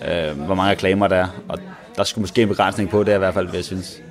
øh, 0.08 0.40
hvor 0.40 0.54
mange 0.54 0.70
reklamer 0.70 1.08
der 1.08 1.16
er. 1.16 1.42
Og 1.48 1.58
der 1.96 2.04
skulle 2.04 2.22
måske 2.22 2.42
en 2.42 2.48
begrænsning 2.48 2.90
på 2.90 3.04
det 3.04 3.14
i 3.14 3.18
hvert 3.18 3.34
fald, 3.34 3.46
hvad 3.46 3.56
jeg 3.58 3.64
synes. 3.64 4.02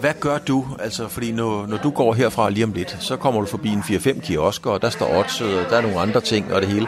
Hvad 0.00 0.14
gør 0.20 0.38
du? 0.38 0.66
Altså, 0.80 1.08
fordi 1.08 1.32
når, 1.32 1.66
når 1.66 1.76
du 1.76 1.90
går 1.90 2.12
herfra 2.12 2.50
lige 2.50 2.64
om 2.64 2.72
lidt, 2.72 2.96
så 3.00 3.16
kommer 3.16 3.40
du 3.40 3.46
forbi 3.46 3.68
en 3.68 3.80
4-5 3.80 4.20
kiosker, 4.20 4.70
og 4.70 4.82
der 4.82 4.90
står 4.90 5.18
odds, 5.18 5.40
og 5.40 5.70
der 5.70 5.76
er 5.76 5.80
nogle 5.80 6.00
andre 6.00 6.20
ting 6.20 6.52
og 6.52 6.60
det 6.60 6.70
hele. 6.70 6.86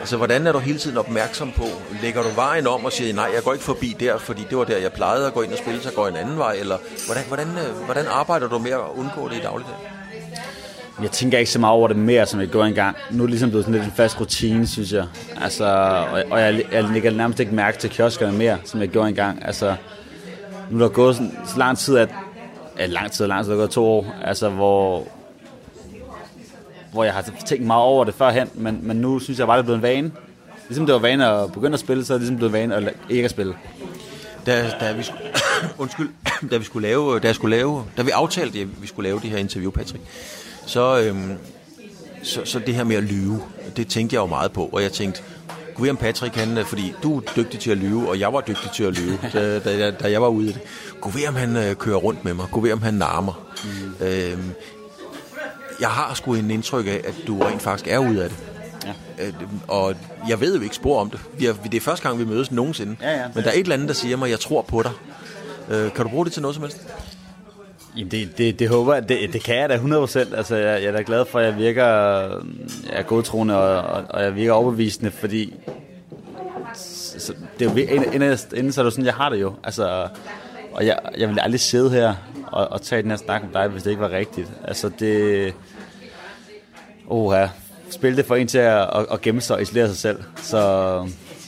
Altså, 0.00 0.16
hvordan 0.16 0.46
er 0.46 0.52
du 0.52 0.58
hele 0.58 0.78
tiden 0.78 0.96
opmærksom 0.96 1.52
på? 1.56 1.64
Lægger 2.02 2.22
du 2.22 2.28
vejen 2.28 2.66
om 2.66 2.84
og 2.84 2.92
siger, 2.92 3.14
nej, 3.14 3.30
jeg 3.34 3.42
går 3.42 3.52
ikke 3.52 3.64
forbi 3.64 3.96
der, 4.00 4.18
fordi 4.18 4.46
det 4.50 4.58
var 4.58 4.64
der, 4.64 4.78
jeg 4.78 4.92
plejede 4.92 5.26
at 5.26 5.34
gå 5.34 5.42
ind 5.42 5.52
og 5.52 5.58
spille, 5.58 5.82
så 5.82 5.92
går 5.92 6.06
jeg 6.06 6.12
en 6.14 6.20
anden 6.20 6.38
vej? 6.38 6.56
Eller 6.60 6.76
hvordan, 7.06 7.24
hvordan, 7.28 7.46
øh, 7.46 7.84
hvordan 7.84 8.06
arbejder 8.06 8.48
du 8.48 8.58
med 8.58 8.70
at 8.70 8.80
undgå 8.96 9.28
det 9.28 9.36
i 9.36 9.40
dagligdagen? 9.40 9.80
Jeg 11.02 11.10
tænker 11.10 11.38
ikke 11.38 11.50
så 11.50 11.58
meget 11.58 11.72
over 11.72 11.88
det 11.88 11.96
mere, 11.96 12.26
som 12.26 12.40
jeg 12.40 12.48
gjorde 12.48 12.68
engang. 12.68 12.96
Nu 13.10 13.22
er 13.22 13.26
det 13.26 13.30
ligesom 13.30 13.50
blevet 13.50 13.64
sådan 13.64 13.80
lidt 13.80 13.90
en 13.90 13.96
fast 13.96 14.20
rutine, 14.20 14.66
synes 14.66 14.92
jeg. 14.92 15.06
Altså, 15.42 15.64
og, 16.12 16.22
og 16.30 16.40
jeg, 16.40 16.64
jeg 16.72 16.84
lægger 16.84 17.10
nærmest 17.10 17.40
ikke 17.40 17.54
mærke 17.54 17.78
til 17.78 17.90
kioskerne 17.90 18.38
mere, 18.38 18.58
som 18.64 18.80
jeg 18.80 18.88
gjorde 18.88 19.08
engang. 19.08 19.46
Altså, 19.46 19.74
nu 20.70 20.78
er 20.78 20.82
der 20.82 20.88
gået 20.88 21.16
sådan, 21.16 21.38
så 21.46 21.58
lang 21.58 21.78
tid, 21.78 21.96
at 21.96 22.08
ja, 22.78 22.86
lang 22.86 23.12
tid, 23.12 23.26
lang 23.26 23.44
tid, 23.44 23.50
der 23.50 23.56
er 23.56 23.60
gået 23.60 23.70
to 23.70 23.86
år, 23.86 24.14
altså 24.24 24.48
hvor, 24.48 25.08
hvor 26.94 27.04
jeg 27.04 27.12
har 27.14 27.24
tænkt 27.46 27.66
meget 27.66 27.82
over 27.82 28.04
det 28.04 28.14
førhen, 28.14 28.48
men, 28.54 28.78
men 28.82 28.96
nu 28.96 29.18
synes 29.18 29.38
jeg 29.38 29.46
bare, 29.46 29.56
det 29.56 29.62
er 29.62 29.64
blevet 29.64 29.78
en 29.78 29.82
vane. 29.82 30.12
Ligesom 30.68 30.86
det 30.86 30.92
var 30.92 30.98
vane 30.98 31.26
at 31.26 31.52
begynde 31.52 31.74
at 31.74 31.80
spille, 31.80 32.04
så 32.04 32.12
er 32.12 32.18
det 32.18 32.22
ligesom 32.22 32.36
blevet 32.36 32.52
vane 32.52 32.74
at 32.74 32.94
ikke 33.10 33.24
at 33.24 33.30
spille. 33.30 33.54
Da, 34.46 34.70
da 34.80 34.92
vi, 34.92 35.04
undskyld, 35.82 36.08
da 36.50 36.56
vi 36.56 36.64
skulle 36.64 36.88
lave, 36.88 37.20
da 37.20 37.26
jeg 37.26 37.34
skulle 37.34 37.56
lave, 37.56 37.84
da 37.96 38.02
vi 38.02 38.10
aftalte, 38.10 38.60
at 38.60 38.82
vi 38.82 38.86
skulle 38.86 39.08
lave 39.08 39.20
det 39.20 39.30
her 39.30 39.38
interview, 39.38 39.70
Patrick, 39.70 40.04
så, 40.66 41.00
øhm, 41.00 41.32
så, 42.22 42.40
så 42.44 42.58
det 42.58 42.74
her 42.74 42.84
med 42.84 42.96
at 42.96 43.02
lyve, 43.02 43.42
det 43.76 43.88
tænkte 43.88 44.14
jeg 44.14 44.20
jo 44.20 44.26
meget 44.26 44.52
på, 44.52 44.68
og 44.72 44.82
jeg 44.82 44.92
tænkte, 44.92 45.22
Gud 45.74 45.88
om 45.88 45.96
Patrick, 45.96 46.36
han, 46.36 46.58
øh, 46.58 46.64
fordi 46.64 46.94
du 47.02 47.16
er 47.16 47.20
dygtig 47.36 47.60
til 47.60 47.70
at 47.70 47.76
lyve, 47.76 48.08
og 48.08 48.20
jeg 48.20 48.32
var 48.32 48.40
dygtig 48.40 48.70
til 48.70 48.84
at 48.84 48.98
lyve, 48.98 49.18
da, 49.32 49.58
da, 49.58 49.90
da 49.90 50.10
jeg 50.10 50.22
var 50.22 50.28
ude 50.28 50.48
i 50.48 50.52
det. 50.52 50.60
Gud 51.00 51.26
om 51.28 51.34
han 51.34 51.56
øh, 51.56 51.74
kører 51.74 51.96
rundt 51.96 52.24
med 52.24 52.34
mig. 52.34 52.46
Gud 52.50 52.70
om 52.70 52.82
han 52.82 52.94
narmer. 52.94 53.46
Mm. 53.64 54.06
Øhm, 54.06 54.50
jeg 55.80 55.88
har 55.88 56.14
sgu 56.14 56.34
en 56.34 56.50
indtryk 56.50 56.86
af, 56.86 57.00
at 57.04 57.14
du 57.26 57.38
rent 57.38 57.62
faktisk 57.62 57.88
er 57.88 57.98
ude 57.98 58.24
af 58.24 58.28
det. 58.28 58.38
Ja. 58.86 59.24
Og 59.68 59.94
jeg 60.28 60.40
ved 60.40 60.56
jo 60.56 60.62
ikke 60.62 60.76
spor 60.76 61.00
om 61.00 61.10
det. 61.10 61.20
Vi 61.38 61.46
er, 61.46 61.54
det 61.54 61.74
er 61.74 61.80
første 61.80 62.08
gang, 62.08 62.18
vi 62.18 62.24
mødes 62.24 62.52
nogensinde. 62.52 62.96
Ja, 63.00 63.10
ja. 63.10 63.24
Men 63.34 63.44
der 63.44 63.50
er 63.50 63.54
et 63.54 63.60
eller 63.60 63.74
andet, 63.74 63.88
der 63.88 63.94
siger 63.94 64.16
mig, 64.16 64.30
jeg 64.30 64.40
tror 64.40 64.62
på 64.62 64.82
dig. 64.82 64.92
Øh, 65.70 65.92
kan 65.92 66.04
du 66.04 66.10
bruge 66.10 66.24
det 66.24 66.32
til 66.32 66.42
noget 66.42 66.54
som 66.54 66.62
helst? 66.64 66.86
Jamen 67.96 68.10
det, 68.10 68.38
det, 68.38 68.58
det 68.58 68.68
håber 68.68 68.94
jeg, 68.94 69.08
det, 69.08 69.32
det 69.32 69.42
kan 69.42 69.56
jeg 69.56 69.68
da 69.68 69.76
100%. 69.76 70.36
Altså 70.36 70.56
jeg, 70.56 70.82
jeg 70.82 70.88
er 70.88 70.92
da 70.92 71.02
glad 71.06 71.24
for, 71.24 71.38
at 71.38 71.46
jeg 71.46 71.56
virker 71.56 71.84
jeg 71.84 72.38
er 72.92 73.02
godtroende, 73.02 73.58
og, 73.58 73.94
og, 73.94 74.04
og 74.08 74.22
jeg 74.22 74.34
virker 74.34 74.52
overbevisende, 74.52 75.10
fordi 75.10 75.54
så, 76.74 77.34
det 77.58 77.66
er 77.66 77.70
jo, 77.70 77.76
inden, 77.76 78.12
inden, 78.12 78.38
inden 78.56 78.72
så 78.72 78.80
er 78.80 78.84
det 78.84 78.92
sådan, 78.92 79.04
jeg 79.04 79.14
har 79.14 79.28
det 79.28 79.40
jo. 79.40 79.52
Altså, 79.64 80.08
og 80.74 80.86
jeg, 80.86 80.98
jeg 81.18 81.28
vil 81.28 81.38
aldrig 81.40 81.60
sidde 81.60 81.90
her 81.90 82.14
og, 82.46 82.72
og 82.72 82.82
tage 82.82 83.02
den 83.02 83.10
her 83.10 83.18
snak 83.18 83.42
med 83.42 83.52
dig, 83.52 83.68
hvis 83.68 83.82
det 83.82 83.90
ikke 83.90 84.02
var 84.02 84.10
rigtigt. 84.10 84.50
Altså 84.64 84.90
det... 84.98 85.54
Oha. 87.08 87.46
Spil 87.90 88.16
det 88.16 88.26
for 88.26 88.36
en 88.36 88.46
til 88.46 88.58
at, 88.58 88.80
at, 88.80 89.06
at 89.12 89.20
gemme 89.20 89.40
sig 89.40 89.56
og 89.56 89.62
isolere 89.62 89.88
sig 89.88 89.96
selv. 89.96 90.22
Så 90.36 90.58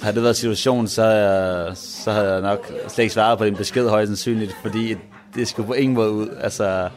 havde 0.03 0.15
det 0.15 0.23
været 0.23 0.37
situationen, 0.37 0.89
så 0.89 1.03
havde, 1.03 1.31
jeg, 1.31 1.77
så 1.77 2.13
havde 2.13 2.33
jeg 2.33 2.41
nok 2.41 2.73
slet 2.89 2.99
ikke 2.99 3.15
svaret 3.15 3.39
på 3.39 3.45
din 3.45 3.57
besked 3.57 3.89
højst 3.89 4.09
sandsynligt, 4.09 4.57
fordi 4.63 4.97
det 5.35 5.49
skulle 5.49 5.67
på 5.67 5.73
ingen 5.73 5.95
måde 5.95 6.11
ud. 6.11 6.29
Altså, 6.41 6.89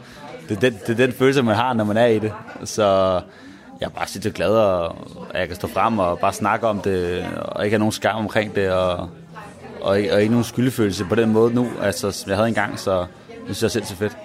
det 0.48 0.56
er, 0.56 0.60
den, 0.60 0.78
det 0.86 0.90
er 0.90 1.06
den 1.06 1.12
følelse, 1.12 1.42
man 1.42 1.56
har, 1.56 1.72
når 1.72 1.84
man 1.84 1.96
er 1.96 2.06
i 2.06 2.18
det. 2.18 2.32
Så 2.64 2.84
jeg 3.80 3.86
er 3.86 3.90
bare 3.90 4.06
så 4.06 4.30
glad, 4.30 4.50
og, 4.50 4.96
at 5.30 5.40
jeg 5.40 5.48
kan 5.48 5.56
stå 5.56 5.68
frem 5.68 5.98
og 5.98 6.18
bare 6.18 6.32
snakke 6.32 6.66
om 6.66 6.80
det, 6.80 7.26
og 7.42 7.64
ikke 7.64 7.74
have 7.74 7.78
nogen 7.78 7.92
skam 7.92 8.16
omkring 8.16 8.54
det, 8.54 8.70
og, 8.70 9.08
og, 9.80 9.90
og 9.90 10.20
ikke 10.20 10.30
nogen 10.30 10.44
skyldfølelse 10.44 11.04
på 11.04 11.14
den 11.14 11.32
måde 11.32 11.54
nu, 11.54 11.68
altså, 11.82 12.10
som 12.10 12.28
jeg 12.28 12.36
havde 12.36 12.48
engang, 12.48 12.78
så 12.78 13.06
det 13.28 13.56
synes 13.56 13.62
jeg 13.62 13.70
selv 13.70 13.84
så 13.84 13.96
fedt. 13.96 14.16